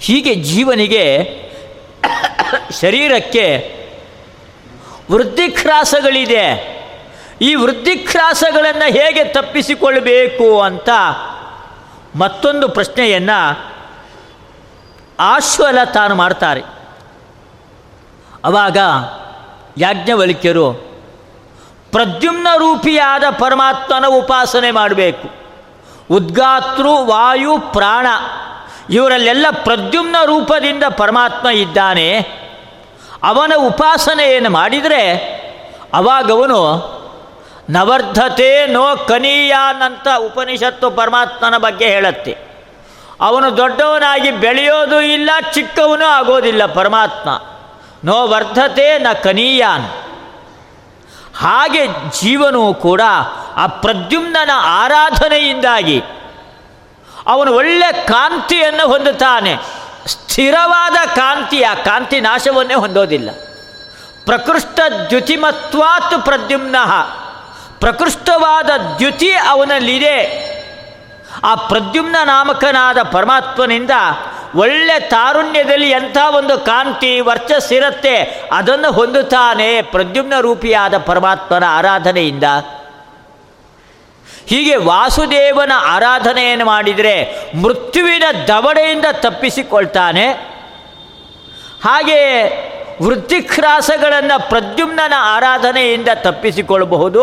ಹೀಗೆ 0.00 0.34
ಜೀವನಿಗೆ 0.34 1.04
ಶರೀರಕ್ಕೆ 2.80 3.76
ವೃದ್ಧಿಕ್ರಾಸಗಳಿದೆ. 5.10 6.80
ಈ 7.40 7.54
ವೃದ್ಧಿಕ್ರಾಸಗಳನ್ನು 7.54 8.92
ಹೇಗೆ 8.92 9.24
ತಪ್ಪಿಸಿಕೊಳ್ಳಬೇಕು 9.24 10.60
ಅಂತ 10.60 10.88
ಮತ್ತೊಂದು 12.14 12.68
ಪ್ರಶ್ನೆಯನ್ನು 12.68 13.72
ಆಶ್ವಲ 15.20 15.84
ತಾನು 15.84 16.14
ಮಾಡ್ತಾರೆ. 16.14 16.79
ಅವಾಗ 18.44 18.78
ಯಾಜ್ಞವಲ್ಕ್ಯರು 19.78 20.72
ಪ್ರದ್ಯುಮ್ನ 21.92 22.46
ರೂಪಿಯಾದ 22.56 23.24
ಪರಮಾತ್ಮನ 23.38 24.04
ಉಪಾಸನೆ 24.08 24.70
ಮಾಡಬೇಕು. 24.70 25.28
ಉದ್ಗಾತೃ, 26.10 26.88
ವಾಯು, 26.88 27.58
ಪ್ರಾಣ, 27.58 28.06
ಇವರಲ್ಲೆಲ್ಲ 28.90 29.46
ಪ್ರದ್ಯುಮ್ನ 29.64 30.16
ರೂಪದಿಂದ 30.24 30.82
ಪರಮಾತ್ಮ 30.96 31.48
ಇದ್ದಾನೆ. 31.48 32.18
ಅವನ 33.22 33.52
ಉಪಾಸನೆಯನ್ನು 33.56 34.50
ಮಾಡಿದರೆ 34.50 35.12
ಅವಾಗವನು 35.94 36.60
ನವರ್ಧತೆ 37.70 38.66
ನೋ 38.66 38.96
ಕನೀಯಾನಂತ 39.08 40.08
ಉಪನಿಷತ್ತು 40.18 40.90
ಪರಮಾತ್ಮನ 40.90 41.56
ಬಗ್ಗೆ 41.56 41.86
ಹೇಳುತ್ತೆ. 41.86 42.38
ಅವನು 43.20 43.56
ದೊಡ್ಡವನಾಗಿ 43.56 44.30
ಬೆಳೆಯೋದು 44.30 45.00
ಇಲ್ಲ, 45.00 45.30
ಚಿಕ್ಕವನು 45.54 46.04
ಆಗೋದಿಲ್ಲ 46.04 46.66
ಪರಮಾತ್ಮ. 46.66 47.30
ನೋ 48.04 48.26
ವರ್ಧತೆ 48.26 48.98
ನ 48.98 49.06
ಕನೀಯಾನ್. 49.22 49.84
ಹಾಗೆ 51.38 51.86
ಜೀವನು 52.20 52.74
ಕೂಡ 52.74 53.00
ಆ 53.56 53.66
ಪ್ರದ್ಯುಮ್ನನ 53.66 54.50
ಆರಾಧನೆಯಿಂದಾಗಿ 54.54 56.02
ಅವನು 57.26 57.54
ಒಳ್ಳೆ 57.54 57.92
ಕಾಂತಿಯನ್ನು 57.92 58.88
ಹೊಂದುತ್ತಾನೆ. 58.88 59.56
ಸ್ಥಿರವಾದ 60.06 61.08
ಕಾಂತಿ, 61.16 61.62
ಆ 61.62 61.74
ಕಾಂತಿ 61.74 62.20
ನಾಶವನ್ನೇ 62.20 62.74
ಹೊಂದೋದಿಲ್ಲ. 62.74 63.30
ಪ್ರಕೃಷ್ಟ 64.24 64.80
ದ್ಯುತಿಮತ್ವಾತ್ 65.08 66.24
ಪ್ರದ್ಯುಮ್ನ. 66.24 66.76
ಪ್ರಕೃಷ್ಟವಾದ 67.80 68.70
ದ್ಯುತಿ 68.98 69.32
ಅವನಲ್ಲಿದೆ. 69.32 70.50
ಆ 71.44 71.54
ಪ್ರದ್ಯುಮ್ನ 71.54 72.16
ನಾಮಕನಾದ 72.24 73.02
ಪರಮಾತ್ಮನಿಂದ 73.02 73.90
ಒಳ್ಳೆ 74.56 75.00
ತಾರುಣ್ಯದಲ್ಲಿ 75.00 75.90
ಎಂಥ 75.90 76.16
ಒಂದು 76.36 76.58
ಕಾಂತಿ, 76.58 77.20
ವರ್ಚಸ್ಸಿರುತ್ತೆ, 77.20 78.44
ಅದನ್ನು 78.52 78.92
ಹೊಂದುತ್ತಾನೆ 78.92 79.82
ಪ್ರದ್ಯುಮ್ನ 79.82 80.32
ರೂಪಿಯಾದ 80.40 80.98
ಪರಮಾತ್ಮನ 80.98 81.64
ಆರಾಧನೆಯಿಂದ. 81.68 82.44
ಹೀಗೆ 84.46 84.76
ವಾಸುದೇವನ 84.76 85.72
ಆರಾಧನೆಯನ್ನು 85.76 86.64
ಮಾಡಿದರೆ 86.64 87.34
ಮೃತ್ಯುವಿನ 87.62 88.22
ದವಡೆಯಿಂದ 88.48 89.04
ತಪ್ಪಿಸಿಕೊಳ್ತಾನೆ. 89.12 90.32
ಹಾಗೆ 91.84 92.44
ವೃತ್ತಿಕ್ರಾಸಗಳನ್ನು 93.02 94.48
ಪ್ರದ್ಯುಮ್ನನ 94.48 95.12
ಆರಾಧನೆಯಿಂದ 95.16 96.08
ತಪ್ಪಿಸಿಕೊಳ್ಳಬಹುದು. 96.14 97.22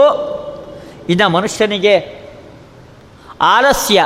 ಇನ್ನು 1.09 1.29
ಮನುಷ್ಯನಿಗೆ 1.29 2.17
ಆಲಸ್ಯ. 3.41 4.05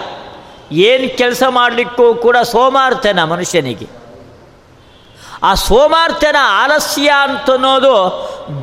ಏನು 0.71 1.17
ಕೆಲಸ 1.17 1.43
ಮಾಡಲಿಕ್ಕೂ 1.49 2.15
ಕೂಡ 2.15 2.38
ಸೋಮಾರ್ತನ 2.38 3.23
ಮನುಷ್ಯನಿಗೆ. 3.23 3.88
ಆ 5.43 5.53
ಸೋಮಾರ್ತನ 5.53 6.36
ಆಲಸ್ಯ 6.41 7.12
ಅಂತನ್ನೋದು 7.21 7.95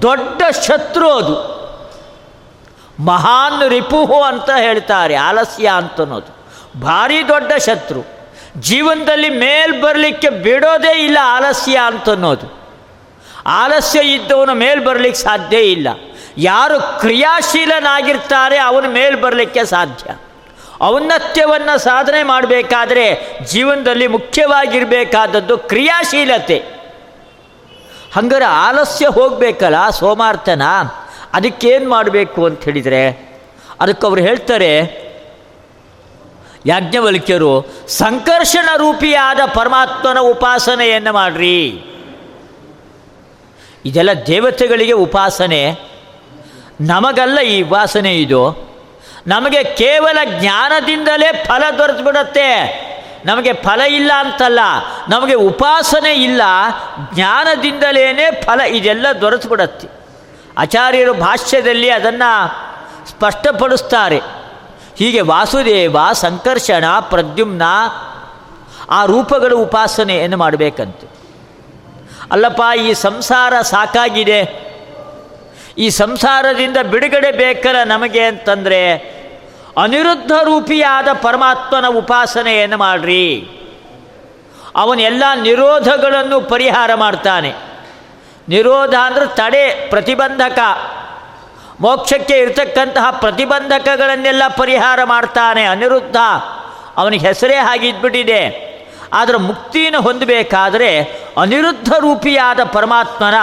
ದೊಡ್ಡ 0.03 0.43
ಶತ್ರು 0.67 1.13
ಅದು. 1.13 1.59
ಮಹಾನ್ 3.05 3.69
ರಿಪುಹು 3.69 4.23
ಅಂತ 4.23 4.51
ಹೇಳ್ತಾರೆ 4.57 5.15
ಆಲಸ್ಯ 5.15 5.69
ಅಂತನ್ನೋದು. 5.69 6.39
ಭಾರಿ 6.81 7.29
ದೊಡ್ಡ 7.29 7.53
ಶತ್ರು. 7.67 8.07
ಜೀವನದಲ್ಲಿ 8.61 9.29
ಮೇಲ್ 9.29 9.83
ಬರಲಿಕ್ಕೆ 9.83 10.29
ಬಿಡೋದೇ 10.29 11.05
ಇಲ್ಲ 11.05 11.19
ಆಲಸ್ಯ 11.23 11.79
ಅಂತನ್ನೋದು. 11.87 12.59
ಆಲಸ್ಯ 13.47 14.01
ಇದ್ದವನು 14.01 14.55
ಮೇಲ್ 14.55 14.85
ಬರಲಿಕ್ಕೆ 14.85 15.23
ಸಾಧ್ಯ 15.23 15.57
ಇಲ್ಲ. 15.57 15.89
ಯಾರು 16.39 17.01
ಕ್ರಿಯಾಶೀಲನಾಗಿರ್ತಾರೆ 17.01 18.59
ಅವನು 18.59 18.91
ಮೇಲ್ 18.91 19.23
ಬರಲಿಕ್ಕೆ 19.23 19.65
ಸಾಧ್ಯ. 19.65 20.28
ಔನ್ನತ್ಯವನ್ನು 20.83 21.79
ಸಾಧನೆ 21.79 22.23
ಮಾಡಬೇಕಾದ್ರೆ 22.23 23.39
ಜೀವನದಲ್ಲಿ 23.45 24.07
ಮುಖ್ಯವಾಗಿರಬೇಕಾದದ್ದು 24.07 25.59
ಕ್ರಿಯಾಶೀಲತೆ. 25.59 26.65
ಹಂಗಾರೆ 28.15 28.45
ಆಲಸ್ಯ 28.45 29.07
ಹೋಗಬೇಕಲ್ಲ 29.07 29.91
ಸೋಮಾರ್ತನ? 29.91 30.63
ಅದಕ್ಕೇನು 31.33 31.91
ಮಾಡಬೇಕು 31.91 32.47
ಅಂತ 32.47 32.65
ಹೇಳಿದರೆ, 32.65 33.33
ಅದಕ್ಕೆ 33.81 34.07
ಅವರು 34.07 34.21
ಹೇಳ್ತಾರೆ, 34.21 34.79
ಯಾಜ್ಞವಲ್ಕ್ಯರು, 36.67 37.67
ಸಂಕರ್ಷಣ 37.89 38.69
ರೂಪಿಯಾದ 38.77 39.41
ಪರಮಾತ್ಮನ 39.55 40.19
ಉಪಾಸನೆಯನ್ನು 40.19 41.13
ಮಾಡ್ರಿ. 41.13 41.85
ಇದೆಲ್ಲ 43.85 44.11
ದೇವತೆಗಳಿಗೆ 44.27 44.93
ಉಪಾಸನೆ. 44.93 45.77
ನಮಗಲ್ಲ 46.81 47.41
ಈ 47.41 47.63
ಉಪಾಸನೆ 47.63 48.15
ಇದು. 48.15 48.68
ನಮಗೆ 49.27 49.65
ಕೇವಲ 49.65 50.19
ಜ್ಞಾನದಿಂದಲೇ 50.25 51.45
ಫಲ 51.47 51.63
ದೊರೆತುಬಿಡತ್ತೆ. 51.79 52.89
ನಮಗೆ 53.25 53.53
ಫಲ 53.53 53.81
ಇಲ್ಲ 53.81 54.13
ಅಂತಲ್ಲ, 54.19 54.61
ನಮಗೆ 55.09 55.35
ಉಪಾಸನೆ 55.35 56.15
ಇಲ್ಲ 56.15 56.43
ಜ್ಞಾನದಿಂದಲೇ 57.15 58.43
ಫಲ 58.47 58.61
ಇದೆಲ್ಲ 58.61 59.07
ದೊರೆತುಬಿಡತ್ತೆ. 59.21 59.89
ಆಚಾರ್ಯರು 60.59 61.15
ಭಾಷ್ಯದಲ್ಲಿ 61.15 61.91
ಅದನ್ನು 61.91 62.49
ಸ್ಪಷ್ಟಪಡಿಸ್ತಾರೆ. 63.09 64.21
ಹೀಗೆ 64.99 65.21
ವಾಸುದೇವ, 65.21 65.97
ಸಂಕರ್ಷಣ, 66.13 66.85
ಪ್ರದ್ಯುಮ್ನ 67.01 67.63
ಆ 68.91 69.05
ರೂಪಗಳು 69.05 69.59
ಉಪಾಸನೆಯನ್ನು 69.59 70.37
ಮಾಡಬೇಕಂತೆ. 70.37 71.07
ಅಲ್ಲಪ್ಪ, 72.33 72.79
ಈ 72.79 72.95
ಸಂಸಾರ 72.95 73.61
ಸಾಕಾಗಿದೆ. 73.61 74.68
ಈ 75.79 75.91
ಸಂಸಾರದಿಂದ 75.91 76.77
ಬಿಡುಗಡೆ 76.91 77.33
ಬೇಕಲ್ಲ 77.33 77.85
ನಮಗೆ 77.85 78.21
ಅಂತಂದರೆ 78.21 78.93
ಅನಿರುದ್ಧ 79.83 80.33
ರೂಪಿಯಾದ 80.33 81.09
ಪರಮಾತ್ಮನ 81.23 81.87
ಉಪಾಸನೆಯನ್ನು 81.87 82.77
ಮಾಡ್ರಿ. 82.77 83.49
ಅವನೆಲ್ಲ 84.77 85.25
ನಿರೋಧಗಳನ್ನು 85.43 86.41
ಪರಿಹಾರ 86.41 86.95
ಮಾಡ್ತಾನೆ. 86.95 87.55
ನಿರೋಧ 88.49 88.95
ಅಂದರೆ 88.95 89.27
ತಡೆ, 89.27 89.91
ಪ್ರತಿಬಂಧಕ. 89.91 90.59
ಮೋಕ್ಷಕ್ಕೆ 91.81 92.39
ಇರತಕ್ಕಂತಹ 92.39 93.11
ಪ್ರತಿಬಂಧಕಗಳನ್ನೆಲ್ಲ 93.11 94.43
ಪರಿಹಾರ 94.57 95.05
ಮಾಡ್ತಾನೆ 95.05 95.65
ಅನಿರುದ್ಧ. 95.65 96.17
ಅವನಿಗೆ 96.97 97.27
ಹೆಸರೇ 97.27 97.57
ಹಾಗಿದ್ಬಿಟ್ಟಿದೆ. 97.57 98.69
ಆದರೆ 99.13 99.39
ಮುಕ್ತಿಯನ್ನು 99.39 100.01
ಹೊಂದಬೇಕಾದರೆ 100.01 101.01
ಅನಿರುದ್ಧ 101.41 101.93
ರೂಪಿಯಾದ 101.99 102.61
ಪರಮಾತ್ಮನ 102.65 103.35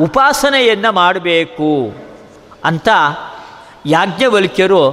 ಉಪಾಸನೆಯನ್ನು 0.00 0.92
ಮಾಡಬೇಕು 0.92 1.94
ಅಂತ 2.64 2.88
ಯಾಜ್ಞವಲ್ಕ್ಯರು 3.86 4.90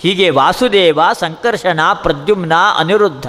ಹೀಗೆ 0.00 0.30
ವಾಸುದೇವ, 0.30 1.00
ಸಂಕರ್ಷಣ, 1.12 1.80
ಪ್ರದ್ಯುಮ್ನ, 1.94 2.52
ಅನಿರುದ್ಧ 2.78 3.28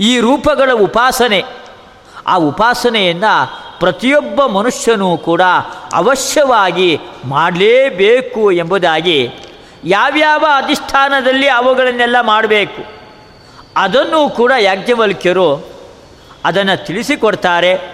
ಈ 0.00 0.20
ರೂಪಗಳ 0.20 0.70
ಉಪಾಸನೆ, 0.72 1.44
ಆ 2.26 2.36
ಉಪಾಸನೆಯನ್ನು 2.36 3.64
ಪ್ರತಿಯೊಬ್ಬ 3.78 4.46
ಮನುಷ್ಯನೂ 4.46 5.16
ಕೂಡ 5.16 5.42
ಅವಶ್ಯವಾಗಿ 5.92 7.00
ಮಾಡಲೇಬೇಕು 7.24 8.52
ಎಂಬುದಾಗಿ 8.52 9.30
ಯಾವ್ಯಾವ 9.84 10.44
ಅಧಿಷ್ಠಾನದಲ್ಲಿ 10.56 11.48
ಅವುಗಳನ್ನೆಲ್ಲ 11.48 12.16
ಮಾಡಬೇಕು 12.20 12.84
ಅದನ್ನು 13.76 14.28
ಕೂಡ 14.28 14.52
ಯಾಜ್ಞವಲ್ಕ್ಯರು 14.58 15.68
ಅದನ್ನು 16.44 16.86
ತಿಳಿಸಿಕೊಡ್ತಾರೆ. 16.86 17.93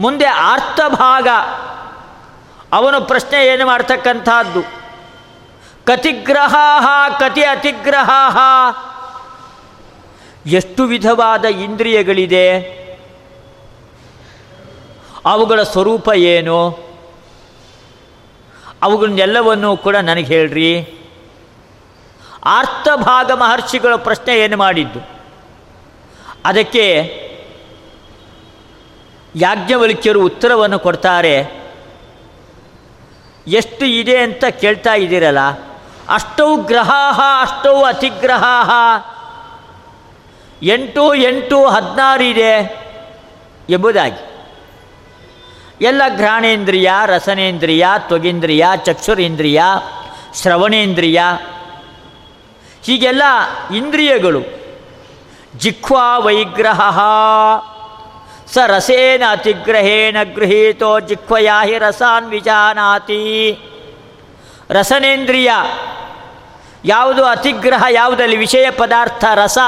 ಮುಂದೆ 0.00 0.24
ಆರ್ತಭಾಗ 0.24 1.28
ಅವನು 2.72 3.00
ಪ್ರಶ್ನೆ 3.00 3.46
ಏನು 3.46 3.66
ಮಾಡ್ತಕ್ಕಂಥದ್ದು? 3.66 4.62
ಕತಿಗ್ರಹ 5.86 6.54
ಕತಿ 7.18 7.42
ಅತಿಗ್ರಹ 7.42 8.10
ಎಷ್ಟು 10.46 10.82
ವಿಧವಾದ 10.82 11.44
ಇಂದ್ರಿಯಗಳಿದೆ? 11.44 12.80
ಅವುಗಳ 15.24 15.62
ಸ್ವರೂಪ 15.62 16.08
ಏನು? 16.08 16.90
ಅವುಗಳನ್ನೆಲ್ಲವನ್ನೂ 18.82 19.76
ಕೂಡ 19.76 19.96
ನನಗೆ 19.96 20.26
ಹೇಳ್ರಿ. 20.26 20.96
ಆರ್ತಭಾಗ 22.44 23.30
ಮಹರ್ಷಿಗಳ 23.30 23.94
ಪ್ರಶ್ನೆ 23.94 24.38
ಏನು 24.38 24.56
ಮಾಡಿದ್ದು? 24.56 25.00
ಅದಕ್ಕೆ 26.44 26.86
ಯಾಜ್ಞವಲ್ಕ್ಯರು 29.36 30.24
ಉತ್ತರವನ್ನು 30.24 30.78
ಕೊಡ್ತಾರೆ, 30.78 31.60
ಎಷ್ಟು 33.46 33.86
ಇದೆ 33.86 34.16
ಅಂತ 34.16 34.44
ಕೇಳ್ತಾ 34.44 34.94
ಇದ್ದೀರಲ್ಲ? 34.94 35.38
ಅಷ್ಟೌ 36.08 36.56
ಗ್ರಹಾಹ 36.56 37.20
ಅಷ್ಟೌ 37.40 37.82
ಅತಿಗ್ರಹಾಹ 37.82 38.70
ಎಂಟು 40.62 41.14
ಎಂಟು, 41.14 41.66
ಹದಿನಾರು 41.66 42.22
ಇದೆ, 42.22 42.52
ಎಂಬುದಾಗಿ. 43.70 44.26
ಎಲ್ಲ 45.80 46.02
ಘ್ರಾಣೇಂದ್ರಿಯ, 46.16 46.90
ರಸನೇಂದ್ರಿಯ, 47.06 47.86
ತ್ವಗೇಂದ್ರಿಯ, 47.98 48.66
ಚಕ್ಷುರೇಂದ್ರಿಯ, 48.76 49.62
ಶ್ರವಣೇಂದ್ರಿಯ, 50.34 51.22
ಹೀಗೆಲ್ಲ 52.82 53.22
ಇಂದ್ರಿಯಗಳು. 53.74 54.42
ಜಿಹ್ವಾ 55.56 56.18
ವೈಗ್ರಹ. 56.18 57.00
ಸ 58.54 58.58
ರಸೇನ 58.66 59.22
ಅತಿಗ್ರಹೇಣ 59.30 60.16
ಗೃಹೀತೋ 60.34 61.00
ಜಿಹ್ವಯಾ 61.00 61.64
ಹಿ 61.64 61.78
ರಸಾನ್ 61.78 62.30
ವಿಜಾನಾತಿ 62.30 63.58
ರಸನೇಂದ್ರಿಯ 64.70 65.50
ಯಾವುದು 66.84 67.24
ಅತಿಗ್ರಹ, 67.24 67.84
ಯಾವುದಲ್ಲಿ 67.90 68.36
ವಿಷಯ 68.36 68.70
ಪದಾರ್ಥ, 68.70 69.24
ರಸ, 69.34 69.58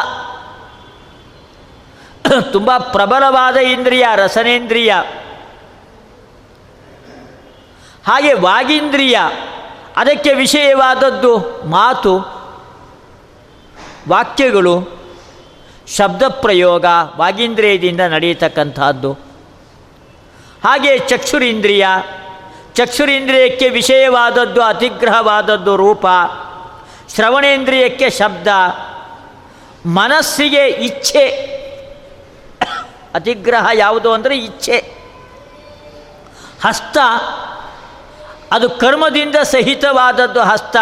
ತುಂಬ 2.53 2.79
ಪ್ರಬಲವಾದ 2.79 3.57
ಇಂದ್ರಿಯ, 3.57 4.07
ರಸನೇಂದ್ರಿಯ, 4.17 4.95
ಹಾಗೆ 8.07 8.33
ವಾಗೀಂದ್ರಿಯ, 8.33 9.19
ಅದಕ್ಕೆ 9.97 10.33
ವಿಷಯವಾದದ್ದು 10.33 11.39
ಮಾತು, 11.67 12.19
ವಾಕ್ಯಗಳು 14.09 15.02
ಶಬ್ದ 15.89 16.23
ಪ್ರಯೋಗ 16.29 16.85
ವಾಗೀಂದ್ರಿಯದಿಂದ 17.17 18.01
ನಡೆಯತಕ್ಕಂಥದ್ದು 18.01 19.13
ಹಾಗೆ 20.65 20.99
ಚಕ್ಷುರೀಂದ್ರಿಯ, 20.99 21.87
ಚಕ್ಷುರೀಂದ್ರಿಯಕ್ಕೆ 22.73 23.69
ವಿಷಯವಾದದ್ದು, 23.69 24.63
ಅತಿಗ್ರಹವಾದದ್ದು 24.63 25.77
ರೂಪ, 25.77 26.07
ಶ್ರವಣೇಂದ್ರಿಯಕ್ಕೆ 27.15 28.11
ಶಬ್ದ, 28.11 28.49
ಮನಸ್ಸಿಗೆ 29.87 30.67
ಇಚ್ಛೆ. 30.67 31.29
ಅತಿಗ್ರಹ 33.15 33.67
ಯಾವುದು 33.75 34.13
ಅಂದರೆ 34.13 34.39
ಇಚ್ಛೆ. 34.39 34.79
ಹಸ್ತ, 36.69 36.99
ಅದು 38.53 38.71
ಕರ್ಮದಿಂದ 38.71 39.37
ಸಹಿತವಾದದ್ದು 39.43 40.41
ಹಸ್ತ, 40.41 40.77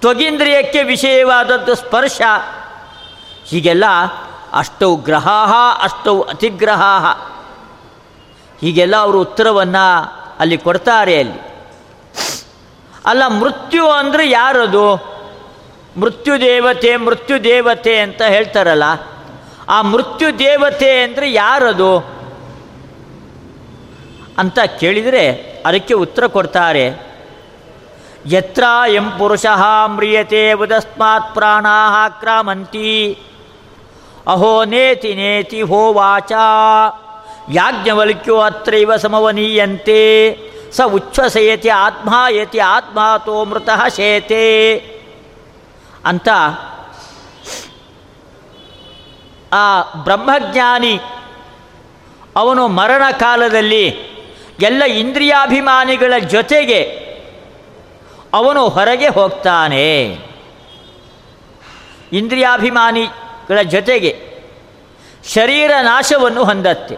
ತ್ವಗೀಂದ್ರಿಯಕ್ಕೆ 0.00 0.82
ವಿಷಯವಾದದ್ದು 0.82 1.74
ಸ್ಪರ್ಶ. 1.74 2.20
ಹೀಗೆಲ್ಲ 3.46 3.86
ಅಷ್ಟೌ 4.52 4.90
ಗ್ರಹಾ, 5.06 5.38
ಅಷ್ಟೌ 5.82 6.14
ಅತಿಗ್ರಹಾ. 6.32 6.94
ಹೀಗೆಲ್ಲ 8.60 8.96
ಅವರು 8.96 9.18
ಉತ್ತರವನ್ನು 9.20 9.86
ಅಲ್ಲಿ 10.40 10.56
ಕೊಡ್ತಾರೆ 10.58 11.14
ಅಲ್ಲಿ. 11.18 11.40
ಅಲ್ಲ, 13.06 13.22
ಮೃತ್ಯು 13.40 13.84
ಅಂದರೆ 13.90 14.24
ಯಾರದು? 14.30 14.86
ಮೃತ್ಯು 15.96 16.34
ದೇವತೆ 16.40 16.90
ಮೃತ್ಯು 16.96 17.36
ದೇವತೆ 17.44 17.94
ಅಂತ 18.00 18.22
ಹೇಳ್ತಾರಲ್ಲ, 18.22 18.86
ಆ 19.68 19.76
ಮೃತ್ಯು 19.82 20.28
ದೇವತೆ 20.38 20.90
ಅಂದರೆ 21.02 21.26
ಯಾರದು? 21.32 21.92
ಅಂತ 24.38 24.58
ಕೇಳಿದರೆ 24.80 25.24
ಅದಕ್ಕೆ 25.66 25.94
ಉತ್ತರ 25.94 26.24
ಕೊಡ್ತಾರೆ, 26.26 26.86
ಯತ್ರ 28.26 28.64
ಎಂ 28.94 29.06
ಪುರುಷ 29.18 29.46
ಮ್ರಿಯತೆ 29.86 30.42
ಉದಸ್ಮಾತ್ 30.52 31.30
ಪ್ರಾಣಾ 31.34 31.76
ಕ್ರಾಮಂತಿ. 32.20 32.90
ಅಹೋ 34.26 34.64
ನೇತಿ 34.64 35.14
ನೇತಿ 35.14 35.62
ಹೋ 35.62 35.92
ವಾಚ 35.92 36.32
ಯಾಜ್ಞವಲ್ಕ್ಯೋ 37.52 38.40
ಅತ್ರೈವ 38.40 38.96
ಸಮವನೀಯಂತೆ 38.96 40.00
ಸ 40.72 40.80
ಉಚ್ಛ್ವಸಯತಿ 40.80 41.68
ಆತ್ಮಾಯತಿ 41.68 42.58
ಆತ್ಮಾತೋ 42.58 43.44
ಮೃತಃ 43.44 43.88
ಶೇತೆ 43.88 44.76
ಅಂತ 46.04 46.28
ಆ 49.52 49.82
ಬ್ರಹ್ಮಜ್ಞಾನಿ 50.04 51.00
ಅವನು 52.36 52.68
ಮರಣ 52.68 53.02
ಕಾಲದಲ್ಲಿ 53.10 53.86
ಎಲ್ಲ 54.62 54.84
ಇಂದ್ರಿಯಾಭಿಮಾನಿಗಳ 54.84 56.18
ಜೊತೆಗೆ 56.18 56.80
ಅವನು 58.34 58.68
ಹೊರಗೆ 58.68 59.08
ಹೋಗ್ತಾನೆ. 59.08 60.18
ಇಂದ್ರಿಯಾಭಿಮಾನಿಗಳ 63.50 63.62
ಜೊತೆಗೆ 63.62 64.36
ಶರೀರ 65.34 65.70
ನಾಶವನ್ನು 65.80 66.44
ಹೊಂದತ್ತೆ. 66.44 66.96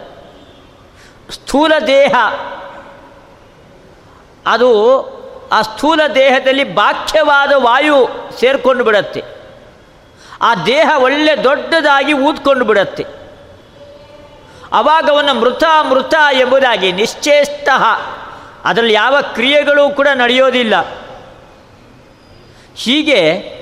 ಸ್ಥೂಲ 1.31 1.73
ದೇಹ, 1.87 2.15
ಅದು 4.45 4.69
ಆ 5.51 5.61
ಸ್ಥೂಲ 5.61 6.01
ದೇಹದಲ್ಲಿ 6.15 6.63
ಬಾಕ್ಯವಾದ 6.63 7.51
ವಾಯು 7.57 8.09
ಸೇರಿಕೊಂಡು 8.39 8.83
ಬಿಡತ್ತೆ. 8.83 9.23
ಆ 10.41 10.55
ದೇಹ 10.55 10.91
ಒಳ್ಳೆ 10.99 11.43
ದೊಡ್ಡದಾಗಿ 11.43 12.13
ಊದ್ಕೊಂಡು 12.13 12.65
ಬಿಡತ್ತೆ. 12.65 13.05
ಅವಾಗವನ್ನು 14.71 15.33
ಮೃತ 15.33 15.63
ಮೃತ 15.89 16.13
ಎಂಬುದಾಗಿ 16.31 16.91
ನಿಶ್ಚೇಷ್ಟ 16.91 17.69
ಅದರಲ್ಲಿ 18.65 18.93
ಯಾವ 18.93 19.15
ಕ್ರಿಯೆಗಳು 19.33 19.89
ಕೂಡ 19.89 20.07
ನಡೆಯೋದಿಲ್ಲ. 20.13 20.73
ಹೀಗೆ 22.75 23.58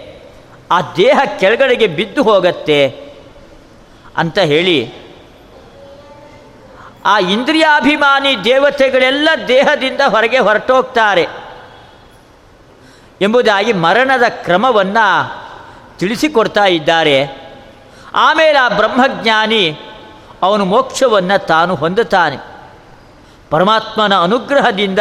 ಆ 0.71 0.82
ದೇಹ 0.82 1.19
ಕೆಳಗಡೆಗೆ 1.39 1.88
ಬಿದ್ದು 1.88 2.23
ಹೋಗತ್ತೆ 2.23 3.08
ಅಂತ 4.17 4.39
ಹೇಳಿ 4.39 4.93
ಆ 7.06 7.19
ಇಂದ್ರಿಯಾಭಿಮಾನಿ 7.19 8.43
ದೇವತೆಗಳೆಲ್ಲ 8.43 9.30
ದೇಹದಿಂದ 9.47 10.01
ಹೊರಗೆ 10.08 10.38
ಹೊರಟೋಗ್ತಾರೆ 10.38 11.27
ಎಂಬುದಾಗಿ 13.21 13.73
ಮರಣದ 13.73 14.23
ಕ್ರಮವನ್ನು 14.30 15.38
ತಿಳಿಸಿಕೊಡ್ತಾ 15.97 16.65
ಇದ್ದಾರೆ. 16.65 17.47
ಆಮೇಲೆ 18.15 18.60
ಆ 18.60 18.69
ಬ್ರಹ್ಮಜ್ಞಾನಿ 18.69 19.80
ಅವನು 20.41 20.65
ಮೋಕ್ಷವನ್ನು 20.65 21.45
ತಾನು 21.45 21.75
ಹೊಂದುತ್ತಾನೆ. 21.75 22.38
ಪರಮಾತ್ಮನ 23.49 24.21
ಅನುಗ್ರಹದಿಂದ 24.21 24.99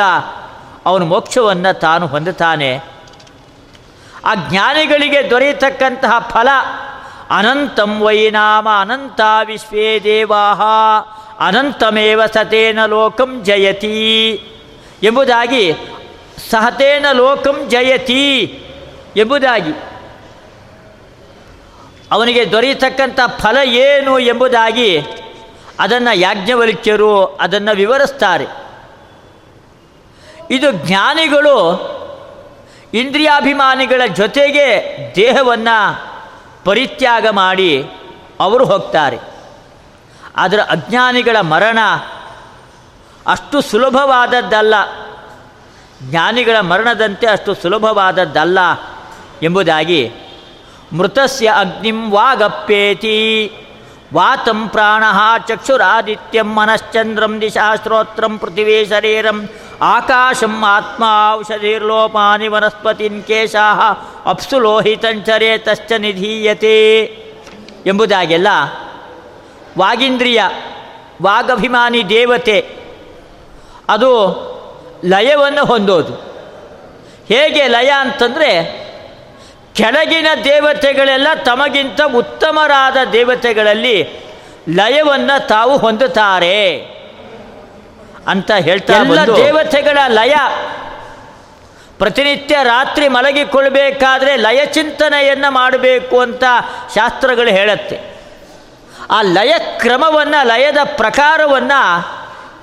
ಅವನು 0.87 1.07
ಮೋಕ್ಷವನ್ನು 1.07 1.79
ತಾನು 1.79 2.07
ಹೊಂದುತ್ತಾನೆ. 2.07 2.96
ಆ 4.27 4.35
ಜ್ಞಾನಿಗಳಿಗೆ 4.35 5.31
ದೊರೆಯತಕ್ಕಂತಹ 5.31 6.29
ಫಲ 6.31 6.49
ಅನಂತಂ 7.31 8.01
ವೈ 8.01 8.31
ನಾಮ 8.31 8.69
ಅನಂತ 8.81 9.21
ವಿಶ್ವೇ 9.45 9.99
ದೇವಾ 9.99 10.53
ಅನಂತಮೇವ 11.41 12.27
ಸತೇನ 12.27 12.87
ಲೋಕಂ 12.87 13.41
ಜಯತಿ. 13.45 14.33
ಎಂಬುದಾಗಿ 15.03 15.75
ಸಹತೇನ 16.51 17.07
ಲೋಕಂ 17.13 17.69
ಜಯತಿ 17.69 18.43
ಎಂಬುದಾಗಿ 19.17 19.73
ಅವನಿಗೆ 22.13 22.53
ದೊರೆಯತಕ್ಕಂಥ 22.53 23.21
ಫಲ 23.39 23.57
ಏನು 23.65 24.19
ಎಂಬುದಾಗಿ 24.19 24.99
ಅದನ್ನು 25.81 26.17
ಯಾಜ್ಞವಲ್ಕ್ಯರು 26.17 27.25
ಅದನ್ನು 27.25 27.77
ವಿವರಿಸ್ತಾರೆ. 27.77 28.47
ಇದು 30.51 30.73
ಜ್ಞಾನಿಗಳು 30.73 31.96
ಇಂದ್ರಿಯಾಭಿಮಾನಿಗಳ 32.95 34.07
ಜೊತೆಗೆ 34.07 34.97
ದೇಹವನ್ನು 35.17 36.07
ಪರಿತ್ಯಾಗ 36.65 37.27
ಮಾಡಿ 37.27 37.89
ಅವರು 38.41 38.65
ಹೋಗ್ತಾರೆ. 38.65 39.19
ಆದರೆ 40.37 40.61
ಅಜ್ಞಾನಿಗಳ 40.61 41.41
ಮರಣ 41.41 41.79
ಅಷ್ಟು 43.27 43.61
ಸುಲಭವಾದದ್ದಲ್ಲ. 43.61 44.75
ಜ್ಞಾನಿಗಳ 46.03 46.61
ಮರಣದಂತೆ 46.61 47.27
ಅಷ್ಟು 47.27 47.55
ಸುಲಭವಾದದ್ದಲ್ಲ 47.55 48.59
ಎಂಬುದಾಗಿ 49.43 50.13
ಮೃತಸ್ಯ 50.93 51.49
ಅಗ್ನಿಂ 51.49 52.13
ವಾಗಪ್ಪೇತಿ 52.13 53.53
ವಾತಂ 54.17 54.69
ಪ್ರಾಣ 54.69 55.05
ಚಕ್ಷುರಾದಿತ್ಯಂ 55.49 56.55
ಮನಶ್ಚಂದ್ರಂ 56.55 57.41
ದಿಶಾ 57.41 57.77
ಶ್ರೋತ್ರಂ 57.77 58.39
ಪೃಥಿವೇ 58.39 58.85
ಶರೀರಂ 58.85 59.49
ಆಕಾಶಂ 59.83 60.65
ಆತ್ಮ 60.65 61.05
ಔಷಧಿರ್ಲೋಪಾನಿ 61.33 62.49
ವನಸ್ಪತಿನ್ 62.49 63.25
ಕೇಶಾ 63.25 63.91
ಅಪ್ಸು 64.27 64.59
ಲೋಹಿತಂಚರೇ 64.59 65.59
ತಶ್ಚ 65.59 65.93
ನಿಧೀಯತೆ 65.93 67.03
ಎಂಬುದಾಗೆಲ್ಲ 67.87 68.49
ವಾಗೀಂದ್ರಿಯ, 69.79 70.43
ವಾಗಭಿಮಾನಿ 71.23 72.09
ದೇವತೆ, 72.09 72.77
ಅದು 73.89 74.11
ಲಯವನ್ನು 75.05 75.65
ಹೊಂದೋದು. 75.65 76.15
ಹೇಗೆ 77.29 77.67
ಲಯ 77.67 77.93
ಅಂತಂದರೆ 78.01 78.51
ಕೆಳಗಿನ 79.77 80.27
ದೇವತೆಗಳೆಲ್ಲ 80.45 81.29
ತಮಗಿಂತ 81.45 82.01
ಉತ್ತಮರಾದ 82.15 82.97
ದೇವತೆಗಳಲ್ಲಿ 83.13 84.09
ಲಯವನ್ನು 84.75 85.47
ತಾವು 85.47 85.77
ಹೊಂದುತ್ತಾರೆ 85.77 86.79
ಅಂತ 88.27 88.51
ಹೇಳ್ತಾ 88.51 88.93
ಎಲ್ಲ 88.93 89.27
ದೇವತೆಗಳ 89.37 89.99
ಲಯ. 90.09 90.35
ಪ್ರತಿನಿತ್ಯ 91.99 92.57
ರಾತ್ರಿ 92.63 93.09
ಮಲಗಿಕೊಳ್ಬೇಕಾದ್ರೆ 93.09 94.37
ಲಯ 94.37 94.67
ಚಿಂತನೆಯನ್ನು 94.67 95.51
ಮಾಡಬೇಕು 95.51 96.21
ಅಂತ 96.21 96.45
ಶಾಸ್ತ್ರಗಳು 96.95 97.51
ಹೇಳುತ್ತೆ. 97.51 98.17
ಆ 99.11 99.23
ಲಯ 99.23 99.55
ಕ್ರಮವನ್ನು 99.59 100.47
ಲಯದ 100.47 100.79
ಪ್ರಕಾರವನ್ನು 100.85 102.09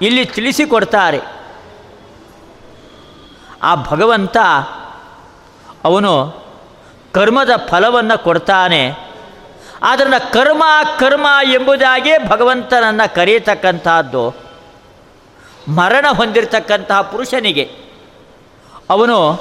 ಇಲ್ಲಿ 0.02 0.26
ತಿಳಿಸಿಕೊಡ್ತಾರೆ. 0.26 1.20
ಆ 3.64 3.76
ಭಗವಂತ 3.76 4.38
ಅವನು 5.84 6.43
ಕರ್ಮದ 7.14 7.50
ಫಲವನ್ನು 7.68 8.24
ಕೊಡ್ತಾನೆ. 8.24 9.14
ಅದನ್ನು 9.82 10.34
ಕರ್ಮ 10.34 10.64
ಕರ್ಮ 11.00 11.28
ಎಂಬುದಾಗಿ 11.52 12.30
ಭಗವಂತನನ್ನು 12.30 13.16
ಕರೆಯತಕ್ಕಂತಹದ್ದು 13.16 14.36
ಮರಣ 15.68 16.06
ಹೊಂದಿರತಕ್ಕಂತಹ 16.18 17.02
ಪುರುಷನಿಗೆ. 17.02 17.64
ಅವನು 18.90 19.40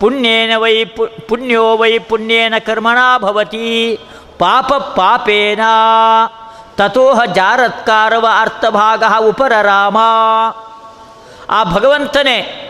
ಪುಣ್ಯೇನ 0.00 0.56
ವೈ 0.56 0.84
ಪು, 0.84 1.08
ಪುಣ್ಯೋ 1.28 1.76
ವೈ 1.76 1.98
ಪುಣ್ಯೇನ 1.98 2.54
ಕರ್ಮಣ 2.58 2.98
ಭವತಿ, 3.18 3.98
ಪಾಪ 4.38 4.74
ಪಾಪೇನ 4.74 5.60
ತಥೋಹ 6.76 7.24
ಜಾರತ್ಕಾರವ 7.24 8.26
ಅರ್ಥಭಾಗ 8.40 9.02
ಉಪರರಾಮ. 9.18 9.96
ಆ 11.50 11.64
ಭಗವಂತನೇ 11.64 12.62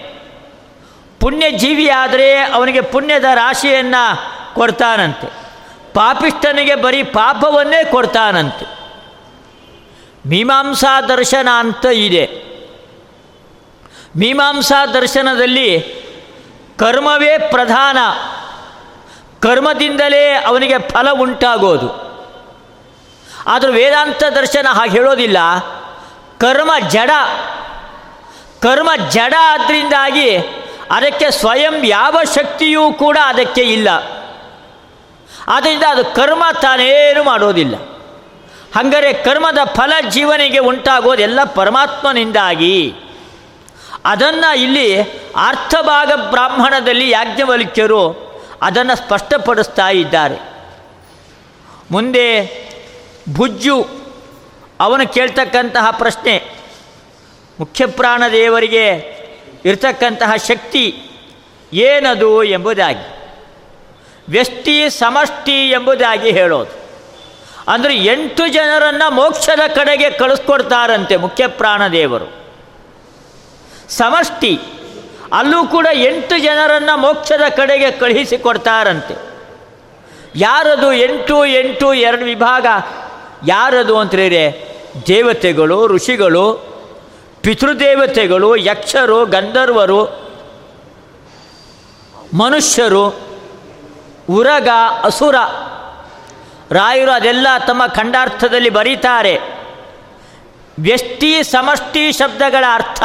ಪುಣ್ಯಜೀವಿಯಾದರೆ 1.20 2.40
ಅವನಿಗೆ 2.40 2.80
ಪುಣ್ಯದ 2.80 3.24
ರಾಶಿಯನ್ನು 3.24 4.36
ಕೊಡ್ತಾನಂತೆ. 4.54 5.26
ಪಾಪಿಷ್ಠನಿಗೆ 5.94 6.74
ಬರೀ 6.74 7.02
ಪಾಪವನ್ನೇ 7.02 7.84
ಕೊಡ್ತಾನಂತೆ. 7.84 8.76
ಮೀಮಾಂಸಾ 10.28 11.00
ದರ್ಶನ 11.00 11.48
ಅಂತ 11.58 11.84
ಇದೆ. 11.84 12.26
ಮೀಮಾಂಸಾ 14.16 14.86
ದರ್ಶನದಲ್ಲಿ 14.86 15.80
ಕರ್ಮವೇ 16.78 17.38
ಪ್ರಧಾನ. 17.38 17.98
ಕರ್ಮದಿಂದಲೇ 19.40 20.32
ಅವನಿಗೆ 20.32 20.78
ಫಲ 20.78 21.10
ಉಂಟಾಗೋದು. 21.10 22.06
ಆದರೂ 23.46 23.72
ವೇದಾಂತ 23.72 24.24
ದರ್ಶನ 24.24 24.66
ಹಾಗೆ 24.70 24.90
ಹೇಳೋದಿಲ್ಲ. 24.90 25.36
ಕರ್ಮ 26.40 26.88
ಜಡ. 26.88 27.10
ಕರ್ಮ 28.62 28.90
ಜಡ 29.08 29.34
ಆದ್ದರಿಂದಾಗಿ 29.40 30.38
ಅದಕ್ಕೆ 30.90 31.30
ಸ್ವಯಂ 31.30 31.84
ಯಾವ 31.84 32.18
ಶಕ್ತಿಯೂ 32.34 32.92
ಕೂಡ 32.92 33.18
ಅದಕ್ಕೆ 33.24 33.60
ಇಲ್ಲ. 33.60 33.88
ಆದ್ದರಿಂದ 35.48 35.82
ಅದು 35.88 36.04
ಕರ್ಮ 36.04 36.44
ತಾನೇನು 36.62 37.24
ಮಾಡೋದಿಲ್ಲ. 37.24 37.74
ಹಂಗರೆ 38.76 39.12
ಕರ್ಮದ 39.12 39.58
ಫಲ 39.64 40.08
ಜೀವನಿಗೆ 40.08 40.58
ಉಂಟಾಗೋದೆಲ್ಲ 40.58 41.40
ಪರಮಾತ್ಮನಿಂದಾಗಿ. 41.44 42.94
ಅದನ್ನು 44.04 44.56
ಇಲ್ಲಿ 44.58 45.00
ಅರ್ಥಭಾಗ 45.36 46.12
ಬ್ರಾಹ್ಮಣದಲ್ಲಿ 46.30 47.10
ಯಾಜ್ಞವಲ್ಕ್ಯರು 47.10 48.26
ಅದನ್ನು 48.62 48.96
ಸ್ಪಷ್ಟಪಡಿಸ್ತಾ 48.96 49.88
ಇದ್ದಾರೆ. 49.88 50.66
ಮುಂದೆ 51.90 52.56
ಭುಜ್ಜು 53.34 53.88
ಅವನು 54.80 55.08
ಕೇಳ್ತಕ್ಕಂತಹ 55.08 55.90
ಪ್ರಶ್ನೆ. 55.90 56.50
ಮುಖ್ಯಪ್ರಾಣ 57.60 58.22
ದೇವರಿಗೆ 58.32 59.15
ಇರ್ತಕ್ಕಂತಹ 59.66 60.32
ಶಕ್ತಿ 60.48 60.84
ಏನದು 61.72 62.44
ಎಂಬುದಾಗಿ. 62.44 63.06
ವ್ಯಷ್ಟಿ 64.28 64.90
ಸಮಷ್ಟಿ 64.90 65.56
ಎಂಬುದಾಗಿ 65.70 66.30
ಹೇಳೋದು. 66.30 66.74
ಅಂದರೆ 67.68 67.94
ಎಂಟು 68.04 68.44
ಜನರನ್ನು 68.48 69.10
ಮೋಕ್ಷದ 69.14 69.60
ಕಡೆಗೆ 69.74 70.10
ಕಳಿಸ್ಕೊಡ್ತಾರಂತೆ 70.10 71.16
ಮುಖ್ಯ 71.16 71.46
ಪ್ರಾಣದೇವರು 71.46 72.28
ಸಮಷ್ಟಿ, 73.90 74.58
ಅಲ್ಲೂ 75.32 75.60
ಕೂಡ 75.66 75.86
ಎಂಟು 75.92 76.38
ಜನರನ್ನು 76.38 76.96
ಮೋಕ್ಷದ 76.96 77.48
ಕಡೆಗೆ 77.56 77.90
ಕಳುಹಿಸಿಕೊಡ್ತಾರಂತೆ 77.90 79.14
ಯಾರದು 80.36 80.92
ಎಂಟು 80.92 81.44
ಎಂಟು, 81.44 81.94
ಎರಡು 81.94 82.24
ವಿಭಾಗ? 82.24 82.66
ಯಾರದು 83.46 83.98
ಅಂತೇಳಿದರೆ 83.98 84.44
ದೇವತೆಗಳು, 85.06 85.86
ಋಷಿಗಳು 85.86 86.44
ಪಿತೃದೇವತೆಗಳು, 87.46 88.56
ಯಕ್ಷರು, 88.56 89.26
ಗಂಧರ್ವರು, 89.26 90.04
ಮನುಷ್ಯರು, 92.34 93.16
ಉರಗ, 94.30 94.68
ಅಸುರ, 95.04 95.34
ರಾಯರು 96.70 97.10
ಅದೆಲ್ಲ 97.10 97.46
ತಮ್ಮ 97.66 97.86
ಖಂಡಾರ್ಥದಲ್ಲಿ 97.86 98.70
ಬರೀತಾರೆ. 98.70 99.38
ವ್ಯಷ್ಟಿ 100.78 101.42
ಸಮಷ್ಟಿ 101.42 102.12
ಶಬ್ದಗಳ 102.12 102.64
ಅರ್ಥ. 102.74 103.02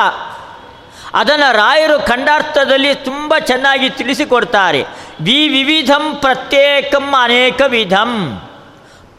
ಅದನ್ನು 1.13 1.53
ರಾಯರು 1.53 2.07
ಖಂಡಾರ್ಥದಲ್ಲಿ 2.07 2.95
ತುಂಬ 2.95 3.33
ಚೆನ್ನಾಗಿ 3.39 3.89
ತಿಳಿಸಿಕೊಡ್ತಾರೆ. 3.89 4.83
ವಿ 5.21 5.47
ವಿವಿಧಂ 5.47 6.15
ಪ್ರತ್ಯೇಕಂ 6.19 7.13
ಅನೇಕ 7.23 7.61
ವಿಧಂ 7.67 8.41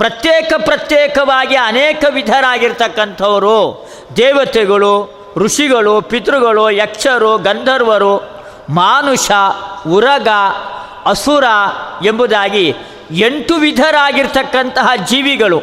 ಪ್ರತ್ಯೇಕ 0.03 0.53
ಪ್ರತ್ಯೇಕವಾಗಿ 0.65 1.57
ಅನೇಕ 1.57 2.05
ವಿಧರಾಗಿರ್ತಕ್ಕಂಥವರು, 2.11 3.89
ದೇವತೆಗಳು, 4.17 4.95
ಋಷಿಗಳು, 5.37 6.01
ಪಿತೃಗಳು, 6.01 6.71
ಯಕ್ಷರು, 6.71 7.37
ಗಂಧರ್ವರು, 7.37 8.17
ಮಾನುಷ, 8.71 9.31
ಉರಗ, 9.89 10.29
ಅಸುರ 11.07 11.45
ಎಂಬುದಾಗಿ 12.05 12.75
ಎಂಟು 13.11 13.55
ವಿಧರಾಗಿರ್ತಕ್ಕಂತಹ 13.55 14.89
ಜೀವಿಗಳು. 15.07 15.63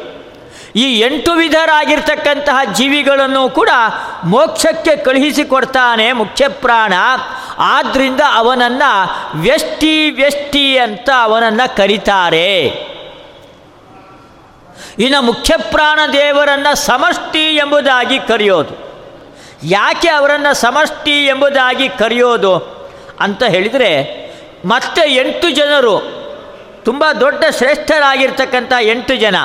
ಈ 0.75 0.99
ಎಂಟು 0.99 1.31
ವಿಧರಾಗಿರ್ತಕ್ಕಂತಹ 1.31 2.73
ಜೀವಿಗಳನ್ನು 2.73 3.49
ಕೂಡ 3.49 3.69
ಮೋಕ್ಷಕ್ಕೆ 4.23 4.95
ಕಳುಹಿಸಿಕೊಡ್ತಾನೆ 4.95 6.11
ಮುಖ್ಯಪ್ರಾಣ. 6.11 6.93
ಆದ್ದರಿಂದ 7.59 8.21
ಅವನನ್ನು 8.33 9.09
ವ್ಯಷ್ಟಿ 9.41 10.09
ವ್ಯಷ್ಟಿ 10.09 10.77
ಅಂತ 10.77 11.09
ಅವನನ್ನು 11.23 11.77
ಕರೀತಾರೆ. 11.77 12.89
ಇನ್ನು 14.99 15.21
ಮುಖ್ಯಪ್ರಾಣ 15.21 15.99
ದೇವರನ್ನು 16.13 16.75
ಸಮಷ್ಟಿ 16.75 17.55
ಎಂಬುದಾಗಿ 17.55 18.19
ಕರೆಯೋದು. 18.19 18.89
ಯಾಕೆ 19.63 20.09
ಅವರನ್ನು 20.09 20.53
ಸಮಷ್ಟಿ 20.53 21.25
ಎಂಬುದಾಗಿ 21.25 21.89
ಕರೆಯೋದು 21.89 22.57
ಅಂತ 23.19 23.43
ಹೇಳಿದರೆ, 23.43 23.93
ಮತ್ತೆ 24.65 25.15
ಎಂಟು 25.15 25.49
ಜನರು, 25.49 25.99
ತುಂಬ 26.85 27.05
ದೊಡ್ಡ 27.19 27.43
ಶ್ರೇಷ್ಠರಾಗಿರ್ತಕ್ಕಂಥ 27.57 28.73
ಎಂಟು 28.81 29.15
ಜನ, 29.15 29.35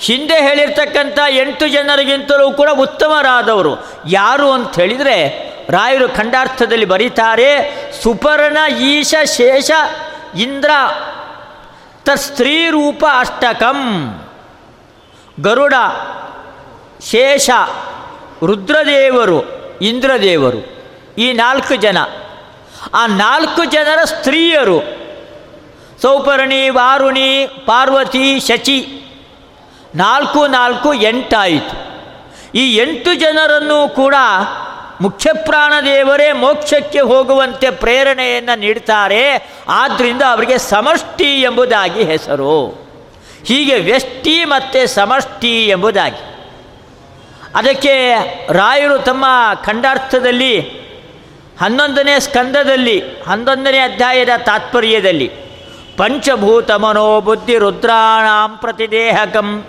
ಹಿಂದೆ 0.00 0.42
ಹೇಳಿರ್ತಕ್ಕಂಥ 0.42 1.18
ಎಂಟು 1.28 1.68
ಜನರಿಗಿಂತಲೂ 1.68 2.50
ಕೂಡ 2.50 2.68
ಉತ್ತಮರಾದವರು. 2.78 3.86
ಯಾರು 4.06 4.52
ಅಂತ 4.52 4.74
ಹೇಳಿದರೆ, 4.80 5.48
ರಾಯರು 5.70 6.08
ಖಂಡಾರ್ಥದಲ್ಲಿ 6.08 6.84
ಬರೀತಾರೆ, 6.84 7.74
ಸುಪರ್ಣ, 8.02 8.76
ಈಶ, 8.78 9.14
ಶೇಷ, 9.24 9.70
ಇಂದ್ರ 10.38 10.70
ತ 12.04 12.10
ತಸ್ತ್ರೀರೂಪ 12.10 13.04
ಅಷ್ಟಕಂ. 13.18 13.78
ಗರುಡ, 15.40 15.74
ಶೇಷ, 17.10 17.50
ರುದ್ರದೇವರು, 18.46 19.42
ಇಂದ್ರದೇವರು, 19.82 20.82
ಈ 21.18 21.32
ನಾಲ್ಕು 21.32 21.74
ಜನ. 21.74 21.98
ಆ 22.94 23.06
ನಾಲ್ಕು 23.06 23.64
ಜನರ 23.64 24.04
ಸ್ತ್ರೀಯರು 24.04 24.80
ಸೌಪರ್ಣಿ, 26.02 26.70
ವಾರುಣಿ, 26.70 27.46
ಪಾರ್ವತಿ, 27.66 28.40
ಶಚಿ. 28.40 29.04
ನಾಲ್ಕು 29.94 30.46
ನಾಲ್ಕು 30.46 30.94
ಎಂಟಾಯಿತು. 30.94 31.88
ಈ 32.54 32.76
ಎಂಟು 32.76 33.14
ಜನರನ್ನು 33.14 33.94
ಕೂಡ 33.94 34.14
ಮುಖ್ಯಪ್ರಾಣದೇವರೇ 35.00 36.32
ಮೋಕ್ಷಕ್ಕೆ 36.32 37.00
ಹೋಗುವಂತೆ 37.00 37.70
ಪ್ರೇರಣೆಯನ್ನು 37.70 38.58
ನೀಡ್ತಾರೆ. 38.58 39.52
ಆದ್ದರಿಂದ 39.68 40.22
ಅವರಿಗೆ 40.22 40.58
ಸಮಷ್ಟಿ 40.58 41.40
ಎಂಬುದಾಗಿ 41.42 42.02
ಹೆಸರು. 42.02 42.87
ಹೀಗೆ 43.44 43.78
ವ್ಯಷ್ಟಿ 43.78 44.44
ಮತ್ತು 44.44 44.86
ಸಮಷ್ಟಿ 44.86 45.66
ಎಂಬುದಾಗಿ. 45.66 46.22
ಅದಕ್ಕೆ 47.54 48.14
ರಾಯರು 48.52 48.98
ತಮ್ಮ 48.98 49.24
ಖಂಡಾರ್ಥದಲ್ಲಿ, 49.64 50.60
ಹನ್ನೊಂದನೇ 51.60 52.18
ಸ್ಕಂದದಲ್ಲಿ, 52.18 53.00
ಹನ್ನೊಂದನೇ 53.00 53.78
ಅಧ್ಯಾಯದ 53.78 54.28
ತಾತ್ಪರ್ಯದಲ್ಲಿ, 54.38 55.30
ಪಂಚಭೂತ 55.96 56.70
ಮನೋಬುದ್ಧಿ 56.70 57.58
ರುದ್ರಾಣಾಂ 57.58 58.56
ಪ್ರತಿದೇಹಕಂ 58.56 59.64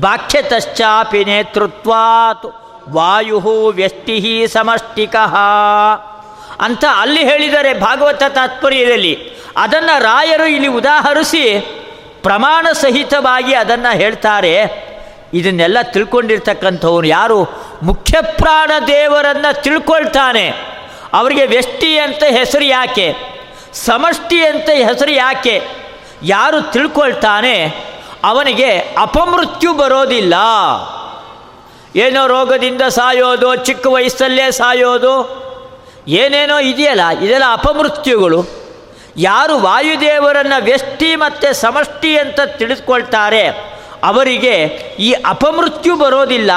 ಬಾಕ್ಯತಶ್ಚಾಪಿ 0.00 1.24
ನೇತೃತ್ವಾತ್ 1.24 2.46
ವಾಯು 2.88 3.66
ವ್ಯಷ್ಟಿ 3.66 4.46
ಸಮಷ್ಟಿಕಃ. 4.48 5.36
ಅಂತ 6.60 6.84
ಅಲ್ಲಿ 7.00 7.24
ಹೇಳಿದರೆ 7.24 7.80
ಭಾಗವತ 7.80 8.22
ತಾತ್ಪರ್ಯದಲ್ಲಿ, 8.28 9.18
ಅದನ್ನು 9.56 10.02
ರಾಯರು 10.02 10.46
ಇಲ್ಲಿ 10.46 10.68
ಉದಾಹರಿಸಿ 10.68 11.44
ಪ್ರಮಾಣ 12.22 12.66
ಸಹಿತವಾಗಿ 12.72 13.54
ಅದನ್ನು 13.54 13.96
ಹೇಳ್ತಾರೆ. 13.96 14.88
ಇದನ್ನೆಲ್ಲ 15.34 15.78
ತಿಳ್ಕೊಂಡಿರ್ತಕ್ಕಂಥವ್ರು 15.82 17.06
ಯಾರು? 17.06 17.44
ಮುಖ್ಯಪ್ರಾಣ 17.82 18.70
ದೇವರನ್ನು 18.86 19.62
ತಿಳ್ಕೊಳ್ತಾನೆ. 19.62 20.48
ಅವರಿಗೆ 21.12 21.46
ವ್ಯಷ್ಟಿ 21.46 21.98
ಅಂತ 21.98 22.22
ಹೆಸರು 22.24 22.64
ಯಾಕೆ? 22.64 23.14
ಸಮಷ್ಟಿ 23.72 24.46
ಅಂತ 24.46 24.68
ಹೆಸರು 24.70 25.10
ಯಾಕೆ? 25.10 25.62
ಯಾರು 26.22 26.72
ತಿಳ್ಕೊಳ್ತಾನೆ? 26.72 27.88
ಅವನಿಗೆ 28.24 28.78
ಅಪಮೃತ್ಯು 28.78 29.72
ಬರೋದಿಲ್ಲ. 29.72 30.34
ಏನೋ 31.96 32.26
ರೋಗದಿಂದ 32.26 32.82
ಸಾಯೋದು, 32.82 33.56
ಚಿಕ್ಕ 33.56 33.86
ವಯಸ್ಸಲ್ಲೇ 33.86 34.50
ಸಾಯೋದು, 34.50 35.48
ಏನೇನೋ 36.08 36.58
ಇದೆಯಲ್ಲ, 36.58 37.08
ಇದೆಲ್ಲ 37.08 37.44
ಅಪಮೃತ್ಯುಗಳು. 37.52 38.57
ಯಾರು 39.18 39.58
ವಾಯುದೇವರನ್ನು 39.58 40.62
ವ್ಯಷ್ಟಿ 40.62 41.16
ಮತ್ತು 41.16 41.52
ಸಮಷ್ಟಿ 41.52 42.18
ಅಂತ 42.18 42.40
ತಿಳಿದುಕೊಳ್ತಾರೆ, 42.46 43.48
ಅವರಿಗೆ 44.04 44.54
ಈ 44.98 45.12
ಅಪಮೃತ್ಯು 45.12 45.96
ಬರೋದಿಲ್ಲ. 45.96 46.50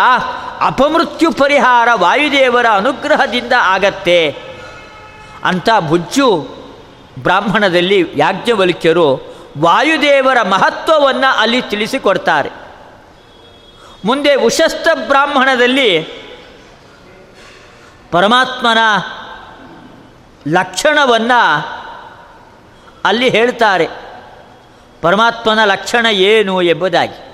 ಅಪಮೃತ್ಯು 0.61 1.31
ಪರಿಹಾರ 1.31 1.89
ವಾಯುದೇವರ 1.93 2.65
ಅನುಗ್ರಹದಿಂದ 2.71 3.53
ಆಗತ್ತೆ. 3.59 4.35
ಅಂತ 5.43 5.69
ಬುಜ್ಜು 5.89 6.47
ಬ್ರಾಹ್ಮಣದಲ್ಲಿ 7.19 8.11
ಯಾಜ್ಞವಲ್ಕ್ಯರು 8.15 9.35
ವಾಯುದೇವರ 9.57 10.41
ಮಹತ್ವವನ್ನು 10.41 11.39
ಅಲ್ಲಿ 11.39 11.61
ತಿಳಿಸಿಕೊಡ್ತಾರೆ. 11.61 12.49
ಮುಂದೆ 14.05 14.35
ಉಶಸ್ತ 14.35 14.87
ಬ್ರಾಹ್ಮಣದಲ್ಲಿ 15.07 16.01
ಪರಮಾತ್ಮನ 18.11 18.77
ಲಕ್ಷಣವನ್ನು 20.47 21.80
ಅಲ್ಲಿ 23.05 23.29
ಹೇಳ್ತಾರೆ, 23.29 23.87
ಪರಮಾತ್ಮನ 25.01 25.63
ಲಕ್ಷಣ 25.63 26.05
ಏನು 26.05 26.61
ಎಂಬುದಾಗಿ. 26.61 27.31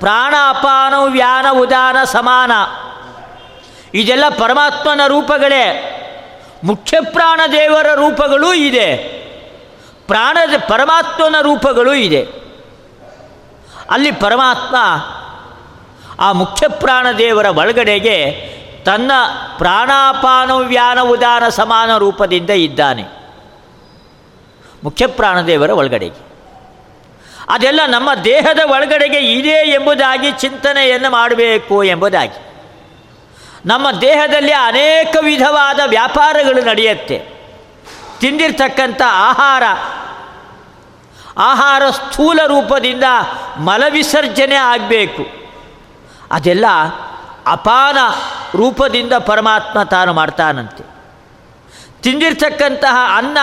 ಪ್ರಾಣ 0.00 0.34
ಅಪಾನ 0.48 0.94
ವ್ಯಾನ 1.12 1.46
ಉದಾನ 1.50 1.96
ಸಮಾನ. 2.04 2.52
ಇದೆಲ್ಲ 3.94 4.24
ಪರಮಾತ್ಮನ 4.28 5.00
ರೂಪಗಳೇ. 5.06 5.92
ಮುಖ್ಯ 6.64 7.00
ಪ್ರಾಣ 7.00 7.40
ದೇವರ 7.52 7.86
ರೂಪಗಳೂ 7.94 8.52
ಇದೆ. 8.52 8.96
ಪ್ರಾಣದ 10.06 10.54
ಪರಮಾತ್ಮನ 10.68 11.34
ರೂಪಗಳೂ 11.40 11.92
ಇದೆ. 11.92 12.28
ಅಲ್ಲಿ 13.90 14.12
ಪರಮಾತ್ಮ 14.12 14.76
ಆ 16.20 16.32
ಮುಖ್ಯ 16.32 16.68
ಪ್ರಾಣ 16.68 17.06
ದೇವರ 17.18 17.46
ಒಳಗಡೆಗೆ 17.46 18.30
ತನ್ನ 18.86 19.10
ಪ್ರಾಣಾಪಾನ 19.58 20.52
ವ್ಯಾನ 20.52 21.00
ಉದಾನ 21.00 21.48
ಸಮಾನ 21.48 21.96
ರೂಪದಿಂದ 21.96 22.50
ಇದ್ದಾನೆ. 22.50 23.04
ಮುಖ್ಯ 24.84 25.06
ಪ್ರಾಣದೇವರ 25.06 25.70
ಒಳಗಡೆಗೆ. 25.70 26.26
ಅದೆಲ್ಲ 27.48 27.80
ನಮ್ಮ 27.86 28.14
ದೇಹದ 28.14 28.58
ಒಳಗಡೆಗೆ 28.70 29.18
ಇದೆ 29.18 29.70
ಎಂಬುದಾಗಿ 29.70 30.32
ಚಿಂತನೆಯನ್ನು 30.32 31.10
ಮಾಡಬೇಕು 31.10 31.84
ಎಂಬುದಾಗಿ. 31.84 32.52
ನಮ್ಮ 33.66 33.90
ದೇಹದಲ್ಲಿ 33.90 34.52
ಅನೇಕ 34.52 35.16
ವಿಧವಾದ 35.24 35.80
ವ್ಯಾಪಾರಗಳು 35.86 36.64
ನಡೆಯುತ್ತೆ. 36.64 37.18
ತಿಂದಿರ್ತಕ್ಕಂಥ 38.20 39.02
ಆಹಾರ 39.06 39.62
ಆಹಾರ 41.38 41.90
ಸ್ಥೂಲ 41.90 42.40
ರೂಪದಿಂದ 42.46 43.04
ಮಲವಿಸರ್ಜನೆ 43.56 44.54
ಆಗಬೇಕು. 44.54 45.26
ಅದೆಲ್ಲ 46.32 46.64
ಅಪಾನ 47.46 47.98
ರೂಪದಿಂದ 48.54 49.12
ಪರಮಾತ್ಮ 49.12 49.82
ತಾನು 49.82 50.12
ಮಾಡ್ತಾನಂತೆ. 50.12 50.84
ತಿಂದಿರ್ತಕ್ಕಂತಹ 52.02 52.96
ಅನ್ನ 53.16 53.38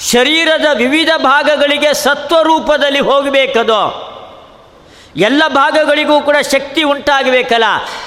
ಶರೀರದ 0.00 0.66
ವಿವಿಧ 0.74 1.08
ಭಾಗಗಳಿಗೆ 1.16 1.94
ಸತ್ವ 1.94 2.42
ರೂಪದಲ್ಲಿ 2.42 3.00
ಹೋಗಬೇಕದೋ. 3.00 4.08
ಎಲ್ಲ 5.16 5.42
ಭಾಗಗಳಿಗೂ 5.48 6.20
ಕೂಡ 6.20 6.36
ಶಕ್ತಿ 6.52 6.82
ಉಂಟಾಗಬೇಕಲ್ಲ. 6.82 7.64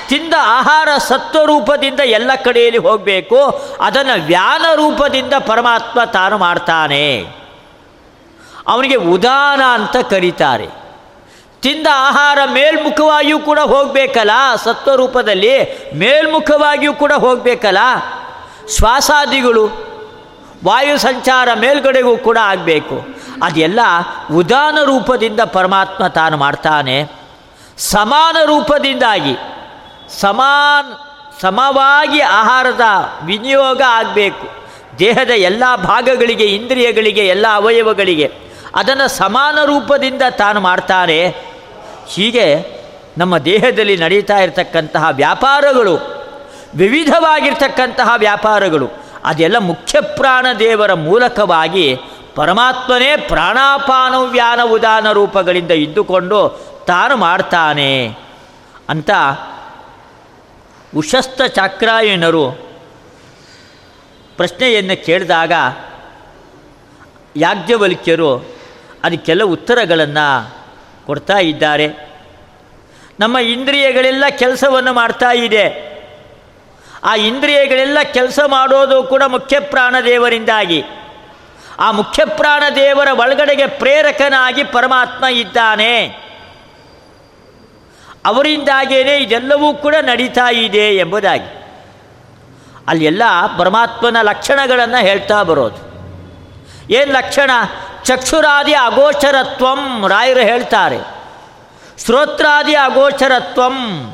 ತಿಂದ 0.10 0.34
ಆಹಾರ 0.42 0.90
ಸತ್ವ 0.98 1.44
ರೂಪದಿಂದ 1.46 2.00
ಎಲ್ಲ 2.00 2.32
ಕಡೆಯಲ್ಲಿ 2.44 2.78
ಹೋಗಬೇಕು. 2.78 3.66
ಅದನ್ನು 3.82 4.26
ವ್ಯಾನ 4.26 4.66
ರೂಪದಿಂದ 4.76 5.34
ಪರಮಾತ್ಮ 5.34 6.04
ತಾನು 6.04 6.38
ಮಾಡ್ತಾನೆ. 6.38 7.26
ಅವನಿಗೆ 8.68 8.96
ಉದಾನ 8.96 9.62
ಅಂತ 9.62 9.98
ಕರೀತಾರೆ. 9.98 10.85
ತಿಂದ 11.66 11.88
ಆಹಾರ 11.94 12.40
ಮೇಲ್ಮುಖವಾಗಿಯೂ 12.52 13.40
ಕೂಡ 13.40 13.60
ಹೋಗಬೇಕಲ್ಲ? 13.60 14.32
ಸತ್ವ 14.64 14.96
ರೂಪದಲ್ಲಿ 14.96 15.54
ಮೇಲ್ಮುಖವಾಗಿಯೂ 15.96 16.94
ಕೂಡ 16.94 17.12
ಹೋಗಬೇಕಲ್ಲ? 17.12 17.78
ಶ್ವಾಸಾದಿಗಳು, 18.78 19.66
ವಾಯು 20.66 20.98
ಸಂಚಾರ 20.98 21.50
ಮೇಲ್ಗಡೆಗೂ 21.54 22.18
ಕೂಡ 22.18 22.38
ಆಗಬೇಕು. 22.42 23.06
ಅದೆಲ್ಲ 23.44 23.80
ಉದಾನ 24.34 24.78
ರೂಪದಿಂದ 24.84 25.40
ಪರಮಾತ್ಮ 25.40 26.08
ತಾನು 26.08 26.38
ಮಾಡ್ತಾನೆ. 26.38 27.12
ಸಮಾನ 27.78 28.38
ರೂಪದಿಂದಾಗಿ, 28.46 29.36
ಸಮಾನ, 30.22 30.86
ಸಮವಾಗಿ 31.42 32.22
ಆಹಾರದ 32.22 32.82
ವಿನಿಯೋಗ 33.24 33.82
ಆಗಬೇಕು. 33.88 34.48
ದೇಹದ 35.00 35.30
ಎಲ್ಲ 35.30 35.64
ಭಾಗಗಳಿಗೆ, 35.76 36.44
ಇಂದ್ರಿಯಗಳಿಗೆ, 36.44 37.28
ಎಲ್ಲ 37.28 37.46
ಅವಯವಗಳಿಗೆ 37.54 38.46
ಅದನ್ನು 38.76 39.08
ಸಮಾನ 39.08 39.58
ರೂಪದಿಂದ 39.66 40.22
ತಾನು 40.30 40.60
ಮಾಡ್ತಾನೆ. 40.60 41.20
ಹೀಗೆ 42.08 42.66
ನಮ್ಮ 43.18 43.38
ದೇಹದಲ್ಲಿ 43.38 43.98
ನಡೀತಾ 43.98 44.38
ಇರತಕ್ಕಂತಹ 44.38 45.08
ವ್ಯಾಪಾರಗಳು, 45.12 45.98
ವಿವಿಧವಾಗಿರ್ತಕ್ಕಂತಹ 46.76 48.14
ವ್ಯಾಪಾರಗಳು, 48.18 48.90
ಅದೆಲ್ಲ 49.24 49.58
ಮುಖ್ಯ 49.58 50.02
ಪ್ರಾಣ 50.02 50.46
ದೇವರ 50.60 50.94
ಮೂಲಕವಾಗಿ 50.94 51.98
ಪರಮಾತ್ಮನೇ 52.36 53.18
ಪ್ರಾಣಾಪಾನ 53.28 54.14
ವ್ಯಾನ 54.16 54.60
ಉದಾನ 54.64 55.12
ರೂಪಗಳಿಂದ 55.12 55.72
ಇದ್ದುಕೊಂಡು 55.72 56.62
ತಾನು 56.88 57.18
ಮಾಡ್ತಾನೆ 57.18 58.18
ಅಂತ 58.90 59.10
ಉಶಸ್ತ 60.96 61.42
ಚಾಕ್ರಾಯಣರು 61.42 62.52
ಪ್ರಶ್ನೆಯನ್ನು 64.38 65.06
ಕೇಳಿದಾಗ 65.06 65.52
ಯಾಜ್ಞವಲ್ಕ್ಯರು 67.36 68.36
ಅದಕ್ಕೆಲ್ಲ 69.04 69.44
ಉತ್ತರಗಳನ್ನು 69.44 70.56
ಕೊಡ್ತಾ 71.06 71.38
ಇದ್ದಾರೆ. 71.38 72.16
ನಮ್ಮ 73.20 73.38
ಇಂದ್ರಿಯಗಳೆಲ್ಲ 73.38 74.24
ಕೆಲಸವನ್ನು 74.30 74.94
ಮಾಡ್ತಾ 74.94 75.32
ಇದೆ. 75.32 75.96
ಆ 77.04 77.16
ಇಂದ್ರಿಯಗಳೆಲ್ಲ 77.16 77.98
ಕೆಲಸ 78.04 78.40
ಮಾಡೋದು 78.48 79.04
ಕೂಡ 79.04 79.24
ಮುಖ್ಯ 79.24 79.60
ಪ್ರಾಣದೇವರಿಂದಾಗಿ 79.60 80.84
ಆ 81.80 81.92
ಮುಖ್ಯ 81.92 82.26
ಪ್ರಾಣದೇವರ 82.26 83.08
ಒಳಗಡೆಗೆ 83.20 83.68
ಪ್ರೇರಕನಾಗಿ 83.68 84.64
ಪರಮಾತ್ಮ 84.64 85.26
ಇದ್ದಾನೆ. 85.26 86.08
ಅವರಿಂದಾಗೇನೆ 88.26 89.18
ಇದೆಲ್ಲವೂ 89.18 89.74
ಕೂಡ 89.74 89.96
ನಡೀತಾ 90.02 90.52
ಇದೆ 90.52 90.96
ಎಂಬುದಾಗಿ. 90.96 91.66
ಅಲ್ಲೆಲ್ಲ 92.88 93.24
ಪರಮಾತ್ಮನ 93.58 94.18
ಲಕ್ಷಣಗಳನ್ನು 94.22 95.02
ಹೇಳ್ತಾ 95.02 95.44
ಬರೋದು. 95.44 95.96
ಏನು 96.94 97.12
ಲಕ್ಷಣ? 97.12 97.52
ಚಕ್ಷುರಾದಿ 98.06 98.74
ಅಗೋಚರತ್ವಂ 98.74 100.08
ರಾಯರು 100.08 100.40
ಹೇಳ್ತಾರೆ. 100.40 100.98
ಶ್ರೋತ್ರಾದಿ 102.06 102.76
ಅಗೋಚರತ್ವಂ 102.76 104.12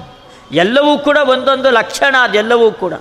ಎಲ್ಲವೂ 0.51 0.97
ಕೂಡ 0.97 1.17
ಒಂದೊಂದು 1.17 1.69
ಲಕ್ಷಣ 1.69 2.15
ಅದೆಲ್ಲವೂ 2.21 2.71
ಕೂಡ. 2.71 2.93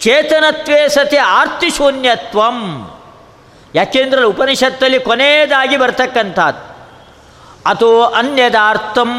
ಚೇತನತ್ವೇ 0.00 0.88
ಸತಿ 0.88 1.16
ಆರ್ತಿಶೂನ್ಯತ್ವಂ. 1.16 2.90
ಯಾಕೆಂದ್ರೆ 3.74 4.24
ಉಪನಿಷತ್ತಲ್ಲಿ 4.24 5.00
ಕೊನೆಯದಾಗಿ 5.00 5.76
ಬರ್ತಕ್ಕಂಥದ್ದು. 5.76 6.76
ಅಥೋ 7.70 8.02
ಅನ್ಯದಾರ್ಥಂ 8.02 9.12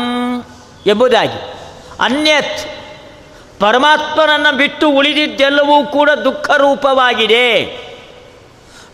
ಎಂಬುದಾಗಿ. 0.87 1.53
ಅನ್ಯತ್ 1.99 2.69
ಪರಮಾತ್ಮನನ್ನು 3.59 4.57
ಬಿಟ್ಟು 4.57 4.89
ಉಳಿದಿದ್ದೆಲ್ಲವೂ 4.89 5.85
ಕೂಡ 5.85 6.09
ದುಃಖ 6.09 6.49
ರೂಪವಾಗಿದೆ 6.49 7.86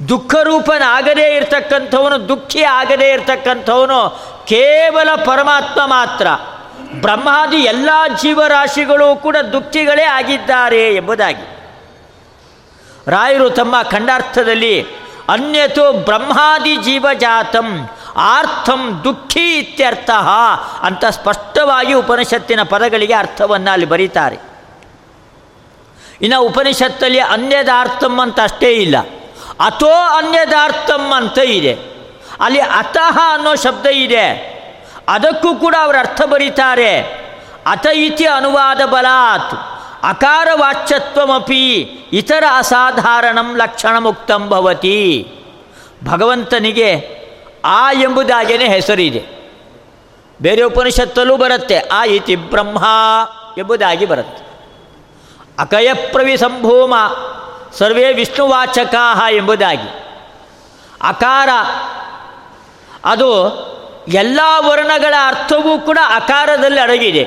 ದುಃಖ 0.09 0.35
ರೂಪನಾಗದೇ 0.43 1.35
ಇರತಕ್ಕಂಥವನು, 1.35 2.27
ದುಃಖಿ 2.27 2.63
ಆಗದೇ 2.63 3.11
ಇರತಕ್ಕಂಥವನು 3.11 4.09
ಕೇವಲ 4.45 5.09
ಪರಮಾತ್ಮ 5.15 5.81
ಮಾತ್ರ. 5.85 6.27
ಬ್ರಹ್ಮಾದಿ 7.01 7.57
ಎಲ್ಲ 7.57 7.89
ಜೀವರಾಶಿಗಳು 8.21 9.15
ಕೂಡ 9.15 9.37
ದುಃಖಿಗಳೇ 9.37 10.03
ಆಗಿದ್ದಾರೆ 10.03 10.95
ಎಂಬುದಾಗಿ. 10.95 11.57
ರಾಯರು 13.07 13.49
ತಮ್ಮ 13.49 13.81
ಖಂಡಾರ್ಥದಲ್ಲಿ 13.81 14.85
ಅನ್ಯತೋ 15.29 15.91
ಬ್ರಹ್ಮಾದಿ 15.91 16.77
ಜೀವಜಾತಂ 16.77 17.89
ಆರ್ಥಂ 18.15 19.01
ದುಃಖಿ 19.03 19.57
ಇತ್ಯರ್ಥ 19.57 20.09
ಅಂತ 20.81 21.05
ಸ್ಪಷ್ಟವಾಗಿ 21.05 21.93
ಉಪನಿಷತ್ತಿನ 21.93 22.63
ಪದಗಳಿಗೆ 22.63 23.13
ಅರ್ಥವನ್ನು 23.13 23.71
ಅಲ್ಲಿ 23.71 23.85
ಬರೀತಾರೆ. 23.85 24.37
ಇನ್ನು 26.21 26.41
ಉಪನಿಷತ್ತಲ್ಲಿ 26.41 27.19
ಅನ್ಯದಾರ್ಥಂ 27.19 28.19
ಅಂತ 28.21 28.39
ಅಷ್ಟೇ 28.39 28.71
ಇಲ್ಲ. 28.71 28.95
ಅಥೋ 29.59 29.91
ಅನ್ಯದಾರ್ಥಂ 29.91 31.11
ಅಂತ 31.15 31.37
ಇದೆ. 31.37 31.77
ಅಲ್ಲಿ 32.41 32.59
ಅತಃ 32.59 33.19
ಅನ್ನೋ 33.33 33.55
ಶಬ್ದ 33.55 33.85
ಇದೆ. 33.85 34.53
ಅದಕ್ಕೂ 35.07 35.55
ಕೂಡ 35.55 35.75
ಅವರು 35.81 35.97
ಅರ್ಥ 35.97 36.21
ಬರೀತಾರೆ. 36.21 37.01
ಅತ 37.67 37.87
ಇತಿ 37.93 38.25
ಅನುವಾದ 38.25 38.81
ಬಲಾತ್. 38.85 39.53
ಅಕಾರ 40.03 40.47
ವಾಚ್ಯತ್ವಮಪಿ. 40.53 41.79
ಇತರ 42.13 42.43
ಅಸಾಧಾರಣಂ 42.57 43.57
ಲಕ್ಷಣ 43.57 43.97
ಮುಕ್ತಂ 43.97 44.49
ಭಗವಂತನಿಗೆ 46.03 47.23
ಆ 47.65 47.91
ಎಂಬುದಾಗೇನೆ 47.91 48.67
ಹೆಸರಿದೆ. 48.67 49.43
ಬೇರೆ 50.41 50.61
ಉಪನಿಷತ್ತಲ್ಲೂ 50.61 51.37
ಬರುತ್ತೆ. 51.37 51.79
ಆ 51.79 52.05
ಇತಿ 52.05 52.35
ಬ್ರಹ್ಮ 52.35 52.85
ಎಂಬುದಾಗಿ 53.57 54.05
ಬರುತ್ತೆ. 54.05 54.43
ಅಕಯಪ್ರವಿ 55.59 56.11
ಪ್ರವಿಸಂಭೂಮ 56.11 56.93
ಸರ್ವೇ 57.77 58.13
ವಿಷ್ಣುವಾಚಕಾಹ 58.13 59.33
ಎಂಬುದಾಗಿ. 59.33 59.89
ಅಕಾರ, 61.01 61.49
ಅದು 63.05 63.29
ಎಲ್ಲ 64.07 64.39
ವರ್ಣಗಳ 64.57 65.13
ಅರ್ಥವೂ 65.27 65.79
ಕೂಡ 65.79 65.97
ಅಕಾರದಲ್ಲಿ 66.15 66.79
ಅಡಗಿದೆ. 66.79 67.23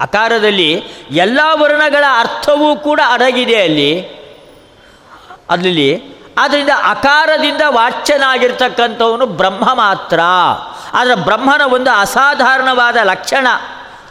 ಅಕಾರದಲ್ಲಿ 0.00 0.84
ಎಲ್ಲ 1.10 1.40
ವರ್ಣಗಳ 1.52 2.04
ಅರ್ಥವೂ 2.18 2.76
ಕೂಡ 2.76 3.00
ಅಡಗಿದೆ 3.06 3.62
ಅಲ್ಲಿ. 3.62 4.18
ಅದರಲ್ಲಿ 5.50 6.18
ಆದ್ದರಿಂದ 6.38 6.68
ಅಕಾರದಿಂದ 6.90 7.60
ವಾಚ್ಯನಾಗಿರ್ತಕ್ಕಂಥವನು 7.66 9.26
ಬ್ರಹ್ಮ 9.26 9.74
ಮಾತ್ರ. 9.74 10.20
ಆದರೆ 10.92 11.14
ಬ್ರಹ್ಮನ 11.14 11.60
ಒಂದು 11.72 11.90
ಅಸಾಧಾರಣವಾದ 11.90 12.96
ಲಕ್ಷಣ 12.96 13.46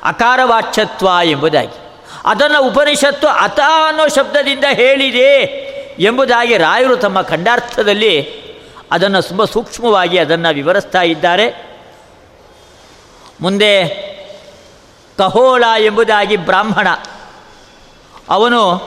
ಅಕಾರವಾಚ್ಯತ್ವ 0.03 1.07
ಎಂಬುದಾಗಿ. 1.23 1.86
ಅದನ್ನು 2.27 2.63
ಉಪನಿಷತ್ತು 2.63 3.27
ಅತ 3.27 3.59
ಅನ್ನೋ 3.87 4.07
ಶಬ್ದದಿಂದ 4.07 4.63
ಹೇಳಿದೆ 4.73 5.33
ಎಂಬುದಾಗಿ 5.99 6.57
ರಾಯರು 6.57 6.97
ತಮ್ಮ 6.97 7.21
ಖಂಡಾರ್ಥದಲ್ಲಿ 7.21 8.47
ಅದನ್ನು 8.91 9.21
ತುಂಬ 9.21 9.45
ಸೂಕ್ಷ್ಮವಾಗಿ 9.45 10.17
ಅದನ್ನು 10.17 10.53
ವಿವರಿಸ್ತಾ 10.53 11.01
ಇದ್ದಾರೆ. 11.01 11.77
ಮುಂದೆ 13.41 13.87
ಕಹೋಳ 15.17 15.63
ಎಂಬುದಾಗಿ 15.79 16.37
ಬ್ರಾಹ್ಮಣ, 16.37 16.87
ಅವನು 18.29 18.77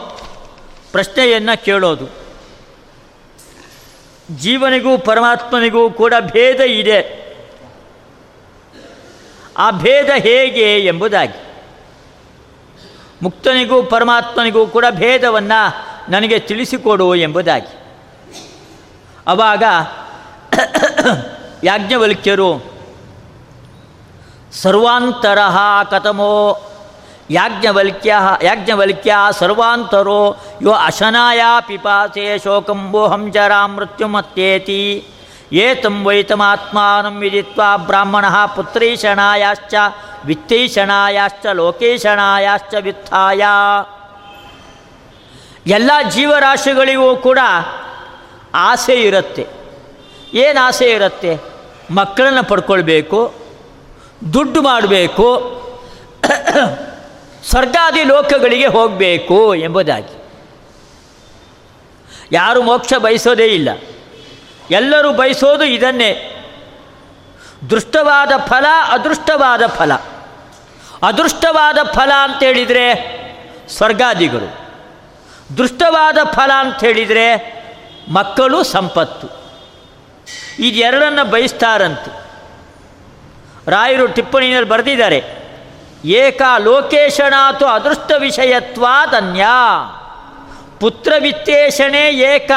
ಪ್ರಶ್ನೆಯನ್ನು 0.93 1.65
ಕೇಳೋದು. 1.65 2.09
ಜೀವನಿಗೂ 4.37 4.99
ಪರಮಾತ್ಮನಿಗೂ 4.99 5.91
ಕೂಡ 5.91 6.15
ಭೇದ 6.21 6.61
ಇದೆ. 6.61 7.21
ಆ 9.59 9.71
ಭೇದ 9.71 10.11
ಹೇಗೆ 10.17 10.79
ಎಂಬುದಾಗಿ. 10.79 11.50
ಮುಕ್ತನಿಗೂ 13.23 13.83
ಪರಮಾತ್ಮನಿಗೂ 13.83 14.67
ಕೂಡ 14.67 14.85
ಭೇದವನ್ನು 14.91 15.61
ನನಗೆ 16.11 16.39
ತಿಳಿಸಿಕೊಡು 16.39 17.15
ಎಂಬುದಾಗಿ. 17.15 17.73
ಆವಾಗ 19.29 19.63
ಯಾಜ್ಞವಲ್ಕ್ಯರು, 21.65 22.51
ಸರ್ವಾಂತರ 24.53 25.39
ಕಥಮೋ 25.91 26.67
ಯಾಜ್ಞವಲ್ಕ್ಯ 27.31 28.15
ಯಾಜ್ಞವಲ್ಕ್ಯ 28.43 29.15
ಸರ್ವಾಂತರೋ 29.33 30.37
ಯೋ 30.63 30.73
ಅಶನಾಯ 30.73 31.41
ಪಿಪಾಸೆ 31.61 32.39
ಶೋಕಂಬೋಹಂ 32.39 33.33
ಜರಾ 33.33 33.67
ಮೃತ್ಯುಮತ್ಯೇತಿ 33.67 35.09
ಏತಂ 35.53 36.05
ವೈತಮಾತ್ಮಾನಂ 36.05 37.19
ವಿದಿತ್ವಾ 37.19 37.77
ಬ್ರಾಹ್ಮಣ 37.77 38.25
ಪುತ್ರೀಶಣಾಯಾಶ್ಚ 38.57 39.75
ವಿತ್ತೈಷಣಾಯಾಶ್ಚ 40.27 41.47
ಲೋಕೇಶಣಾಯಾಶ್ಚ 41.47 42.75
ವಿತ್ತಾಯ 42.81 43.43
ಎಲ್ಲ 45.67 45.91
ಜೀವರಾಶಿಗಳಿಗೂ 46.11 47.17
ಕೂಡ 47.17 47.39
ಆಸೆ 48.55 48.95
ಇರುತ್ತೆ. 48.95 49.47
ಏನು 50.35 50.61
ಆಸೆ 50.61 50.85
ಇರುತ್ತೆ? 50.85 51.39
ಮಕ್ಕಳನ್ನು 51.91 52.45
ಪಡ್ಕೊಳ್ಬೇಕು, 52.45 53.35
ದುಡ್ಡು 54.33 54.63
ಮಾಡಬೇಕು, 54.63 55.27
ಸ್ವರ್ಗಾದಿ 57.51 58.05
ಲೋಕಗಳಿಗೆ 58.05 58.67
ಹೋಗಬೇಕು 58.67 59.55
ಎಂಬುದಾಗಿ. 59.55 60.21
ಯಾರು 62.33 62.63
ಮೋಕ್ಷ 62.63 62.93
ಬಯಸೋದೇ 62.95 63.47
ಇಲ್ಲ. 63.47 63.69
ಎಲ್ಲರೂ 64.71 65.13
ಬಯಸೋದು 65.13 65.65
ಇದನ್ನೇ. 65.65 66.40
ದೃಷ್ಟವಾದ 67.71 68.33
ಫಲ, 68.47 68.67
ಅದೃಷ್ಟವಾದ 68.89 69.67
ಫಲ. 69.67 69.93
ಅದೃಷ್ಟವಾದ 71.03 71.79
ಫಲ 71.83 72.13
ಅಂತೇಳಿದರೆ 72.23 73.21
ಸ್ವರ್ಗಾದಿಗಳು. 73.69 74.61
ದೃಷ್ಟವಾದ 75.57 76.19
ಫಲ 76.25 76.51
ಅಂಥೇಳಿದರೆ 76.59 77.61
ಮಕ್ಕಳು 78.09 78.65
ಸಂಪತ್ತು. 78.65 79.29
ಇದೆರಡನ್ನು 80.59 81.25
ಬಯಸ್ತಾರಂತೆ. 81.25 82.21
ರಾಯರು 83.71 84.07
ಟಿಪ್ಪಣಿಯಲ್ಲಿ 84.07 84.69
ಬರೆದಿದ್ದಾರೆ, 84.69 85.25
ಏಕ 86.05 86.43
ಲೋಕೇಶಣಾತು 86.59 87.67
ಅದೃಷ್ಟ 87.67 88.13
ವಿಷಯತ್ವಾದನ್ಯ. 88.19 89.47
ಪುತ್ರವಿತ್ತೇಷಣೆ 90.81 92.09
ಏಕ. 92.09 92.51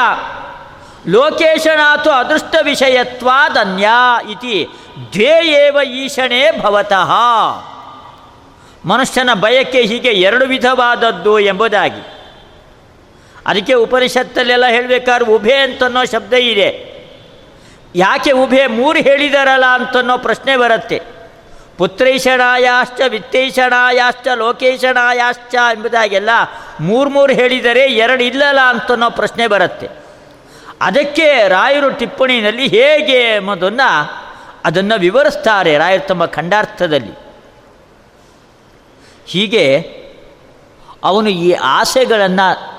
ಲೋಕೇಶನಾತು 1.08 2.10
ಅದೃಷ್ಟ 2.10 2.54
ವಿಷಯತ್ವಾದನ್ಯ 2.62 3.88
ಇತಿ 4.30 4.68
ಧ್ಯೇಯೇವ 5.10 5.78
ಈಶಣೆ 5.86 6.60
ಭವತಃ. 6.60 7.12
ಮನುಷ್ಯನ 8.84 9.34
ಬಯಕೆ 9.34 9.82
ಹೀಗೆ 9.82 10.08
ಎರಡು 10.08 10.46
ವಿಧವಾದದ್ದು 10.46 11.38
ಎಂಬುದಾಗಿ. 11.38 12.06
ಅದಕ್ಕೆ 13.46 13.74
ಉಪನಿಷತ್ತಲ್ಲೆಲ್ಲ 13.74 14.66
ಹೇಳಬೇಕಾದ್ರೆ 14.66 15.30
ಉಭೆ 15.30 15.54
ಅಂತನ್ನೋ 15.54 16.04
ಶಬ್ದ 16.04 16.32
ಇದೆ. 16.32 16.94
ಯಾಕೆ 17.94 18.32
ಉಭೆ 18.32 18.66
ಮೂರು 18.66 18.98
ಹೇಳಿದಾರಲ್ಲ 18.98 19.64
ಅಂತನ್ನೋ 19.64 20.18
ಪ್ರಶ್ನೆ 20.18 20.56
ಬರುತ್ತೆ. 20.56 21.02
ಪುತ್ರೈಷಣಾಯಾಶ್ಚ, 21.78 23.00
ವಿತ್ತೈಷಣಾಯಾಶ್ಚ, 23.08 24.28
ಲೋಕೇಶಣಾಯಾಶ್ಚ 24.28 25.54
ಎಂಬುದಾಗೆಲ್ಲ 25.54 26.30
ಮೂರು 26.80 27.10
ಮೂರು 27.10 27.32
ಹೇಳಿದರೆ 27.32 27.84
ಎರಡು 27.84 28.22
ಇಲ್ಲಲ್ಲ 28.22 28.60
ಅಂತನ್ನೋ 28.60 29.10
ಪ್ರಶ್ನೆ 29.10 29.46
ಬರುತ್ತೆ. 29.46 30.03
ಅದಕ್ಕೆ 30.84 31.48
ರಾಯರು 31.48 31.90
ಟಿಪ್ಪಣಿಯಲ್ಲಿ 31.90 32.68
ಹೇಗೆ 32.68 33.34
ಎಂಬುದನ್ನು 33.36 34.24
ಅದನ್ನು 34.64 35.00
ವಿವರಿಸ್ತಾರೆ, 35.00 35.78
ರಾಯರು 35.78 36.06
ತಮ್ಮ 36.06 36.26
ಖಂಡಾರ್ಥದಲ್ಲಿ. 36.26 37.12
ಹೀಗೆ 39.26 39.80
ಅವನು 41.04 41.28
ಈ 41.28 41.52
ಆಸೆಗಳನ್ನು 41.52 42.74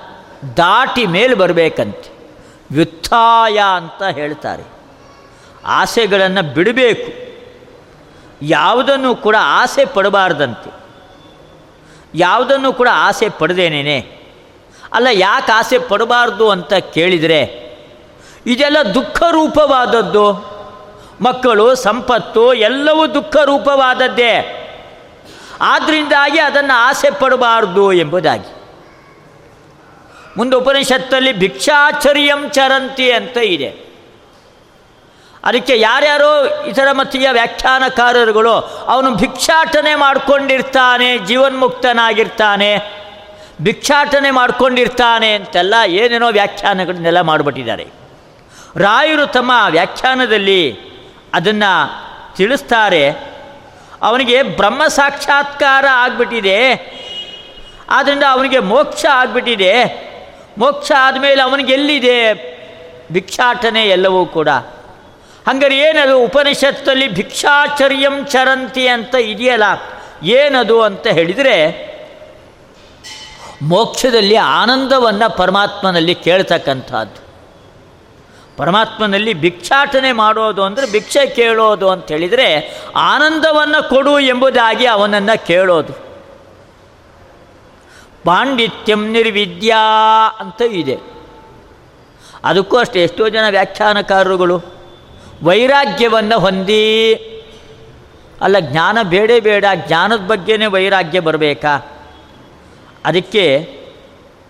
ದಾಟಿ 0.58 1.06
ಮೇಲೆ 1.06 1.36
ಬರಬೇಕಂತೆ. 1.36 2.32
ವ್ಯುತ್ಥಾಯ 2.72 3.60
ಅಂತ 3.76 4.04
ಹೇಳ್ತಾರೆ. 4.04 4.64
ಆಸೆಗಳನ್ನು 5.66 6.54
ಬಿಡಬೇಕು. 6.54 7.26
ಯಾವುದನ್ನು 8.42 9.16
ಕೂಡ 9.16 9.36
ಆಸೆ 9.40 9.86
ಪಡಬಾರ್ದಂತೆ. 9.86 10.74
ಯಾವುದನ್ನು 12.16 12.74
ಕೂಡ 12.74 12.88
ಆಸೆ 12.92 13.30
ಪಡೆದೇನೇನೆ? 13.30 14.00
ಅಲ್ಲ, 14.94 15.08
ಯಾಕೆ 15.12 15.52
ಆಸೆ 15.52 15.80
ಪಡಬಾರ್ದು 15.80 16.50
ಅಂತ 16.50 16.74
ಕೇಳಿದರೆ 16.74 17.65
ಇದೆಲ್ಲ 18.46 18.78
ದುಃಖ 18.94 19.24
ರೂಪವಾದದ್ದು. 19.32 20.56
ಮಕ್ಕಳು, 21.22 21.76
ಸಂಪತ್ತು, 21.76 22.54
ಎಲ್ಲವೂ 22.54 23.08
ದುಃಖ 23.08 23.36
ರೂಪವಾದದ್ದೇ. 23.36 24.62
ಆದ್ದರಿಂದಾಗಿ 25.62 26.40
ಅದನ್ನು 26.40 26.78
ಆಸೆ 26.78 27.10
ಪಡಬಾರ್ದು 27.12 27.94
ಎಂಬುದಾಗಿ. 27.94 28.56
ಮುಂದೆ 30.38 30.56
ಉಪನಿಷತ್ತಲ್ಲಿ 30.56 31.34
ಭಿಕ್ಷಾಚರ್ಯಂ 31.34 32.50
ಚರಂತಿ 32.50 33.12
ಅಂತ 33.12 33.38
ಇದೆ. 33.38 33.86
ಅದಕ್ಕೆ 35.44 35.80
ಯಾರ್ಯಾರೋ 35.80 36.64
ಇತರ 36.64 36.88
ಮತೀಯ 36.92 37.30
ವ್ಯಾಖ್ಯಾನಕಾರರುಗಳು 37.32 38.54
ಅವನು 38.88 39.16
ಭಿಕ್ಷಾಟನೆ 39.16 39.96
ಮಾಡಿಕೊಂಡಿರ್ತಾನೆ, 39.96 41.18
ಜೀವನ್ಮುಕ್ತನಾಗಿರ್ತಾನೆ, 41.18 42.78
ಭಿಕ್ಷಾಟನೆ 43.62 44.32
ಮಾಡಿಕೊಂಡಿರ್ತಾನೆ 44.32 45.34
ಅಂತೆಲ್ಲ 45.34 45.74
ಏನೇನೋ 45.86 46.32
ವ್ಯಾಖ್ಯಾನಗಳನ್ನೆಲ್ಲ 46.32 47.22
ಮಾಡಿಬಿಟ್ಟಿದ್ದಾರೆ. 47.22 48.05
ರಾಯರು 48.78 49.28
ತಮ್ಮ 49.28 49.52
ವ್ಯಾಖ್ಯಾನದಲ್ಲಿ 49.70 50.78
ಅದನ್ನು 51.34 52.06
ತಿಳಿಸ್ತಾರೆ. 52.36 53.10
ಅವನಿಗೆ 54.02 54.44
ಬ್ರಹ್ಮ 54.44 54.88
ಸಾಕ್ಷಾತ್ಕಾರ 54.88 55.86
ಆಗಿಬಿಟ್ಟಿದೆ. 55.92 56.96
ಆದ್ದರಿಂದ 57.90 58.24
ಅವನಿಗೆ 58.32 58.60
ಮೋಕ್ಷ 58.60 59.06
ಆಗಿಬಿಟ್ಟಿದೆ. 59.12 60.06
ಮೋಕ್ಷ 60.58 60.92
ಆದಮೇಲೆ 61.00 61.42
ಅವನಿಗೆ 61.42 61.74
ಎಲ್ಲಿದೆ? 61.74 62.34
ಭಿಕ್ಷಾಟನೆ 63.12 63.86
ಎಲ್ಲವೂ 63.86 64.26
ಕೂಡ. 64.26 64.50
ಹಂಗಾರೆ 65.48 65.78
ಏನದು 65.78 66.20
ಉಪನಿಷತ್ತಲ್ಲಿ 66.20 67.08
ಭಿಕ್ಷಾಚರ್ಯಂ 67.08 68.26
ಚರಂತಿ 68.26 68.88
ಅಂತ 68.88 69.16
ಇದೆಯಲ್ಲ? 69.16 69.64
ಏನದು 70.24 70.82
ಅಂತ 70.82 71.08
ಹೇಳಿದರೆ 71.08 71.86
ಮೋಕ್ಷದಲ್ಲಿ 73.62 74.36
ಆನಂದವನ್ನು 74.36 75.38
ಪರಮಾತ್ಮನಲ್ಲಿ 75.38 76.16
ಕೇಳ್ತಕ್ಕಂಥದ್ದು. 76.16 77.25
ಪರಮಾತ್ಮನಲ್ಲಿ 78.58 79.34
ಭಿಕ್ಷಾಟನೆ 79.34 80.12
ಮಾಡೋದು 80.12 80.64
ಅಂದರೆ 80.64 80.92
ಭಿಕ್ಷೆ 80.92 81.26
ಕೇಳೋದು 81.26 81.90
ಅಂತ 81.90 82.08
ಹೇಳಿದರೆ 82.08 82.80
ಆನಂದವನ್ನು 82.96 83.90
ಕೊಡು 83.90 84.20
ಎಂಬುದಾಗಿ 84.20 84.86
ಅವನನ್ನು 84.86 85.46
ಕೇಳೋದು. 85.46 85.94
ಪಾಂಡಿತ್ಯಂ 88.24 89.12
ನಿರ್ವಿದ್ಯಾ 89.12 89.82
ಅಂತ 90.40 90.62
ಇದೆ. 90.62 91.00
ಅದಕ್ಕೂ 92.44 92.78
ಅಷ್ಟೇ 92.78 93.04
ಎಷ್ಟೋ 93.04 93.30
ಜನ 93.30 93.50
ವ್ಯಾಖ್ಯಾನಕಾರರುಗಳು 93.50 94.62
ವೈರಾಗ್ಯವನ್ನು 95.44 96.40
ಹೊಂದಿ, 96.40 97.14
ಅಲ್ಲ 98.42 98.60
ಜ್ಞಾನ 98.60 98.98
ಬೇಡೇ 99.04 99.40
ಬೇಡ, 99.40 99.66
ಜ್ಞಾನದ 99.76 100.20
ಬಗ್ಗೆನೇ 100.20 100.66
ವೈರಾಗ್ಯ 100.66 101.20
ಬರಬೇಕಾ? 101.20 101.78
ಅದಕ್ಕೆ 103.06 103.76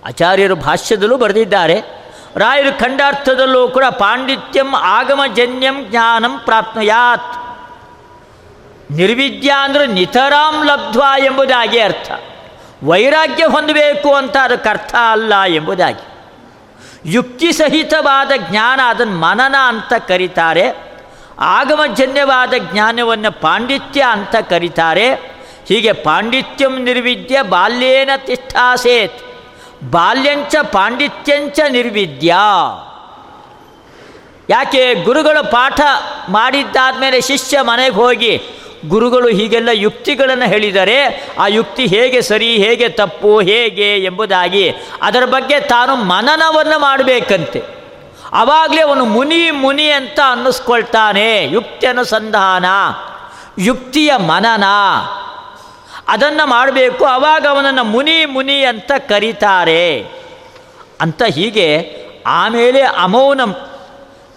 ಆಚಾರ್ಯರು 0.05 0.55
ಭಾಷ್ಯದಲ್ಲೂ 0.55 1.17
ಬರೆದಿದ್ದಾರೆ. 1.17 2.04
ರಾಯರು 2.36 2.79
ಖಂಡಾರ್ಥದಲ್ಲೂ 2.79 3.67
ಕೂಡ 3.67 3.86
ಪಾಂಡಿತ್ಯಂ 3.86 4.75
ಆಗಮಜನ್ಯಂ 4.75 5.86
ಜ್ಞಾನಂ 5.89 6.41
ಪ್ರಾಪ್ನುಯಾತ್. 6.45 7.45
ನಿರ್ವಿದ್ಯ 8.91 9.51
ಅಂದರೆ 9.61 9.88
ನಿತರಾಂ 9.88 10.65
ಲಬ್ಧ್ವಾ 10.65 11.17
ಎಂಬುದಾಗಿ 11.17 11.79
ಅರ್ಥ. 11.79 12.11
ವೈರಾಗ್ಯ 12.83 13.45
ಹೊಂದಬೇಕು 13.45 14.13
ಅಂತ 14.13 14.38
ಅದಕ್ಕೆ 14.43 14.69
ಅರ್ಥ 14.69 14.95
ಅಲ್ಲ 14.95 15.41
ಎಂಬುದಾಗಿ. 15.41 16.07
ಯುಕ್ತಿ 17.05 17.51
ಸಹಿತವಾದ 17.51 18.31
ಜ್ಞಾನ 18.38 18.79
ಅದನ್ನು 18.88 19.17
ಮನನ 19.17 19.55
ಅಂತ 19.57 19.93
ಕರೀತಾರೆ. 20.07 20.75
ಆಗಮಜನ್ಯವಾದ 21.39 22.53
ಜ್ಞಾನವನ್ನು 22.57 23.41
ಪಾಂಡಿತ್ಯ 23.41 24.03
ಅಂತ 24.11 24.36
ಕರೀತಾರೆ. 24.36 25.13
ಹೀಗೆ 25.67 25.93
ಪಾಂಡಿತ್ಯಂ 25.93 26.83
ನಿರ್ವಿದ್ಯ 26.83 27.41
ಬಾಲ್ಯೇನ 27.41 28.09
ತಿಷ್ಠಾಸೇತ್. 28.17 29.24
ಬಾಲ್ಯಂಚ 29.91 30.55
ಪಾಂಡಿತ್ಯಂಚ 30.55 31.59
ನಿರ್ವಿದ್ಯ. 31.69 32.36
ಯಾಕೆ 34.49 34.93
ಗುರುಗಳು 34.93 35.51
ಪಾಠ 35.51 35.81
ಮಾಡಿದ್ದಾದಮೇಲೆ 36.29 37.21
ಶಿಷ್ಯ 37.21 37.61
ಮನೆಗೆ 37.61 37.95
ಹೋಗಿ 37.95 38.41
ಗುರುಗಳು 38.88 39.27
ಹೀಗೆಲ್ಲ 39.27 39.69
ಯುಕ್ತಿಗಳನ್ನು 39.71 40.45
ಹೇಳಿದರೆ 40.45 41.27
ಆ 41.39 41.47
ಯುಕ್ತಿ 41.47 41.86
ಹೇಗೆ 41.86 42.21
ಸರಿ, 42.21 42.57
ಹೇಗೆ 42.57 42.89
ತಪ್ಪು, 42.89 43.39
ಹೇಗೆ 43.39 43.97
ಎಂಬುದಾಗಿ 43.97 44.73
ಅದರ 45.01 45.25
ಬಗ್ಗೆ 45.25 45.59
ತಾನು 45.59 45.95
ಮನನವನ್ನು 45.95 46.79
ಮಾಡಬೇಕಂತೆ. 46.79 47.63
ಆವಾಗಲೇ 48.33 48.81
ಅವನು 48.81 49.05
ಮುನಿ 49.05 49.51
ಮುನಿ 49.51 49.89
ಅಂತ 49.89 50.19
ಅನ್ನಿಸ್ಕೊಳ್ತಾನೆ. 50.31 51.45
ಯುಕ್ತಿ 51.45 51.88
ಅನುಸಂಧಾನ, 51.88 52.65
ಯುಕ್ತಿಯ 53.59 54.13
ಮನನ. 54.17 54.63
ಅದನ್ನು 56.07 56.47
ಮಾಡಬೇಕು 56.47 57.05
ಆವಾಗ 57.05 57.45
ಅವನನ್ನು 57.49 57.83
ಮುನಿ 57.83 58.25
ಮುನಿ 58.25 58.63
ಅಂತ 58.63 58.91
ಕರೀತಾರೆ. 58.97 60.07
ಅಂತ 61.01 61.23
ಹೀಗೆ 61.23 61.95
ಆಮೇಲೆ 62.27 62.81
ಅಮೌನಂ, 62.81 63.53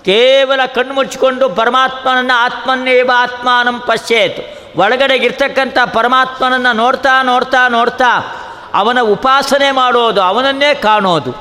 ಕೇವಲ 0.05 0.61
ಕಣ್ಣು 0.67 0.95
ಮುಚ್ಚಿಕೊಂಡು 0.95 1.49
ಪರಮಾತ್ಮನನ್ನು 1.49 2.39
ಆತ್ಮನ್ನೇವ 2.39 3.11
ಆತ್ಮಾನಂ 3.15 3.81
ಪಶ್ಯೇತ್. 3.81 4.41
ಒಳಗಡೆಗಿರ್ತಕ್ಕಂಥ 4.79 5.79
ಪರಮಾತ್ಮನನ್ನು 5.95 6.73
ನೋಡ್ತಾ 6.77 7.23
ನೋಡ್ತಾ 7.23 7.69
ನೋಡ್ತಾ 7.69 8.37
ಅವನ 8.75 9.01
ಉಪಾಸನೆ 9.01 9.71
ಮಾಡೋದು, 9.71 10.23
ಅವನನ್ನೇ 10.23 10.75
ಕಾಣೋದು. 10.75 11.35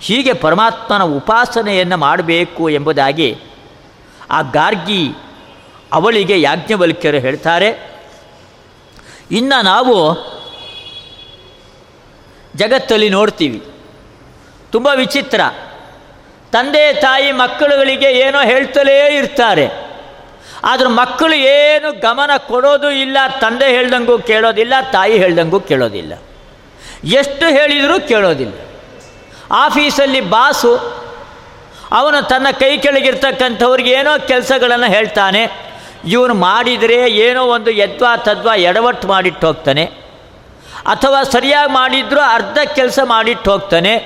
ಹೀಗೆ 0.00 0.32
ಪರಮಾತ್ಮನ 0.32 1.02
ಉಪಾಸನೆಯನ್ನು 1.02 1.96
ಮಾಡಬೇಕು 1.96 2.68
ಎಂಬುದಾಗಿ 2.68 3.38
ಆ 4.30 4.42
ಗಾರ್ಗಿ 4.42 5.14
ಅವಳಿಗೆ 5.92 6.40
ಯಾಜ್ಞವಲ್ಕ್ಯರು 6.40 7.18
ಹೇಳ್ತಾರೆ. 7.18 7.99
ಇನ್ನು 9.30 9.62
ನಾವು 9.62 10.14
ಜಗತ್ತಲ್ಲಿ 12.56 13.08
ನೋಡ್ತೀವಿ. 13.08 13.64
ತುಂಬ 14.72 14.88
ವಿಚಿತ್ರ. 14.96 15.40
ತಂದೆ, 16.52 16.92
ತಾಯಿ, 16.92 17.32
ಮಕ್ಕಳುಗಳಿಗೆ 17.32 18.12
ಏನೋ 18.12 18.40
ಹೇಳ್ತಲೇ 18.40 19.16
ಇರ್ತಾರೆ. 19.16 19.90
ಆದರೂ 20.64 20.88
ಮಕ್ಕಳು 20.88 21.32
ಏನು 21.32 22.00
ಗಮನ 22.00 22.30
ಕೊಡೋದು 22.36 22.90
ಇಲ್ಲ, 22.90 23.18
ತಂದೆ 23.40 23.68
ಹೇಳ್ದಂಗೂ 23.68 24.18
ಕೇಳೋದಿಲ್ಲ, 24.18 24.74
ತಾಯಿ 24.92 25.18
ಹೇಳ್ದಂಗೂ 25.18 25.60
ಕೇಳೋದಿಲ್ಲ. 25.60 26.12
ಎಷ್ಟು 27.04 27.46
ಹೇಳಿದರೂ 27.46 28.08
ಕೇಳೋದಿಲ್ಲ. 28.08 28.52
ಆಫೀಸಲ್ಲಿ 29.52 30.20
ಬಾಸು, 30.20 30.76
ಅವನು 31.92 32.28
ತನ್ನ 32.28 32.46
ಕೈ 32.50 32.78
ಕೆಳಗಿರ್ತಕ್ಕಂಥವ್ರಿಗೆ 32.78 33.90
ಏನೋ 33.90 34.26
ಕೆಲಸಗಳನ್ನು 34.26 34.86
ಹೇಳ್ತಾನೆ. 34.86 35.69
ಇವನು 36.04 36.34
ಮಾಡಿದರೆ 36.34 37.10
ಏನೋ 37.10 37.44
ಒಂದು 37.44 37.70
ಯದ್ವಾ 37.70 38.16
ತದ್ವಾ 38.16 38.54
ಎಡವಟ್ಟು 38.54 39.08
ಮಾಡಿಟ್ಟು 39.08 39.46
ಹೋಗ್ತಾನೆ. 39.46 39.84
ಅಥವಾ 40.86 41.22
ಸರಿಯಾಗಿ 41.22 41.72
ಮಾಡಿದ್ರೂ 41.72 42.20
ಅರ್ಧ 42.20 42.58
ಕೆಲಸ 42.74 42.98
ಮಾಡಿಟ್ಟು 43.04 43.52
ಹೋಗ್ತಾನೆ. 43.52 43.96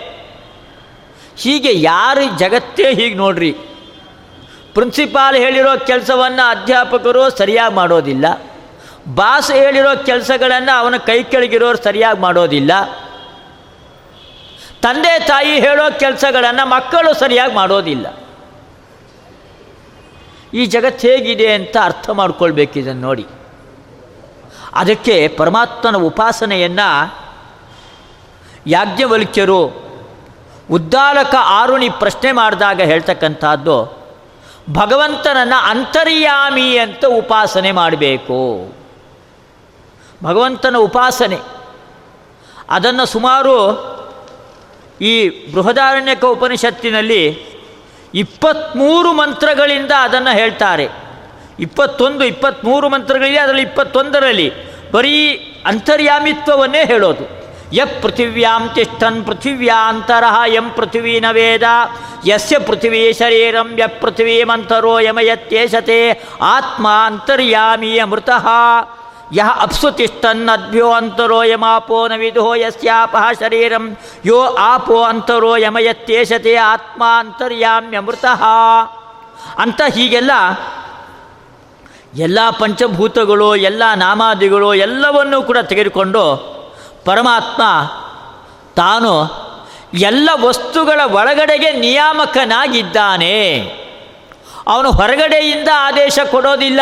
ಹೀಗೆ 1.37 1.69
ಯಾರು 1.73 2.39
ಜಗತ್ತೇ 2.39 2.95
ಹೀಗೆ 2.95 3.15
ನೋಡ್ರಿ. 3.15 3.53
ಪ್ರಿನ್ಸಿಪಾಲ್ 4.75 5.37
ಹೇಳಿರೋ 5.37 5.79
ಕೆಲಸವನ್ನು 5.87 6.49
ಅಧ್ಯಾಪಕರು 6.49 7.31
ಸರಿಯಾಗಿ 7.31 7.75
ಮಾಡೋದಿಲ್ಲ. 7.75 8.25
ಬಾಸ್ 9.15 9.53
ಹೇಳಿರೋ 9.53 10.03
ಕೆಲಸಗಳನ್ನು 10.03 10.79
ಅವನ 10.79 10.97
ಕೈ 10.97 11.23
ಕೆಳಗಿರೋರು 11.23 11.85
ಸರಿಯಾಗಿ 11.85 12.21
ಮಾಡೋದಿಲ್ಲ. 12.21 12.73
ತಂದೆ 14.83 15.19
ತಾಯಿ 15.19 15.61
ಹೇಳೋ 15.61 15.99
ಕೆಲಸಗಳನ್ನು 15.99 16.69
ಮಕ್ಕಳು 16.69 17.15
ಸರಿಯಾಗಿ 17.15 17.55
ಮಾಡೋದಿಲ್ಲ. 17.55 18.24
ಈ 20.55 20.67
ಜಗತ್ತು 20.67 21.09
ಹೇಗಿದೆ 21.09 21.53
ಅಂತ 21.53 21.77
ಅರ್ಥ 21.83 22.11
ಮಾಡ್ಕೊಳ್ಬೇಕು 22.11 22.79
ಇದನ್ನು 22.79 23.01
ನೋಡಿ. 23.01 23.27
ಅದಕ್ಕೆ 24.73 25.29
ಪರಮಾತ್ಮನ 25.29 25.97
ಉಪಾಸನೆಯನ್ನು 25.97 26.89
ಯಾಜ್ಞವಲ್ಕ್ಯರು 28.67 29.61
ಉದ್ದಾಲಕ 30.71 31.35
ಆರುಣಿ 31.39 31.89
ಪ್ರಶ್ನೆ 31.89 32.33
ಮಾಡಿದಾಗ 32.33 32.81
ಹೇಳ್ತಕ್ಕಂಥದ್ದು, 32.81 33.77
ಭಗವಂತನನ್ನು 34.73 35.59
ಅಂತರ್ಯಾಮಿ 35.67 36.79
ಅಂತ 36.79 37.05
ಉಪಾಸನೆ 37.05 37.73
ಮಾಡಬೇಕು. 37.73 38.41
ಭಗವಂತನ 40.25 40.77
ಉಪಾಸನೆ. 40.77 41.39
ಅದನ್ನು 42.69 43.07
ಸುಮಾರು 43.07 43.57
ಈ 45.01 45.15
ಬೃಹದಾರಣ್ಯಕ 45.53 46.25
ಉಪನಿಷತ್ತಿನಲ್ಲಿ 46.25 47.54
ಇಪ್ಪತ್ತ್ಮೂರು 48.15 49.13
ಮಂತ್ರಗಳಿಂದ 49.13 49.91
ಅದನ್ನು 50.01 50.37
ಹೇಳ್ತಾರೆ. 50.37 50.89
ಇಪ್ಪತ್ತೊಂದು 51.61 52.25
ಇಪ್ಪತ್ತ್ಮೂರು 52.25 52.89
ಮಂತ್ರಗಳಿದೆ 52.89 53.39
ಅದರಲ್ಲಿ 53.39 53.63
ಇಪ್ಪತ್ತೊಂದರಲ್ಲಿ 53.63 54.53
ಬರೀ 54.93 55.33
ಅಂತರ್ಯಾಮಿತ್ವವನ್ನೇ 55.67 56.85
ಹೇಳೋದು. 56.85 57.45
ಯ 57.73 57.85
ಪೃಥಿವ್ಯಾಂ 57.85 58.71
ತಿಷ್ಠನ್ 58.75 59.27
ಪೃಥಿವ್ಯಾಂತರ 59.27 60.25
ಎಂ 60.47 60.71
ಪೃಥಿವೀನ 60.71 61.25
ವೇದ, 61.33 61.63
ಯಸ್ಯ 62.27 62.59
ಪೃಥಿವೀ 62.59 63.13
ಶರೀರಂ, 63.13 63.79
ಯ 63.79 63.87
ಪೃಥಿವೀಮಂತರೋ 63.87 64.99
ಯಮಯತ್ಯೇಷತೆ, 64.99 66.23
ಆತ್ಮ 66.43 66.89
ಅಂತರ್ಯಾಮಿ 66.89 67.99
ಅಮೃತಃ 67.99 68.47
ಯಹ 69.35 69.51
ಅಪ್ಸು 69.61 69.91
ತಿಷ್ಠನ್ನದ್ಭ್ಯೋ 69.91 70.91
ಅಂತರೋ 70.93 71.43
ಯಮಾಪೋ 71.43 72.07
ನ 72.09 72.13
ವಿಧೋ 72.17 72.55
ಯಸ್ಯಾಪಃ 72.55 73.33
ಶರೀರಂ 73.41 73.97
ಯೋ 74.27 74.57
ಆಪೋ 74.59 75.03
ಅಂತರೋ 75.03 75.57
ಯಮಯತ್ಯೇಷತೆ 75.57 76.57
ಆತ್ಮ 76.57 77.03
ಅಂತರ್ಯಾಮ್ಯಮೃತಃ 77.19 78.45
ಅಂತ 79.59 79.81
ಹೀಗೆಲ್ಲ 79.95 80.31
ಎಲ್ಲ 82.15 82.39
ಪಂಚಭೂತಗಳು, 82.59 83.57
ಎಲ್ಲ 83.57 83.83
ನಾಮಾದಿಗಳು 83.95 84.75
ಎಲ್ಲವನ್ನೂ 84.75 85.43
ಕೂಡ 85.43 85.59
ತೆಗೆದುಕೊಂಡು 85.59 86.25
ಪರಮಾತ್ಮ 87.05 87.63
ತಾನು 88.77 89.13
ಎಲ್ಲ 89.95 90.31
ವಸ್ತುಗಳ 90.45 91.01
ಒಳಗಡೆಗೆ 91.13 91.73
ನಿಯಾಮಕನಾಗಿದ್ದಾನೆ. 91.73 93.39
ಅವನು 94.67 94.93
ಹೊರಗಡೆಯಿಂದ 94.93 95.69
ಆದೇಶ 95.77 96.19
ಕೊಡೋದಿಲ್ಲ. 96.31 96.81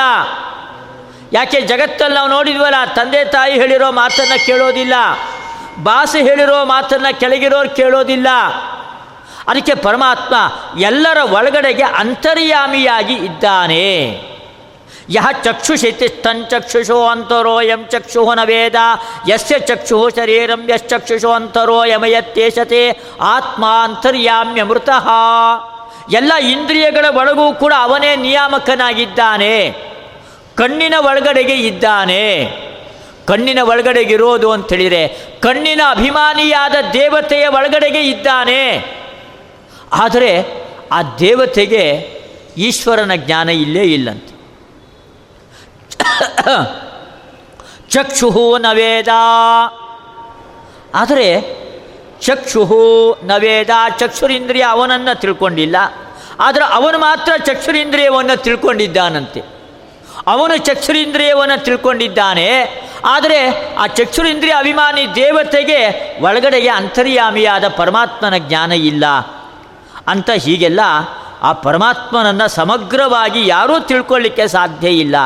ಯಾಕೆ 1.33 1.61
ಜಗತ್ತಲ್ಲಿ 1.61 2.15
ನಾವು 2.15 2.29
ನೋಡಿದ್ವಲ್ಲ? 2.29 2.95
ತಂದೆ 2.95 3.25
ತಾಯಿ 3.25 3.55
ಹೇಳಿರೋ 3.55 3.93
ಮಾತನ್ನು 3.93 4.47
ಕೇಳೋದಿಲ್ಲ. 4.47 4.95
ಬಾಸು 5.83 6.19
ಹೇಳಿರೋ 6.19 6.65
ಮಾತನ್ನು 6.65 7.21
ಕೆಳಗಿರೋರು 7.21 7.71
ಕೇಳೋದಿಲ್ಲ. 7.71 8.29
ಅದಕ್ಕೆ 9.49 9.75
ಪರಮಾತ್ಮ 9.75 10.35
ಎಲ್ಲರ 10.79 11.19
ಒಳಗಡೆಗೆ 11.31 11.83
ಅಂತರ್ಯಾಮಿಯಾಗಿ 11.83 13.15
ಇದ್ದಾನೆ. 13.15 14.23
ಯಹ 15.11 15.29
ಚಕ್ಷುಷಿತಿಷ್ಠಂಚಕ್ಷುಷೋ 15.45 17.07
ಅಂತರೋ 17.07 17.61
ಯಂ 17.61 17.87
ಚಕ್ಷು 17.89 18.35
ನ 18.35 18.41
ವೇದ. 18.45 18.75
ಯಸ್ಯ 19.29 19.59
ಚಕ್ಷು 19.59 20.11
ಶರೀರಂ 20.17 20.71
ಯಶ್ಚಕ್ಷುಷೋ 20.71 21.31
ಅಂತರೋ 21.31 21.85
ಯಮಯತ್ಯೇಷತೆ 21.85 23.01
ಆತ್ಮ 23.21 23.65
ಅಂತರ್ಯಾಮ್ಯಮೃತಃ 23.83 25.09
ಎಲ್ಲ 26.13 26.33
ಇಂದ್ರಿಯಗಳ 26.35 27.05
ಒಳಗೂ 27.17 27.53
ಕೂಡ 27.53 27.73
ಅವನೇ 27.77 28.17
ನಿಯಾಮಕನಾಗಿದ್ದಾನೆ. 28.17 29.92
ಕಣ್ಣಿನ 30.57 30.95
ಒಳಗಡೆಗೆ 30.99 31.55
ಇದ್ದಾನೆ. 31.55 32.45
ಕಣ್ಣಿನ 33.27 33.59
ಒಳಗಡೆಗಿರೋದು 33.63 34.51
ಅಂತೇಳಿದರೆ 34.51 35.09
ಕಣ್ಣಿನ 35.41 35.81
ಅಭಿಮಾನಿಯಾದ 35.91 36.75
ದೇವತೆಯ 36.93 37.47
ಒಳಗಡೆಗೆ 37.47 38.01
ಇದ್ದಾನೆ. 38.01 38.85
ಆದರೆ 39.93 40.47
ಆ 40.93 41.03
ದೇವತೆಗೆ 41.03 41.85
ಈಶ್ವರನ 42.57 43.15
ಜ್ಞಾನ 43.15 43.49
ಇಲ್ಲೇ 43.49 43.83
ಇಲ್ಲಂತೆ. 43.83 44.33
ಚಕ್ಷು 47.91 48.59
ನವೇದ 48.59 49.09
ಆದರೆ 50.95 51.41
ಚಕ್ಷು 52.21 52.63
ನವೇದ 53.25 53.71
ಚಕ್ಷುರಿಂದ್ರಿಯ 53.99 54.63
ಅವನನ್ನು 54.63 55.21
ತಿಳ್ಕೊಂಡಿಲ್ಲ. 55.21 55.77
ಆದರೆ 56.41 56.65
ಅವನು 56.65 56.99
ಮಾತ್ರ 56.99 57.33
ಚಕ್ಷುರಿಂದ್ರಿಯವನ್ನು 57.37 58.43
ತಿಳ್ಕೊಂಡಿದ್ದಾನಂತೆ. 58.43 59.62
ಅವನು 60.27 60.57
ಚಕ್ಷುರಿಂದ್ರಿಯವನ್ನು 60.57 61.65
ತಿಳ್ಕೊಂಡಿದ್ದಾನೆ. 61.65 62.83
ಆದರೆ 63.05 63.75
ಆ 63.75 63.87
ಚಕ್ಷುರಿಂದ್ರಿಯ 63.87 64.53
ಅಭಿಮಾನಿ 64.53 65.15
ದೇವತೆಗೆ 65.15 65.87
ಒಳಗಡೆಗೆ 66.23 66.69
ಅಂತರ್ಯಾಮಿಯಾದ 66.69 67.69
ಪರಮಾತ್ಮನ 67.69 68.37
ಜ್ಞಾನ 68.39 68.73
ಇಲ್ಲ. 68.73 69.05
ಅಂತ 70.09 70.31
ಹೀಗೆಲ್ಲ 70.31 70.81
ಆ 71.43 71.53
ಪರಮಾತ್ಮನನ್ನು 71.53 72.49
ಸಮಗ್ರವಾಗಿ 72.49 73.49
ಯಾರೂ 73.49 73.81
ತಿಳ್ಕೊಳ್ಳಿಕ್ಕೆ 73.81 74.49
ಸಾಧ್ಯ 74.49 74.89
ಇಲ್ಲ. 74.89 75.17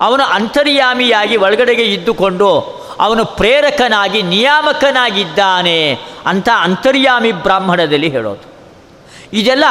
ಅವನು 0.00 0.24
ಅಂತರ್ಯಾಮಿಯಾಗಿ 0.24 1.36
ಒಳಗಡೆಗೆ 1.36 1.82
ಇದ್ದುಕೊಂಡು 1.82 2.60
ಅವನು 3.00 3.24
ಪ್ರೇರಕನಾಗಿ, 3.24 4.22
ನಿಯಾಮಕನಾಗಿದ್ದಾನೆ 4.22 5.98
ಅಂತ 6.26 6.48
ಅಂತರ್ಯಾಮಿ 6.60 7.32
ಬ್ರಾಹ್ಮಣದಲ್ಲಿ 7.32 8.08
ಹೇಳೋದು. 8.08 8.56
ಇದೆಲ್ಲ 9.32 9.64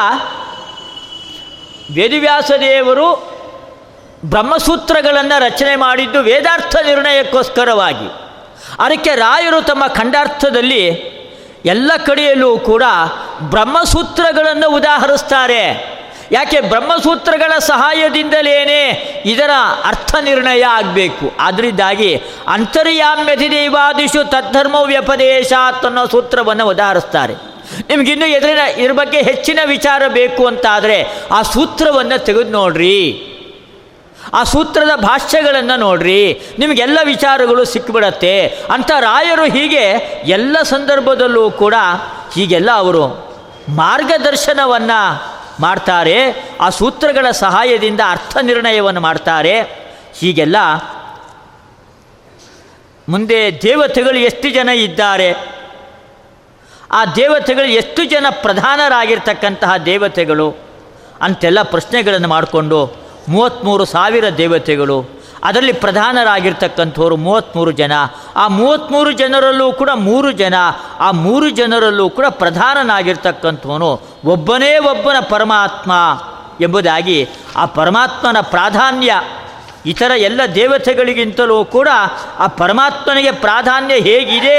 ವೇದವ್ಯಾಸ 1.95 2.51
ದೇವರು 2.60 3.34
ಬ್ರಹ್ಮಸೂತ್ರಗಳನ್ನು 4.30 5.39
ರಚನೆ 5.39 5.76
ಮಾಡಿದ್ದು 5.76 6.19
ವೇದಾರ್ಥ 6.19 6.76
ನಿರ್ಣಯಕ್ಕೋಸ್ಕರವಾಗಿ. 6.76 8.07
ಅದಕ್ಕೆ 8.80 9.15
ರಾಯರು 9.15 9.61
ತಮ್ಮ 9.61 9.88
ಖಂಡಾರ್ಥದಲ್ಲಿ 9.88 10.86
ಎಲ್ಲ 11.65 11.91
ಕಡೆಯಲ್ಲೂ 12.05 12.57
ಕೂಡ 12.57 12.84
ಬ್ರಹ್ಮಸೂತ್ರಗಳನ್ನು 13.41 14.69
ಉದಾಹರಿಸ್ತಾರೆ. 14.69 15.95
ಯಾಕೆ 16.32 16.61
ಬ್ರಹ್ಮಸೂತ್ರಗಳ 16.61 17.57
ಸಹಾಯದಿಂದಲೇನೆ 17.59 18.89
ಇದರ 19.26 19.49
ಅರ್ಥ 19.86 20.15
ನಿರ್ಣಯ 20.21 20.65
ಆಗಬೇಕು. 20.65 21.32
ಆದ್ದರಿಂದಾಗಿ 21.39 22.21
ಅಂತರ್ಯಾಮ್ಯತಿ 22.47 23.51
ದೈವಾದಿಶು 23.51 24.30
ತದ್ಧರ್ಮ 24.30 24.76
ವ್ಯಪದೇಶ 24.76 25.53
ಅನ್ನೋ 25.86 26.05
ಸೂತ್ರವನ್ನು 26.05 26.67
ಉದಾಹರಿಸ್ತಾರೆ. 26.67 27.34
ನಿಮಗಿನ್ನೂ 27.89 28.26
ಎದುರಿನ 28.26 28.57
ಇದ್ರ 28.57 28.91
ಬಗ್ಗೆ 28.91 29.21
ಹೆಚ್ಚಿನ 29.21 29.59
ವಿಚಾರ 29.65 30.07
ಬೇಕು 30.07 30.47
ಅಂತಾದರೆ 30.47 31.07
ಆ 31.32 31.41
ಸೂತ್ರವನ್ನು 31.41 32.26
ತೆಗೆದು 32.26 32.51
ನೋಡ್ರಿ. 32.51 33.32
ಆ 34.34 34.43
ಸೂತ್ರದ 34.43 34.99
ಭಾಷ್ಯಗಳನ್ನು 34.99 35.80
ನೋಡ್ರಿ. 35.80 36.41
ನಿಮಗೆಲ್ಲ 36.59 36.99
ವಿಚಾರಗಳು 37.03 37.65
ಸಿಕ್ಕಿಬಿಡತ್ತೆ 37.65 38.47
ಅಂತ 38.47 38.91
ರಾಯರು 38.99 39.43
ಹೀಗೆ 39.43 39.84
ಎಲ್ಲ 40.26 40.57
ಸಂದರ್ಭದಲ್ಲೂ 40.63 41.51
ಕೂಡ 41.51 41.73
ಹೀಗೆಲ್ಲ 42.34 42.71
ಅವರು 42.71 43.26
ಮಾರ್ಗದರ್ಶನವನ್ನು 43.69 45.36
ಮಾಡ್ತಾರೆ. 45.59 46.15
ಆ 46.61 46.69
ಸೂತ್ರಗಳ 46.69 47.32
ಸಹಾಯದಿಂದ 47.32 47.99
ಅರ್ಥ 48.09 48.38
ನಿರ್ಣಯವನ್ನು 48.41 49.01
ಮಾಡ್ತಾರೆ. 49.01 49.61
ಹೀಗೆಲ್ಲ 50.19 50.55
ಮುಂದೆ 53.09 53.61
ದೇವತೆಗಳು 53.61 54.17
ಎಷ್ಟು 54.17 54.49
ಜನ 54.49 54.69
ಇದ್ದಾರೆ? 54.69 55.36
ಆ 56.91 57.05
ದೇವತೆಗಳು 57.05 57.65
ಎಷ್ಟು 57.65 58.05
ಜನ 58.05 58.26
ಪ್ರಧಾನರಾಗಿರ್ತಕ್ಕಂತಹ 58.30 59.78
ದೇವತೆಗಳು? 59.78 60.55
ಅಂತೆಲ್ಲ 61.21 61.61
ಪ್ರಶ್ನೆಗಳನ್ನು 61.61 62.28
ಮಾಡಿಕೊಂಡು 62.28 63.05
ಮೂವತ್ತ್ಮೂರು 63.30 63.86
ಸಾವಿರ 63.86 64.30
ದೇವತೆಗಳು, 64.30 65.09
ಅದರಲ್ಲಿ 65.43 65.73
ಪ್ರಧಾನರಾಗಿರ್ತಕ್ಕಂಥವ್ರು 65.73 67.15
ಮೂವತ್ತ್ಮೂರು 67.15 67.71
ಜನ. 67.71 67.91
ಆ 68.36 68.47
ಮೂವತ್ತ್ಮೂರು 68.47 69.11
ಜನರಲ್ಲೂ 69.11 69.71
ಕೂಡ 69.71 69.89
ಮೂರು 69.95 70.32
ಜನ, 70.32 70.53
ಆ 70.99 71.11
ಮೂರು 71.11 71.49
ಜನರಲ್ಲೂ 71.49 72.09
ಕೂಡ 72.09 72.26
ಪ್ರಧಾನನಾಗಿರ್ತಕ್ಕಂಥವನು 72.30 74.01
ಒಬ್ಬನೇ 74.26 74.78
ಒಬ್ಬನ 74.78 75.15
ಪರಮಾತ್ಮ 75.19 75.91
ಎಂಬುದಾಗಿ 76.61 77.28
ಆ 77.55 77.65
ಪರಮಾತ್ಮನ 77.65 78.38
ಪ್ರಾಧಾನ್ಯ 78.41 79.21
ಇತರ 79.86 80.11
ಎಲ್ಲ 80.17 80.41
ದೇವತೆಗಳಿಗಿಂತಲೂ 80.55 81.65
ಕೂಡ 81.65 81.88
ಆ 82.39 82.47
ಪರಮಾತ್ಮನಿಗೆ 82.47 83.32
ಪ್ರಾಧಾನ್ಯ 83.32 83.93
ಹೇಗಿದೆ 83.93 84.57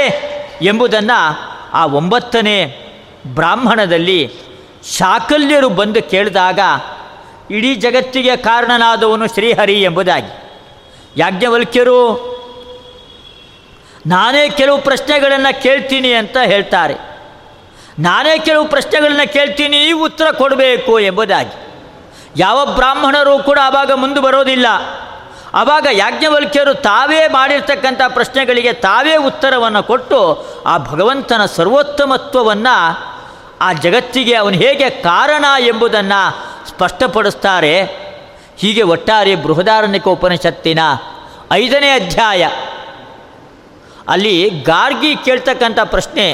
ಎಂಬುದನ್ನು 0.61 1.39
ಆ 1.73 1.85
ಒಂಬತ್ತನೇ 1.85 2.83
ಬ್ರಾಹ್ಮಣದಲ್ಲಿ 3.27 4.31
ಶಾಕಲ್ಯರು 4.97 5.69
ಬಂದು 5.69 6.09
ಕೇಳಿದಾಗ 6.09 6.59
ಇಡೀ 7.51 7.75
ಜಗತ್ತಿಗೆ 7.75 8.35
ಕಾರಣನಾದವನು 8.35 9.27
ಶ್ರೀಹರಿ 9.27 9.81
ಎಂಬುದಾಗಿ. 9.81 10.31
ಯಾಜ್ಞವಲ್ಕ್ಯರು, 11.17 11.99
ನಾನೇ 14.07 14.49
ಕೆಲವು 14.49 14.81
ಪ್ರಶ್ನೆಗಳನ್ನು 14.81 15.61
ಕೇಳ್ತೀನಿ 15.61 16.13
ಅಂತ 16.13 16.37
ಹೇಳ್ತಾರೆ. 16.43 16.93
ನಾನೇ 17.99 18.37
ಕೆಲವು 18.37 18.67
ಪ್ರಶ್ನೆಗಳನ್ನು 18.67 19.33
ಕೇಳ್ತೀನಿ 19.33 19.77
ಈ 19.77 19.91
ಉತ್ತರ 19.91 20.31
ಕೊಡಬೇಕು 20.31 20.99
ಎಂಬುದಾಗಿ. 20.99 21.55
ಯಾವ 22.37 22.65
ಬ್ರಾಹ್ಮಣರು 22.65 23.43
ಕೂಡ 23.43 23.59
ಆವಾಗ 23.63 23.91
ಮುಂದೆ 23.91 24.19
ಬರೋದಿಲ್ಲ. 24.19 24.65
ಆವಾಗ 25.53 25.87
ಯಾಜ್ಞವಲ್ಕ್ಯರು 25.91 26.73
ತಾವೇ 26.73 27.27
ಮಾಡಿರ್ತಕ್ಕಂಥ 27.27 28.01
ಪ್ರಶ್ನೆಗಳಿಗೆ 28.07 28.73
ತಾವೇ 28.73 29.15
ಉತ್ತರವನ್ನು 29.15 29.83
ಕೊಟ್ಟು 29.83 30.45
ಆ 30.65 30.77
ಭಗವಂತನ 30.77 31.45
ಸರ್ವೋತ್ತಮತ್ವವನ್ನು, 31.45 32.75
ಆ 33.61 33.73
ಜಗತ್ತಿಗೆ 33.73 34.33
ಅವನು 34.33 34.55
ಹೇಗೆ 34.55 34.89
ಕಾರಣ 34.89 35.45
ಎಂಬುದನ್ನು 35.59 36.47
ಸ್ಪಷ್ಟಪಡಿಸ್ತಾರೆ. 36.67 37.83
ಹೀಗೆ 38.57 38.81
ಒಟ್ಟಾರೆ 38.81 39.35
ಬೃಹದಾರಣ್ಯಕ 39.35 40.07
ಉಪನಿಷತ್ತಿನ 40.07 40.79
ಐದನೇ 41.53 41.89
ಅಧ್ಯಾಯ. 41.89 42.49
ಅಲ್ಲಿ 44.09 44.49
ಗಾರ್ಗಿ 44.49 45.15
ಕೇಳ್ತಕ್ಕಂಥ 45.15 45.79
ಪ್ರಶ್ನೆ, 45.83 46.27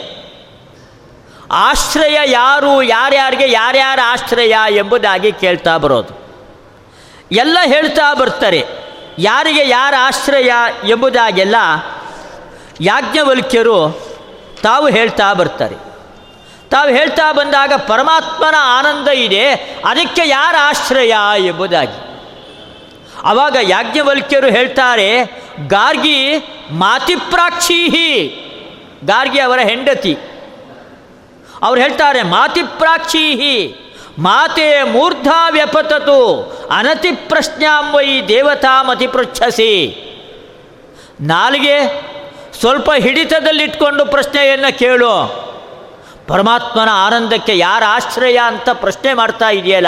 ಆಶ್ರಯ 1.52 2.18
ಯಾರು, 2.26 2.82
ಯಾರ್ಯಾರಿಗೆ, 2.82 3.52
ಯಾರ್ಯಾರ 3.52 4.00
ಆಶ್ರಯ 4.04 4.54
ಎಂಬುದಾಗಿ 4.70 5.32
ಕೇಳ್ತಾ 5.32 5.78
ಬರೋದು. 5.78 6.14
ಎಲ್ಲ 7.32 7.58
ಹೇಳ್ತಾ 7.66 8.14
ಬರ್ತಾರೆ, 8.14 8.68
ಯಾರಿಗೆ 9.20 9.70
ಯಾರ 9.70 9.94
ಆಶ್ರಯ 10.00 10.52
ಎಂಬುದಾಗೆಲ್ಲ 10.84 11.56
ಯಾಜ್ಞವಲ್ಕ್ಯರು 12.82 13.78
ತಾವು 14.64 14.88
ಹೇಳ್ತಾ 14.88 15.34
ಬರ್ತಾರೆ. 15.34 15.93
ತಾವು 16.74 16.90
ಹೇಳ್ತಾ 16.90 17.32
ಬಂದಾಗ 17.32 17.74
ಪರಮಾತ್ಮನ 17.78 18.56
ಆನಂದ 18.60 19.08
ಇದೆ, 19.08 19.54
ಅದಕ್ಕೆ 19.86 20.22
ಯಾರ 20.26 20.56
ಆಶ್ರಯ 20.60 21.14
ಎಂಬುದಾಗಿ. 21.38 22.20
ಆವಾಗ 23.24 23.58
ಯಾಜ್ಞವಲ್ಕ್ಯರು 23.62 24.48
ಹೇಳ್ತಾರೆ, 24.48 25.24
ಗಾರ್ಗಿ 25.68 26.38
ಮಾತಿಪ್ರಾಕ್ಷೀಹಿ. 26.72 28.28
ಗಾರ್ಗಿ 29.06 29.40
ಅವರ 29.40 29.60
ಹೆಂಡತಿ. 29.60 30.18
ಅವ್ರು 31.62 31.82
ಹೇಳ್ತಾರೆ, 31.82 32.24
ಮಾತಿಪ್ರಾಕ್ಷೀಹಿ. 32.24 33.76
ಮಾತೆ 34.20 34.84
ಮೂರ್ಧಾ 34.84 35.50
ವ್ಯಪತತು, 35.50 36.20
ಅನತಿ 36.72 37.12
ಪ್ರಶ್ನಾಂವೈ 37.12 38.22
ದೇವತಾಮತಿ 38.22 39.08
ಪೃಚ್ಛಸಿ. 39.08 40.00
ನಾಲಿಗೆ 41.22 41.78
ಸ್ವಲ್ಪ 42.60 42.92
ಹಿಡಿತದಲ್ಲಿಟ್ಕೊಂಡು 42.92 44.06
ಪ್ರಶ್ನೆಯನ್ನು 44.06 44.80
ಕೇಳು. 44.80 45.44
ಪರಮಾತ್ಮನ 46.28 46.90
ಆನಂದಕ್ಕೆ 46.92 47.58
ಯಾರ 47.58 47.84
ಆಶ್ರಯ 47.88 48.40
ಅಂತ 48.46 48.70
ಪ್ರಶ್ನೆ 48.74 49.14
ಮಾಡ್ತಾ 49.14 49.50
ಇದೆಯಲ್ಲ? 49.50 49.88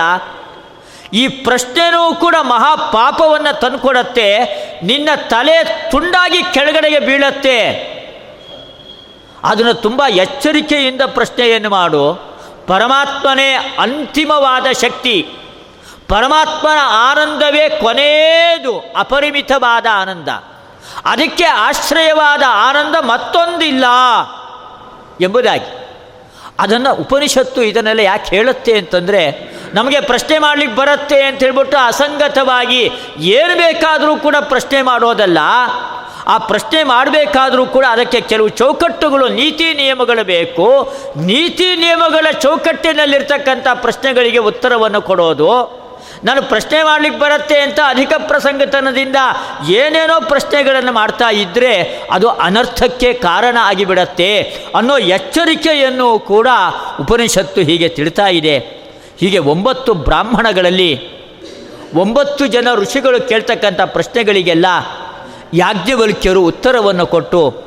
ಈ 1.13 1.27
ಪ್ರಶ್ನೆನೂ 1.27 2.13
ಕೂಡ 2.13 2.35
ಮಹಾ 2.41 2.75
ಪಾಪವನ್ನು 2.75 3.59
ತಂದುಕೊಡತ್ತೆ, 3.59 4.39
ನಿನ್ನ 4.83 5.09
ತಲೆ 5.27 5.89
ತುಂಡಾಗಿ 5.91 6.43
ಕೆಳಗಡೆಗೆ 6.43 6.99
ಬೀಳತ್ತೆ. 6.99 7.95
ಅದನ್ನು 9.43 9.73
ತುಂಬ 9.73 10.03
ಎಚ್ಚರಿಕೆಯಿಂದ 10.09 11.01
ಪ್ರಶ್ನೆಯನ್ನು 11.01 11.69
ಮಾಡು. 11.69 12.13
ಪರಮಾತ್ಮನೇ 12.67 13.77
ಅಂತಿಮವಾದ 13.79 14.65
ಶಕ್ತಿ. 14.81 15.27
ಪರಮಾತ್ಮನ 16.07 16.77
ಆನಂದವೇ 17.11 17.69
ಕೊನೆಯದು, 17.69 18.93
ಅಪರಿಮಿತವಾದ 18.97 19.85
ಆನಂದ. 19.93 20.27
ಅದಕ್ಕೆ 21.05 21.43
ಆಶ್ರಯವಾದ 21.43 22.43
ಆನಂದ 22.49 22.95
ಮತ್ತೊಂದಿಲ್ಲ 22.95 23.85
ಎಂಬುದಾಗಿ. 25.21 25.84
ಅದನ್ನು 26.59 26.91
ಉಪನಿಷತ್ತು 26.95 27.61
ಇದನ್ನೆಲ್ಲ 27.63 27.99
ಯಾಕೆ 27.99 28.35
ಹೇಳುತ್ತೆ 28.35 28.73
ಅಂತಂದರೆ, 28.77 29.21
ನಮಗೆ 29.73 29.99
ಪ್ರಶ್ನೆ 30.01 30.39
ಮಾಡಲಿಕ್ಕೆ 30.39 30.77
ಬರುತ್ತೆ 30.77 31.21
ಅಂತ 31.23 31.39
ಹೇಳ್ಬಿಟ್ಟು 31.43 31.77
ಅಸಂಗತವಾಗಿ 31.77 32.81
ಏನು 33.19 33.55
ಬೇಕಾದರೂ 33.57 34.15
ಕೂಡ 34.17 34.35
ಪ್ರಶ್ನೆ 34.39 34.81
ಮಾಡೋದಲ್ಲ, 34.81 35.39
ಆ 36.27 36.37
ಪ್ರಶ್ನೆ 36.37 36.83
ಮಾಡಬೇಕಾದರೂ 36.83 37.65
ಕೂಡ 37.65 37.85
ಅದಕ್ಕೆ 37.91 38.21
ಕೆಲವು 38.21 38.47
ಚೌಕಟ್ಟುಗಳು, 38.47 39.27
ನೀತಿ 39.29 39.73
ನಿಯಮಗಳು 39.73 40.23
ಬೇಕು. 40.23 40.67
ನೀತಿ 41.25 41.75
ನಿಯಮಗಳ 41.75 42.27
ಚೌಕಟ್ಟಿನಲ್ಲಿರ್ತಕ್ಕಂಥ 42.39 43.67
ಪ್ರಶ್ನೆಗಳಿಗೆ 43.73 44.37
ಉತ್ತರವನ್ನು 44.37 45.01
ಕೊಡೋದು 45.01 45.51
ನಾನು 46.23 46.41
ಪ್ರಶ್ನೆ 46.41 46.83
ಮಾಡಲಿಕ್ಕೆ 46.83 47.19
ಬರುತ್ತೆ 47.19 47.59
ಅಂತ 47.59 47.79
ಅಧಿಕ 47.87 48.13
ಪ್ರಸಂಗತನದಿಂದ 48.17 49.15
ಏನೇನೋ 49.69 50.21
ಪ್ರಶ್ನೆಗಳನ್ನು 50.21 50.91
ಮಾಡ್ತಾ 50.91 51.29
ಇದ್ದರೆ 51.29 52.01
ಅದು 52.11 52.29
ಅನರ್ಥಕ್ಕೆ 52.29 53.13
ಕಾರಣ 53.13 53.57
ಆಗಿಬಿಡತ್ತೆ 53.61 54.39
ಅನ್ನೋ 54.75 54.97
ಎಚ್ಚರಿಕೆಯನ್ನು 54.97 56.19
ಕೂಡ 56.19 56.47
ಉಪನಿಷತ್ತು 57.01 57.61
ಹೀಗೆ 57.61 57.89
ತಿಳಿತಾ 57.89 58.27
ಇದೆ. 58.27 58.59
ಹೀಗೆ 59.19 59.37
ಒಂಬತ್ತು 59.37 59.93
ಬ್ರಾಹ್ಮಣಗಳಲ್ಲಿ 59.93 61.15
ಒಂಬತ್ತು 61.93 62.47
ಜನ 62.47 62.67
ಋಷಿಗಳು 62.75 63.27
ಕೇಳ್ತಕ್ಕಂಥ 63.27 63.81
ಪ್ರಶ್ನೆಗಳಿಗೆಲ್ಲ 63.81 64.65
ಯಾಜ್ಞವಲ್ಕ್ಯರು 65.53 66.43
ಉತ್ತರವನ್ನು 66.43 67.07
ಕೊಟ್ಟು 67.07 67.65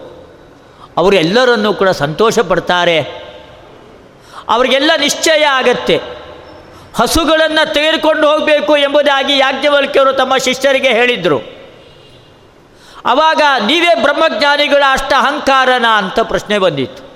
ಅವರೆಲ್ಲರನ್ನೂ 0.97 1.75
ಕೂಡ 1.75 1.89
ಸಂತೋಷ 1.89 2.39
ಪಡ್ತಾರೆ 2.39 3.01
ಅವರಿಗೆಲ್ಲ 4.49 4.91
ನಿಶ್ಚಯ 5.01 5.45
ಆಗತ್ತೆ. 5.45 6.18
ಹಸುಗಳನ್ನು 7.01 7.73
ತೆಗೆದುಕೊಂಡು 7.73 8.31
ಹೋಗಬೇಕು 8.31 8.77
ಎಂಬುದಾಗಿ 8.77 9.39
ಯಾಜ್ಞವಲ್ಕ್ಯರು 9.39 10.13
ತಮ್ಮ 10.13 10.37
ಶಿಷ್ಯರಿಗೆ 10.37 10.89
ಹೇಳಿದರು. 10.89 11.41
ಆವಾಗ 13.07 13.43
ನೀವೇ 13.67 13.95
ಬ್ರಹ್ಮಜ್ಞಾನಿಗಳ 14.03 14.83
ಅಷ್ಟ 14.91 15.13
ಅಹಂಕಾರನ 15.19 15.87
ಅಂತ 15.87 16.21
ಪ್ರಶ್ನೆ 16.21 16.59
ಬಂದಿತ್ತು. 16.59 17.09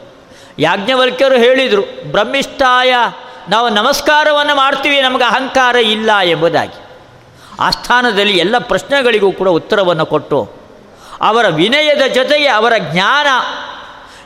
ಯಾಜ್ಞವಲ್ಕ್ಯರು 0.58 1.34
ಹೇಳಿದರು, 1.34 2.10
ಬ್ರಹ್ಮಿಷ್ಠಾಯ, 2.10 2.94
ನಾವು 3.48 3.68
ನಮಸ್ಕಾರವನ್ನು 3.68 4.54
ಮಾಡ್ತೀವಿ, 4.54 5.00
ನಮಗೆ 5.00 5.24
ಅಹಂಕಾರ 5.24 5.76
ಇಲ್ಲ 5.76 6.18
ಎಂಬುದಾಗಿ. 6.18 6.86
ಆ 7.60 7.70
ಸ್ಥಾನದಲ್ಲಿ 7.70 8.38
ಎಲ್ಲ 8.38 8.58
ಪ್ರಶ್ನೆಗಳಿಗೂ 8.58 9.32
ಕೂಡ 9.32 9.48
ಉತ್ತರವನ್ನು 9.48 10.06
ಕೊಟ್ಟು, 10.06 10.52
ಅವರ 11.20 11.48
ವಿನಯದ 11.48 12.02
ಜೊತೆಗೆ 12.14 12.46
ಅವರ 12.46 12.72
ಜ್ಞಾನ, 12.78 13.26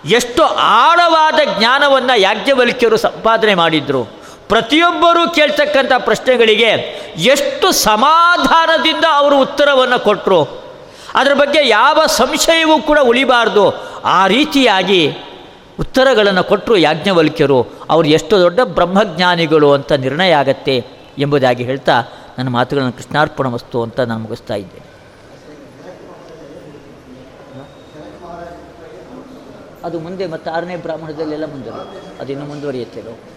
ಎಷ್ಟು 0.09 0.43
ಆಳವಾದ 0.57 1.41
ಜ್ಞಾನವನ್ನು 1.59 2.21
ಯಾಜ್ಞವಲ್ಕ್ಯರು 2.21 2.97
ಸಂಪಾದನೆ 2.97 3.55
ಮಾಡಿದರು. 3.55 4.26
ಪ್ರತಿಯೊಬ್ಬರೂ 4.49 5.31
ಕೇಳ್ತಕ್ಕಂಥ 5.31 5.93
ಪ್ರಶ್ನೆಗಳಿಗೆ 5.99 6.71
ಎಷ್ಟು 7.17 7.73
ಸಮಾಧಾನದಿಂದ 7.73 9.05
ಅವರು 9.13 9.41
ಉತ್ತರವನ್ನು 9.41 9.99
ಕೊಟ್ಟರು 10.05 10.67
ಅದರ 11.15 11.35
ಬಗ್ಗೆ 11.35 11.69
ಯಾವ 11.69 11.99
ಸಂಶಯವೂ 12.07 12.83
ಕೂಡ 12.83 12.99
ಉಳಿಬಾರ್ದು. 13.03 13.75
ಆ 14.03 14.27
ರೀತಿಯಾಗಿ 14.27 15.17
ಉತ್ತರಗಳನ್ನು 15.81 16.45
ಕೊಟ್ಟರು 16.45 16.77
ಯಾಜ್ಞವಲ್ಕ್ಯರು. 16.77 17.67
ಅವರು 17.91 18.09
ಎಷ್ಟು 18.09 18.41
ದೊಡ್ಡ 18.41 18.61
ಬ್ರಹ್ಮಜ್ಞಾನಿಗಳು 18.61 19.73
ಅಂತ 19.73 19.93
ನಿರ್ಣಯ 19.93 20.33
ಆಗತ್ತೆ 20.33 20.85
ಎಂಬುದಾಗಿ 21.19 21.65
ಹೇಳ್ತಾ 21.65 22.03
ನನ್ನ 22.39 22.49
ಮಾತುಗಳನ್ನು 22.49 22.93
ಕೃಷ್ಣಾರ್ಪಣ 22.93 23.47
ವಸ್ತು 23.47 23.83
ಅಂತ 23.83 24.01
ನಾನು 24.01 24.21
ಮುಗಿಸ್ತಾ 24.21 24.55
ಇದ್ದೇನೆ. 24.55 24.87
ಅದು 29.85 30.01
ಮುಂದೆ 30.01 30.27
ಮತ್ತು 30.27 30.51
ಆರನೇ 30.51 30.77
ಬ್ರಾಹ್ಮಣದಲ್ಲೆಲ್ಲ 30.77 31.45
ಮುಂದುವರಿ 31.45 32.19
ಅದು 32.21 32.33
ಇನ್ನೂ 32.33 32.47
ಮುಂದುವರಿಯುತ್ತೆ. 32.47 33.36